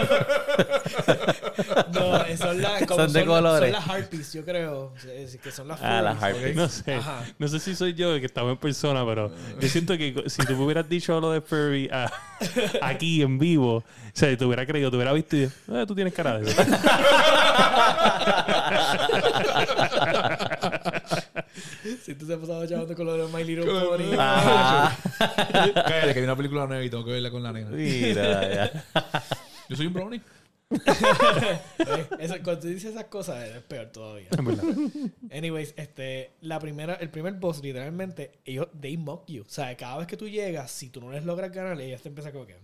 [1.92, 3.70] No, son, las Son de son- colores.
[3.72, 4.94] Son las Harpies, yo creo.
[5.14, 6.20] Es- Que son las Ah, las.
[6.22, 6.56] Harpies.
[6.56, 6.94] No sé.
[6.94, 7.22] Ajá.
[7.38, 10.44] No sé si soy yo el que estaba en persona, pero yo siento que si
[10.46, 12.10] tú me hubieras dicho lo de Furry ah,
[12.80, 16.14] aquí en vivo, o sea, te hubiera creído, te hubiera visto y eh, tú tienes
[16.14, 16.62] cara de eso.
[22.04, 24.14] Si tú te has pasado chavando con lo de My Little Pony.
[24.18, 27.70] Ah, Cállate, que hay una película nueva y tengo que verla con la nena.
[27.70, 28.84] mira, ya.
[29.68, 30.20] Yo soy un brownie.
[32.18, 34.28] Eso- cuando tú dices esas cosas es peor todavía.
[35.30, 39.42] Anyways, este, la primera, el primer boss, literalmente, ellos, they mock you.
[39.42, 42.08] O sea, cada vez que tú llegas, si tú no les logras ganar, ellos te
[42.08, 42.56] empiezan como que.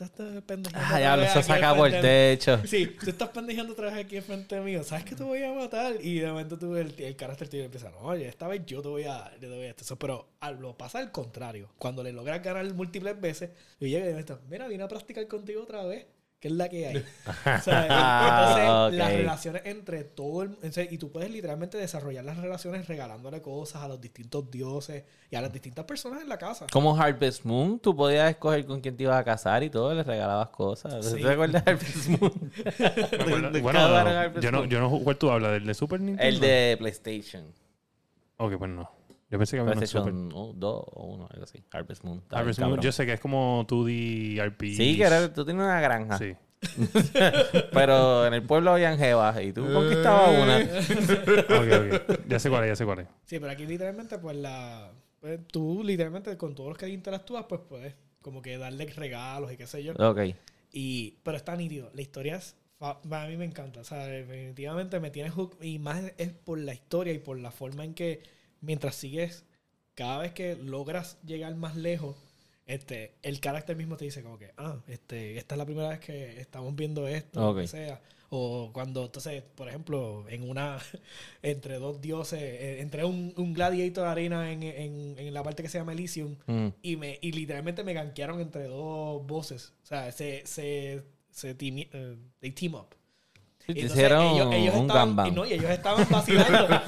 [0.00, 0.86] Tú estás pendejando.
[0.94, 2.38] Ah, ya, eso saca por el enfrente de mí".
[2.38, 2.60] techo.
[2.66, 4.82] Sí, tú estás pendejando otra vez aquí enfrente mío.
[4.82, 5.96] ¿Sabes que te voy a matar?
[6.00, 8.88] Y de momento tú, el, el carácter tuyo empieza, no, oye, esta vez yo te
[8.88, 9.96] voy a, yo te voy a esto.
[9.96, 11.68] Pero al- lo pasa al contrario.
[11.78, 15.26] Cuando le logras ganar múltiples veces, yo llego y me está, mira, vine a practicar
[15.28, 16.06] contigo otra vez.
[16.40, 16.96] Que es la que hay.
[17.28, 18.94] O sea, entonces, Ah, ok.
[18.94, 23.42] las relaciones entre todo el o sea, y tú puedes literalmente desarrollar las relaciones regalándole
[23.42, 26.66] cosas a los distintos dioses y a las distintas personas en la casa.
[26.72, 30.02] Como Harvest Moon, tú podías escoger con quién te ibas a casar y todo, le
[30.02, 31.04] regalabas cosas.
[31.06, 31.20] Sí.
[31.20, 32.52] ¿Te acuerdas de Harvest Moon?
[33.52, 34.70] De bueno, Harvest yo no, Moon.
[34.70, 35.52] yo no, ¿cuál tú hablas?
[35.52, 36.22] ¿Del de Super Nintendo?
[36.26, 37.52] El de PlayStation.
[38.38, 38.90] Ok, pues no.
[39.30, 40.12] Yo pensé que había uno de Super.
[40.12, 41.62] PlayStation 2 o 1, algo así.
[41.70, 42.18] Harvest Moon.
[42.18, 42.84] Está Harvest bien Moon, cabrón.
[42.84, 44.76] yo sé que es como 2D RPG.
[44.76, 46.18] Sí, que era- tú tienes una granja.
[46.18, 46.34] Sí.
[47.72, 50.58] Pero en el pueblo habían jevas y tú conquistabas una.
[51.60, 52.20] Ok, ok.
[52.28, 53.06] Ya sé cuál es, ya sé cuál es.
[53.24, 54.90] Sí, pero aquí literalmente, pues la.
[55.20, 59.56] pues, tú literalmente con todos los que interactúas, pues puedes como que darle regalos y
[59.56, 59.92] qué sé yo.
[59.94, 60.20] Ok.
[60.72, 61.90] Y, pero está nítido.
[61.94, 62.56] La historia es.
[62.78, 63.80] fa- A mí me encanta.
[63.80, 65.56] O sea, definitivamente me tiene hook.
[65.62, 68.22] Y más es por la historia y por la forma en que
[68.60, 69.44] mientras sigues,
[69.94, 72.16] cada vez que logras llegar más lejos,
[72.66, 76.00] este, el carácter mismo te dice como que, ah, este, esta es la primera vez
[76.00, 78.00] que estamos viendo esto, que sea.
[78.32, 80.78] O cuando, entonces, por ejemplo, en una,
[81.42, 85.68] entre dos dioses, eh, entre un, un gladiator arena en, en, en la parte que
[85.68, 86.68] se llama Elysium, Mm.
[86.80, 89.72] y me y literalmente me gankearon entre dos voces.
[89.82, 92.94] O sea, se, se, se team, eh, they team up.
[93.66, 95.28] Entonces hicieron ellos, ellos un estaban, gangbang.
[95.28, 96.80] y no, y ellos estaban vacilando.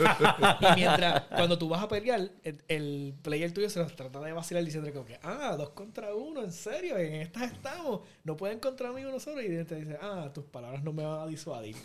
[0.60, 4.32] y mientras, cuando tú vas a pelear, el, el player tuyo se los trata de
[4.32, 8.58] vacilar diciendo como que, ah, dos contra uno, en serio, en estas estamos, no pueden
[8.58, 9.44] contra mí nosotros.
[9.44, 11.76] Y te dice, ah, tus palabras no me van a disuadir.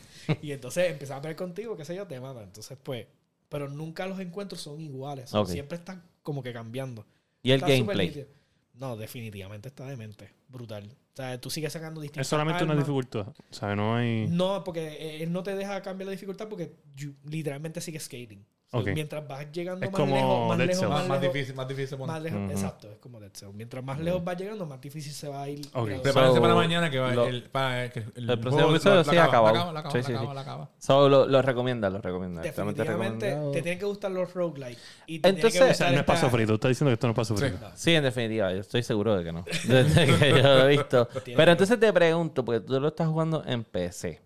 [0.41, 2.43] y entonces empiezan a pelear contigo, qué sé yo, te matan.
[2.43, 3.05] Entonces, pues,
[3.49, 5.31] pero nunca los encuentros son iguales.
[5.45, 7.05] Siempre están como que cambiando.
[7.43, 8.27] Y el Está gameplay.
[8.73, 10.34] No, definitivamente está demente.
[10.49, 10.89] Brutal.
[11.18, 12.85] O sea, tú sigues sacando distintas Es solamente una armas.
[12.85, 13.30] dificultad.
[13.30, 14.27] O sea, no hay.
[14.27, 18.45] No, porque eh, él no te deja cambiar la dificultad porque you- literalmente sigue skating.
[18.69, 18.88] So, Ok.
[18.94, 21.68] Mientras vas llegando Es más como lejos, más Dead lejos, más, Más, lejos, difícil, más
[21.69, 22.14] difícil poner.
[22.14, 22.52] más lejos- Ujú.
[22.52, 23.53] Exacto, es como Dead Cells.
[23.53, 25.60] Mientras más lejos vas llegando, más difícil se va a ir.
[25.68, 25.73] Ok.
[25.73, 26.03] graduando.
[26.03, 29.15] Prepárense So, para mañana que va lo- el, para que el, el próximo episodio sí
[29.15, 30.35] la acaba, la acaba, Sí, la sí, acaba, sí.
[30.35, 30.69] la acaba.
[30.80, 32.41] So, lo, lo recomienda, lo recomienda.
[32.41, 33.52] Definitivamente recomendado.
[33.53, 34.81] te tienen que gustar los roguelikes.
[35.07, 36.48] Y te Entonces, que gustar no es para esta- sufrir.
[36.48, 37.52] Tú estás diciendo que esto no es para sufrir.
[37.52, 37.65] Sí.
[37.76, 39.45] Sí, en definitiva, yo estoy seguro de que no.
[39.65, 41.07] Desde que yo lo he visto.
[41.38, 44.19] Pero entonces te pregunto, porque tú lo estás jugando en PC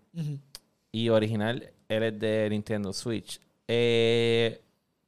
[0.90, 3.40] y original eres de Nintendo Switch.
[3.74, 4.58] Eh,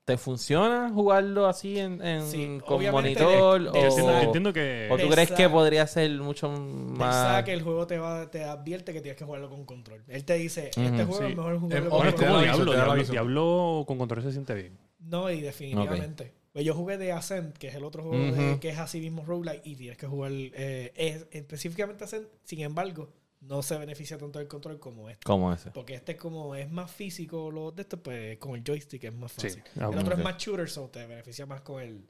[0.05, 3.62] ¿Te funciona jugarlo así en, en- Sí, con monitor?
[3.62, 4.86] de- o, de- entiendo, que...
[4.91, 7.43] o tú crees que podría ser mucho Pensaba más...
[7.45, 10.03] que el juego te, va, te advierte que tienes que jugarlo con control.
[10.09, 11.24] Él te dice, este juego Sí.
[11.31, 13.85] es mejor jugarlo Eh, con Bueno, es como Diablo.
[13.86, 14.77] con control se siente bien.
[14.99, 16.32] No, y definitivamente.
[16.53, 19.24] Pues yo jugué de Ascent, que es el otro juego de- que es así mismo
[19.24, 22.27] roguelike, y tienes que jugar eh, es- específicamente Ascent.
[22.45, 23.09] Sin embargo,
[23.46, 25.24] no se beneficia tanto del control como este.
[25.24, 25.70] ¿Cómo ese?
[25.70, 29.32] Porque este como es más físico lo de esto, pues con el joystick es más
[29.32, 29.48] Sí.
[29.48, 29.62] fácil.
[29.80, 30.18] Ah, el otro ok.
[30.18, 32.08] es más shooter, so te beneficia más con el,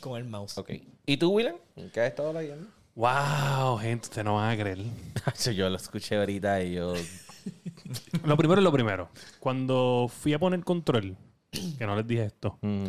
[0.00, 0.58] con el mouse.
[0.58, 0.70] Ok.
[1.06, 1.56] ¿Y tú, William?
[1.76, 2.66] ¿En qué has estado leyendo?
[2.94, 4.78] Wow, gente, ustedes no van a creer.
[5.54, 6.94] yo lo escuché ahorita y yo...
[8.24, 9.08] Lo primero es lo primero.
[9.38, 11.16] Cuando fui a poner control,
[11.78, 12.86] que no les dije esto, mm,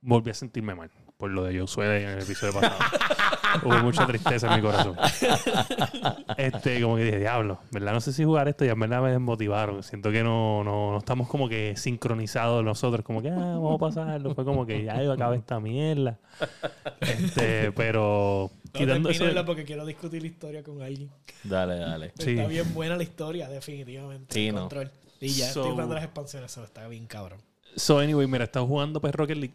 [0.00, 2.78] volví a sentirme mal por lo de Josué en el episodio pasado.
[3.64, 4.96] Hubo mucha tristeza en mi corazón.
[6.36, 7.92] Este, como que dije, diablo, ¿verdad?
[7.92, 9.82] No sé si jugar esto y en verdad me desmotivaron.
[9.82, 13.78] Siento que no, no, no estamos como que sincronizados nosotros, como que, ah, vamos a
[13.78, 14.34] pasarlo.
[14.34, 16.18] Fue como que ya iba a acabar esta mierda.
[17.00, 19.24] Este, pero No quitando eso.
[19.46, 21.10] porque quiero discutir la historia con alguien.
[21.44, 22.12] Dale, dale.
[22.18, 22.30] Sí.
[22.32, 24.32] Está bien buena la historia, definitivamente.
[24.32, 24.60] Sí, el no.
[24.62, 24.90] control.
[25.20, 27.40] Y ya So- estoy jugando las expansiones, eso está bien cabrón.
[27.76, 29.54] So, anyway, mira, estaba jugando pues Rocket League.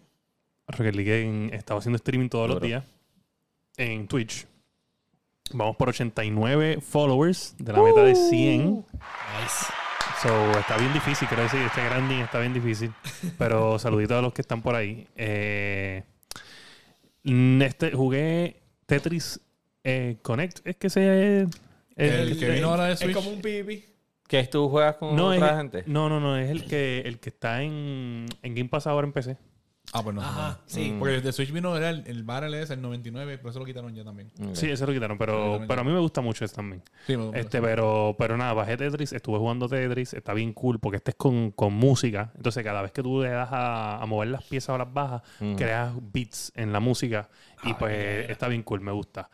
[0.67, 2.83] Rocket League en- estaba haciendo streaming todos los días
[3.77, 4.47] en Twitch.
[5.53, 8.75] Vamos por 89 followers de la meta de 100.
[8.75, 9.65] Nice.
[10.21, 12.91] So, está bien difícil, quiero decir, este grinding está bien difícil.
[13.37, 15.07] Pero saluditos a los que están por ahí.
[15.15, 16.03] Eh,
[17.23, 19.39] este, jugué Tetris
[19.83, 20.65] eh, Connect.
[20.65, 21.47] Es que se...
[21.95, 23.15] El que vino ahora de Es Switch.
[23.15, 23.85] como un PvP.
[24.27, 25.83] ¿Que tú juegas con no, es, otra gente?
[25.85, 29.13] no, no, no, es el que, el que está en, en Game Pass ahora en
[29.13, 29.37] PC.
[29.93, 30.21] Ah, pues no.
[30.21, 30.57] Ajá, no.
[30.65, 30.91] sí.
[30.91, 30.99] Mm.
[30.99, 33.65] Porque el de Switch vino, era el, el Barrel es el 99, pero eso lo
[33.65, 34.29] quitaron ya también.
[34.53, 36.83] Sí, ese lo quitaron, Lo pero, quitaron pero a mí me gusta mucho ese también.
[37.07, 40.79] Sí, me- me- Este, pero, pero nada, bajé Tetris, estuve jugando Tetris, está bien cool
[40.79, 42.31] porque este es con, con música.
[42.35, 45.21] Entonces, cada vez que tú le das a, a mover las piezas o las bajas,
[45.39, 45.55] Mm.
[45.55, 47.29] creas beats en la música
[47.63, 49.29] y Ah, pues está bien cool, me gusta.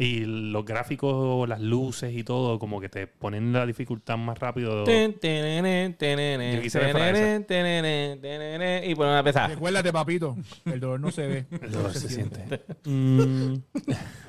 [0.00, 4.84] Y los gráficos, las luces y todo, como que te ponen la dificultad más rápido.
[4.84, 6.78] Ten, Yo quise
[8.84, 9.48] y poner una pesada.
[9.48, 11.46] Recuérdate, papito, el dolor no se ve.
[11.62, 12.62] El dolor se siente.
[12.84, 13.54] Mm,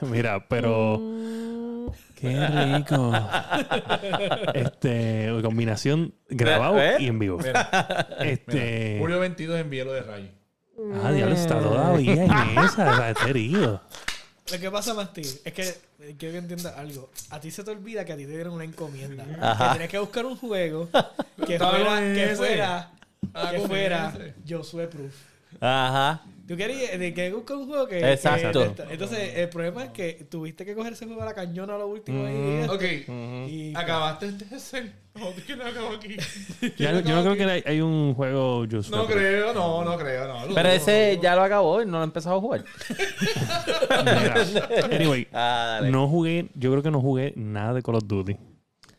[0.12, 1.00] mira, pero.
[2.16, 3.14] Qué rico.
[4.56, 6.96] Este, combinación grabado ¿Eh?
[7.00, 7.38] y en vivo.
[7.38, 8.94] Mira, Este.
[8.94, 10.32] mira, Julio 22 envié lo de Ray.
[11.04, 13.12] Ah, diablo, está todavía en esa.
[13.12, 13.84] Está herido.
[14.52, 15.62] Lo que pasa, Masti, es que
[16.00, 17.10] eh, quiero que entiendas algo.
[17.30, 19.26] A ti se te olvida que a ti te dieron una encomienda.
[19.42, 19.68] Ajá.
[19.68, 20.90] Que tenías que buscar un juego
[21.46, 22.92] que fuera, que fuera,
[23.34, 24.14] Ah, que fuera.
[24.48, 25.14] Josué Proof.
[25.62, 26.24] Ajá.
[26.48, 28.12] Tú querías de que buscar un juego que.
[28.12, 28.74] Exacto.
[28.76, 31.78] que- entonces, el problema es que tuviste que coger ese juego a la cañona a
[31.78, 32.34] lo último ahí.
[32.36, 32.84] y esto, Ok,
[33.48, 34.92] y- acabaste de ser.
[35.20, 36.16] No, ¿quién lo acabó aquí?
[36.78, 38.96] Ya- yo no creo que hay, hay un juego Josué.
[38.98, 40.56] No pero- creo, no, no creo, no.
[40.56, 42.64] Pero ese ya lo acabó y no lo he empezado a jugar.
[43.90, 44.36] Mira,
[44.92, 48.38] anyway, Ah, no jugué, yo creo que no jugué nada de Call of Duty.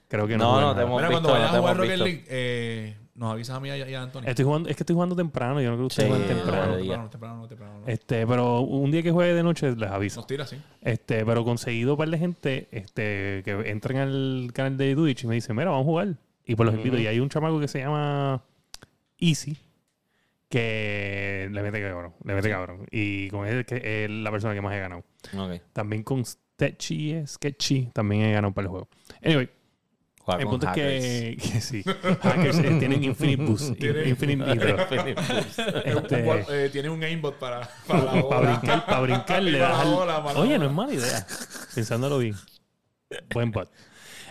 [0.09, 0.45] Creo que no.
[0.45, 0.77] No, jugué no, nada.
[0.77, 1.99] te hemos Mira, visto, cuando vayas a jugar Rocket.
[1.99, 4.31] League, eh, nos avisas a mí y a, Antonio.
[4.31, 6.43] Estoy jugando, es que estoy jugando temprano, yo no creo que ustedes Sí, jueguen no,
[6.43, 6.77] temprano.
[6.79, 7.87] temprano, temprano, temprano, no.
[7.87, 10.21] Este, pero un día que juegue de noche les aviso.
[10.21, 10.57] Nos tira así.
[10.81, 15.27] Este, pero conseguido un par de gente este, que entran al canal de Twitch y
[15.27, 16.17] me dicen, mira, vamos a jugar.
[16.47, 16.97] Y pues los invito.
[16.97, 18.43] Y hay un chamaco que se llama
[19.19, 19.59] Easy
[20.49, 22.87] que le mete cabrón, le mete cabrón.
[22.91, 25.05] Y con él que es la persona que más he ganado.
[25.37, 25.61] Ok.
[25.75, 28.89] También con Sketchy, Sketchy también he ganado para el juego.
[29.23, 29.51] Anyway,
[30.39, 31.83] el punto es que, que sí.
[32.23, 33.73] Hackers eh, tienen Infinite Boost.
[33.79, 34.45] Tienen- Infinite.
[35.85, 38.41] Este, Eh, tiene un aimbot para, para la para bola.
[38.41, 41.27] brincar, para brincar le Para la bola, para Oye, no es mala idea.
[41.75, 42.35] Pensándolo bien.
[43.33, 43.71] Buen bot.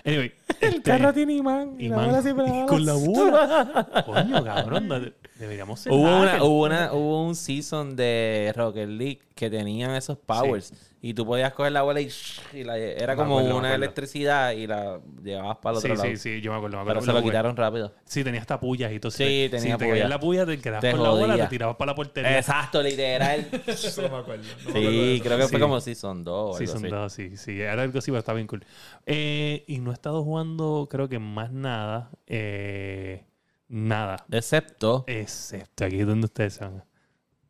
[0.06, 0.32] Anyway.
[0.62, 1.76] El este, carro tiene imán.
[1.78, 2.06] y la imán.
[2.08, 4.04] bola siempre la Y bola con la bola.
[4.06, 5.14] Coño, cabrón.
[5.40, 10.18] Deberíamos ser Hubo, una, hubo, una, hubo un season de Rocket League que tenían esos
[10.18, 10.74] powers.
[11.02, 12.10] Y tú podías coger la bola y,
[12.53, 15.95] y la- era Me como acuerdo, una electricidad y la llevabas para el Sí, otro
[16.03, 16.10] lado.
[16.10, 16.78] sí, sí, yo me acuerdo.
[16.80, 17.32] Me Pero se lo jugué.
[17.32, 17.94] quitaron rápido.
[18.03, 19.10] Sí, tenía hasta pullas y todo.
[19.11, 19.94] Sí, Si tenía te pullas.
[19.95, 22.38] caías la puya, te quedabas Te con la bola, te tirabas para la portería.
[22.38, 23.48] Exacto, literal.
[23.68, 24.44] Eso no me acuerdo.
[24.44, 25.61] no me acuerdo de sí, creo que fue Sí.
[25.61, 26.94] como Season 2 o Sí, algo son así.
[26.94, 27.61] dos, sí, sí.
[27.61, 28.66] Era algo así, pero está bien cool.
[29.06, 32.10] Eh, y no he estado jugando, creo que más nada.
[32.28, 33.24] Eh,
[33.70, 34.26] Nada.
[34.32, 35.04] Excepto.
[35.08, 36.84] Excepto aquí donde ustedes saben.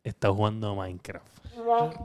[0.04, 1.26] Está jugando Minecraft.
[1.46, 1.98] ¿Estás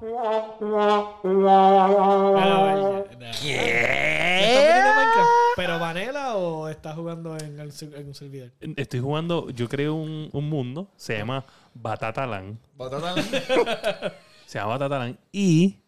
[4.42, 5.30] metiendo en Minecraft?
[5.58, 8.52] ¿Pero Vanilla o estás jugando en, el en un servidor?
[8.60, 12.58] Estoy jugando, yo creo un, un mundo, se llama Batatalan.
[12.76, 13.16] Batata.
[14.46, 15.18] Se llama Batatalan.
[15.32, 15.80] Y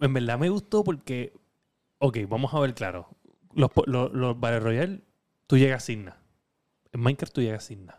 [0.00, 1.32] en verdad me gustó porque,
[1.98, 3.08] ok, vamos a ver claro.
[3.54, 5.00] Los, los, los Battle Royale,
[5.46, 6.17] tú llegas sin nada.
[6.92, 7.98] En Minecraft tú llegas sin nada.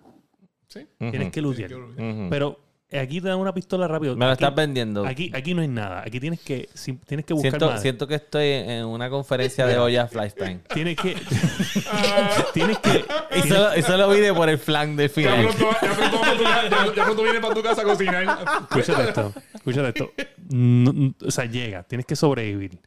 [0.68, 0.88] Sí.
[0.98, 1.74] Tienes que lootear.
[1.74, 2.28] Ujú.
[2.30, 2.60] Pero
[2.92, 4.16] aquí te dan una pistola rápido.
[4.16, 5.06] Me Aquí- estás vendiendo.
[5.06, 6.02] Aquí, aquí no hay nada.
[6.06, 7.82] Aquí tienes que, si- tienes que buscar Siento, más.
[7.82, 10.60] siento que estoy en una conferencia de olla Lifetime.
[10.74, 11.16] Tienes que.
[12.54, 13.06] tienes que.
[13.38, 15.46] Y solo, y solo vine por el flank del Ya final.
[15.48, 18.40] pronto, ya pronto ya- ya pronto viene para tu casa a cocinar.
[18.70, 19.34] Escúchate esto.
[19.54, 20.12] Escúchate esto.
[20.50, 21.84] No- no- o sea, llega.
[21.84, 22.80] Tienes que sobrevivir.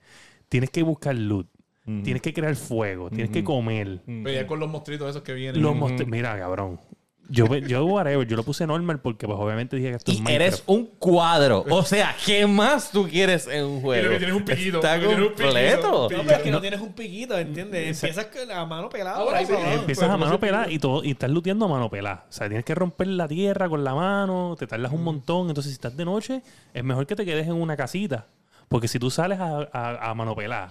[0.48, 1.46] Tienes que buscar loot.
[1.84, 3.10] Tienes que crear fuego.
[3.10, 4.00] Tienes que comer.
[4.04, 5.60] Pelear con los monstruitos esos que vienen.
[5.62, 5.74] Los
[6.06, 6.80] Mira, cabrón.
[7.28, 10.20] Yo, yo, whatever, yo lo puse normal porque, pues, obviamente dije que esto es Y
[10.20, 10.42] Minecraft.
[10.52, 11.64] eres un cuadro.
[11.70, 14.04] O sea, ¿qué más tú quieres en un juego?
[14.04, 16.08] lo que tienes es un piquito, Está completo.
[16.10, 18.02] No, pero es que no tienes un piquito, ¿entiendes?
[18.02, 19.20] Empiezas la mano pelada.
[19.20, 19.44] Ah, por ahí.
[19.44, 22.26] Empiezas Pues, a mano pues, pelada y todo, y estás luteando a mano pelada.
[22.28, 25.48] O sea, tienes que romper la tierra con la mano, te tardas un montón.
[25.48, 26.42] Entonces, si estás de noche,
[26.74, 28.26] es mejor que te quedes en una casita.
[28.72, 30.10] Porque si tú sales a, a,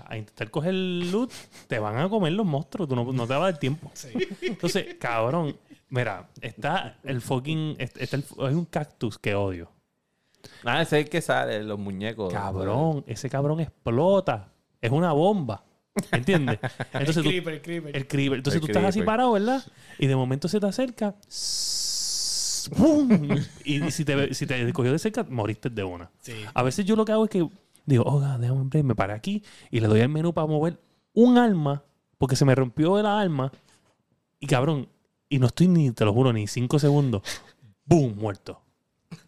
[0.10, 1.32] a intentar coger loot,
[1.68, 2.90] te van a comer los monstruos.
[2.90, 3.90] Tú no, no te va a dar tiempo.
[4.42, 5.56] Entonces, cabrón,
[5.90, 7.76] mira, está el fucking.
[7.78, 9.72] Está el- hay un cactus que odio.
[10.66, 12.34] Ah, ese es el que sale, los muñecos.
[12.34, 14.50] Cabrón, ese cabrón explota.
[14.82, 15.64] Es una bomba.
[16.12, 16.58] ¿Entiendes?
[16.94, 17.96] Entonces el tú, creeper, el creeper.
[17.98, 18.38] el creeper.
[18.40, 19.64] Entonces El tú estás así parado, ¿verdad?
[20.00, 21.14] Y de momento se te acerca.
[22.76, 23.10] ¡pum!
[23.64, 26.10] Y, y si te, si te cogió de cerca, moriste de una.
[26.22, 26.34] Sí.
[26.54, 27.48] A veces yo lo que hago es que
[27.86, 30.80] digo, oh, God, déjame break, me paré aquí y le doy al menú para mover
[31.14, 31.84] un arma,
[32.18, 33.52] porque se me rompió el arma.
[34.40, 34.88] Y cabrón,
[35.30, 37.22] y no estoy ni, te lo juro, ni cinco segundos.
[37.86, 38.16] ¡Boom!
[38.18, 38.62] Muerto.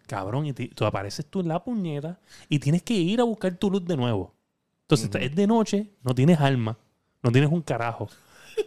[0.07, 2.19] Cabrón, y te- tú apareces tú en la puñeta
[2.49, 4.33] y tienes que ir a buscar tu luz de nuevo.
[4.81, 6.77] Entonces es de noche, no tienes arma,
[7.21, 8.09] no tienes un carajo.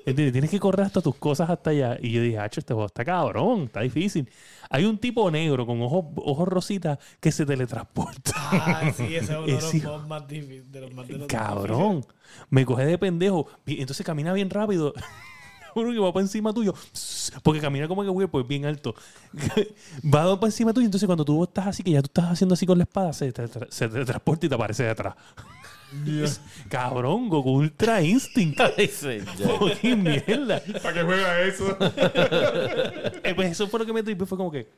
[0.04, 0.32] ¿Entiendes?
[0.32, 1.98] Tienes que correr hasta tus cosas hasta allá.
[2.00, 4.28] Y yo dije, hacho, este juego está cabrón, está difícil.
[4.70, 8.32] Hay un tipo negro con ojos, ojos rositas que se teletransporta.
[8.34, 10.72] Ah, sí, ese es uno de los más difíciles.
[10.72, 12.04] De los más de los Cabrón.
[12.50, 13.46] Me coge de pendejo.
[13.66, 14.92] Entonces camina bien rápido.
[15.74, 16.72] Juro que va para encima tuyo.
[17.42, 18.94] Porque camina como que güey, pues bien alto.
[20.04, 20.86] va para encima tuyo.
[20.86, 23.30] Entonces cuando tú estás así, que ya tú estás haciendo así con la espada, se
[23.32, 24.94] te, tra- se te transporta y te aparece de
[26.02, 26.40] atrás.
[26.68, 28.60] Cabrón, Goku Ultra Instinct.
[29.82, 30.62] Mierda.
[30.82, 31.76] ¿Para qué juega eso?
[33.22, 34.26] Eh, pues eso fue lo que me tripé.
[34.26, 34.68] Fue como que.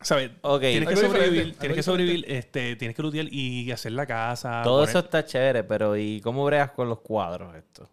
[0.00, 0.30] ¿Sabes?
[0.60, 4.60] Tienes que sobrevivir, tienes que sobrevivir, este, tienes que lootear y hacer la casa.
[4.62, 7.88] Todo poner- eso está chévere, pero ¿y cómo bregas con los cuadros esto?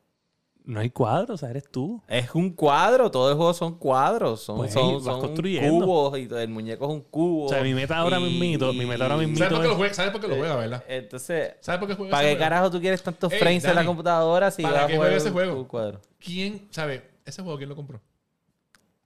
[0.64, 2.02] No hay cuadros, o sea, eres tú.
[2.08, 5.86] Es un cuadro, todo el juego son cuadros, son, Pues, son, vas son construyendo.
[5.86, 7.46] cubos y todo, el muñeco es un cubo.
[7.46, 9.76] O sea, mi meta ahora y- mismito, mi meta ahora mismito ¿Sabes por qué lo
[9.76, 9.94] juega?
[9.96, 10.84] ¿Sabes por qué lo juega, verdad?
[10.88, 12.40] Entonces, ¿Sabes por qué juega ¿para qué juego?
[12.40, 15.16] carajo tú quieres tantos Ey, frames en la computadora si ¿para vas a jugar juega
[15.18, 15.56] ese un- juego?
[15.60, 16.02] un cuadro?
[16.20, 17.10] ¿Quién sabe?
[17.26, 18.00] Ese juego, ¿quién lo compró?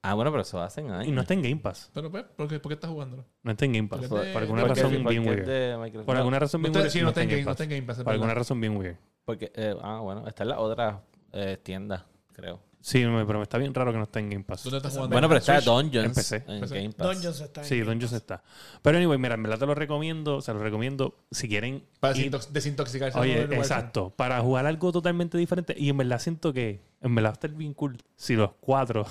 [0.02, 1.08] Ah, bueno, pero eso hacen años.
[1.08, 1.90] Y no está en Game Pass.
[1.92, 3.24] Pero, pues, ¿por qué, por qué estás jugándolo?
[3.42, 4.06] No está en Game Pass.
[4.06, 5.44] Por, alguna razón bien weird.
[6.04, 6.90] Por No, alguna razón bien weird.
[6.90, 8.02] sí, no está en Game- Pass.
[8.04, 8.96] Por alguna razón bien weird.
[9.24, 10.96] Porque, eh, ah, bueno, está en las otras
[11.36, 12.02] eh, tiendas,
[12.32, 12.60] creo.
[12.80, 14.62] Sí, me- pero está bien raro que no está en Game Pass.
[14.62, 15.12] ¿Dónde estás jugando?
[15.14, 15.64] Bueno, pero está Switch.
[15.64, 16.44] Dungeons Empecé.
[16.46, 16.60] en.
[16.60, 17.06] Game Pass.
[17.08, 18.20] Dungeons está en Sí, Game Dungeons Pass.
[18.20, 18.42] está.
[18.80, 20.40] Pero anyway, mira, en verdad te lo recomiendo.
[20.40, 21.82] Se lo recomiendo si quieren.
[21.98, 23.18] Para ir- desintox- desintoxicarse.
[23.18, 24.10] Oye, exacto.
[24.10, 25.74] Para jugar algo totalmente diferente.
[25.76, 29.04] Y en verdad siento que en verdad va a estar bien cool si los cuatro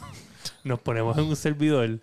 [0.64, 2.00] nos ponemos en un servidor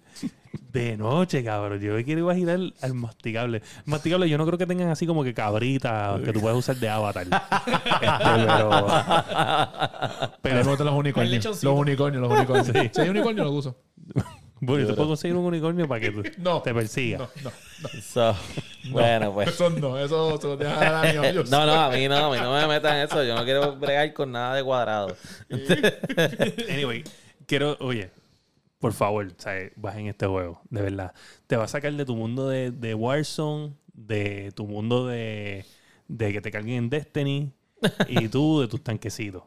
[0.73, 1.81] de noche, cabrón.
[1.81, 3.63] Yo me quiero imaginar al masticable.
[3.87, 6.89] Masticable, yo no creo que tengan así como que cabrita que tú puedes usar de
[6.89, 7.27] avatar.
[7.27, 8.07] Este,
[10.43, 11.63] pero, Pero los unicornios.
[11.63, 12.91] Los unicornios, los unicornios.
[12.93, 13.77] Si hay unicornio, lo uso.
[14.61, 16.61] bueno, tú puedes conseguir un unicornio para que tú- No.
[16.63, 17.19] te persiga.
[17.19, 17.51] No, no,
[17.83, 17.89] no.
[18.03, 18.37] So,
[18.91, 19.49] bueno, pues.
[19.49, 21.33] Eso no, eso se lo deja a.
[21.33, 23.23] No, no, a mí no, a mí no me metan en eso.
[23.25, 25.17] Yo no quiero bregar con nada de cuadrado.
[26.71, 27.05] Anyway,
[27.47, 28.11] quiero, oye,
[28.83, 29.71] por favor, ¿sabes?
[29.77, 31.15] bajen este juego, de verdad.
[31.47, 35.65] Te va a sacar de tu mundo de, de Warzone, de tu mundo de,
[36.09, 37.53] de que te carguen en Destiny
[38.09, 39.45] y tú de tus tanquecitos.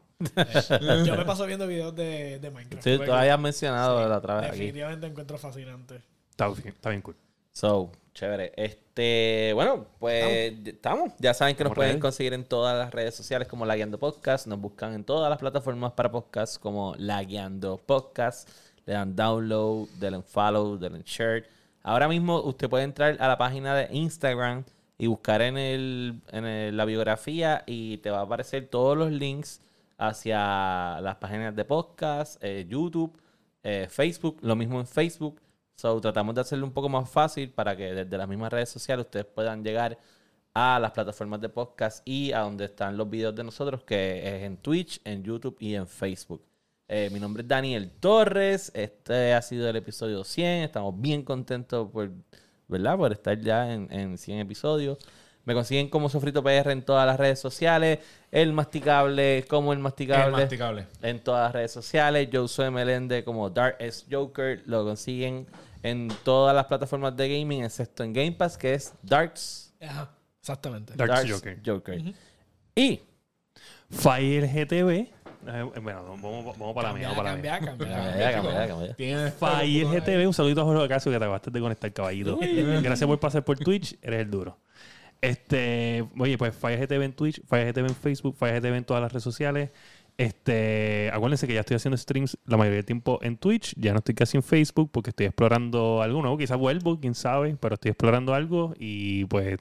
[1.06, 2.82] Yo me paso viendo videos de, de Minecraft.
[2.82, 4.60] Sí, tú habías mencionado la otra vez aquí.
[4.60, 6.02] Definitivamente encuentro fascinante.
[6.30, 7.18] Está bien, está bien cool.
[7.52, 8.53] So, chévere.
[8.56, 11.12] Este, bueno, pues estamos.
[11.20, 12.02] Ya saben que nos pueden ready.
[12.02, 14.48] conseguir en todas las redes sociales como La Guiando Podcast.
[14.48, 18.49] Nos buscan en todas las plataformas para podcast como La Guiando Podcast.
[18.86, 21.45] Le dan download, denle follow, denle share.
[21.84, 24.64] Ahora mismo usted puede entrar a la página de Instagram
[24.98, 29.12] y buscar en, el, en el- la biografía y te va a aparecer todos los
[29.12, 29.62] links
[29.98, 33.12] hacia las páginas de podcast, eh, YouTube,
[33.64, 35.41] eh, Facebook, lo mismo en Facebook.
[35.76, 39.06] So, tratamos de hacerlo un poco más fácil para que desde las mismas redes sociales
[39.06, 39.98] ustedes puedan llegar
[40.53, 44.44] a las plataformas de podcast y a donde están los videos de nosotros, que es
[44.44, 46.41] en Twitch, en YouTube y en Facebook.
[46.88, 48.72] Eh, mi nombre es Daniel Torres.
[48.76, 50.64] Este ha sido el episodio 100.
[50.64, 52.12] Estamos bien contentos por,
[52.68, 52.98] ¿verdad?
[52.98, 54.98] por estar ya en, en 100 episodios.
[55.45, 57.99] Me consiguen como Sofrito PR en todas las redes sociales.
[58.32, 60.32] El Masticable, como el Masticable.
[60.32, 60.88] masticable.
[61.02, 62.30] En todas las redes sociales.
[62.32, 64.64] Yo soy Melende como Dark S Joker.
[64.66, 65.45] Lo consiguen
[65.84, 70.10] en todas las plataformas de gaming, excepto en Game Pass, que es Darks, Ajá,
[70.40, 70.94] exactamente.
[70.95, 71.32] Darks
[71.64, 72.02] Joker.
[72.76, 73.02] Y
[73.91, 75.12] Fire GTV.
[75.48, 77.10] Eh, bueno, vamos, vamos para la mía.
[77.10, 79.34] Vamos para la mía.
[79.40, 82.38] Fire GTV, un saludito a Jorge Ocasio que te acabaste de conectar, caballito.
[82.38, 84.58] Gracias por pasar por Twitch, eres el duro.
[85.22, 89.02] Este, oye, pues Fire GTV en Twitch, Fire GTV en Facebook, Fire GTV en todas
[89.02, 89.72] las redes sociales.
[90.18, 93.98] Este, acuérdense que ya estoy haciendo streams la mayoría del tiempo en Twitch, ya no
[93.98, 97.92] estoy casi en Facebook porque estoy explorando algo nuevo, quizás vuelvo, quién sabe, pero estoy
[97.92, 99.58] explorando algo y pues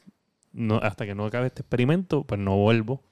[0.52, 3.02] no, hasta que no acabe este experimento, pues no vuelvo.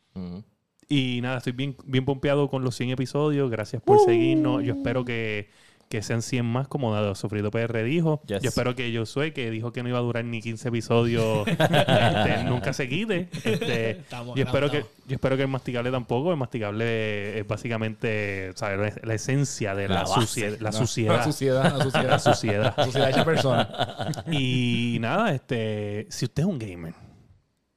[0.88, 3.50] Y nada, estoy bien, bien pompeado con los 100 episodios.
[3.50, 4.62] Gracias por seguirnos.
[4.62, 5.48] Yo espero que,
[5.88, 8.22] que sean 100 más, como Dado Sofrito PR dijo.
[8.26, 8.42] Yes.
[8.42, 12.44] Yo espero que Josué, que dijo que no iba a durar ni 15 episodios, este,
[12.44, 13.28] nunca se quite.
[13.44, 16.30] Este, Estamos, yo, espero que, yo espero que el masticable tampoco.
[16.30, 18.96] El masticable es básicamente ¿sabes?
[18.96, 20.00] La, la esencia de la, La.
[20.02, 20.56] La No, suciedad.
[20.60, 22.10] La suciedad, la suciedad.
[22.10, 22.74] La suciedad.
[22.76, 24.24] La suciedad hecha persona.
[24.30, 26.94] Y nada, este, si usted es un gamer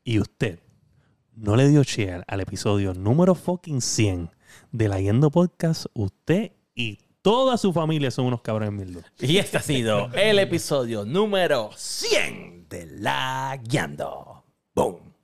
[0.06, 0.60] y usted
[1.36, 4.32] no le dio share al episodio número fucking 100
[4.72, 9.03] de la Yendo Podcast, usted y toda su familia son unos cabrones mil.
[9.20, 14.44] Y este ha sido el episodio número 100 de La Guiando.
[14.74, 15.15] Boom.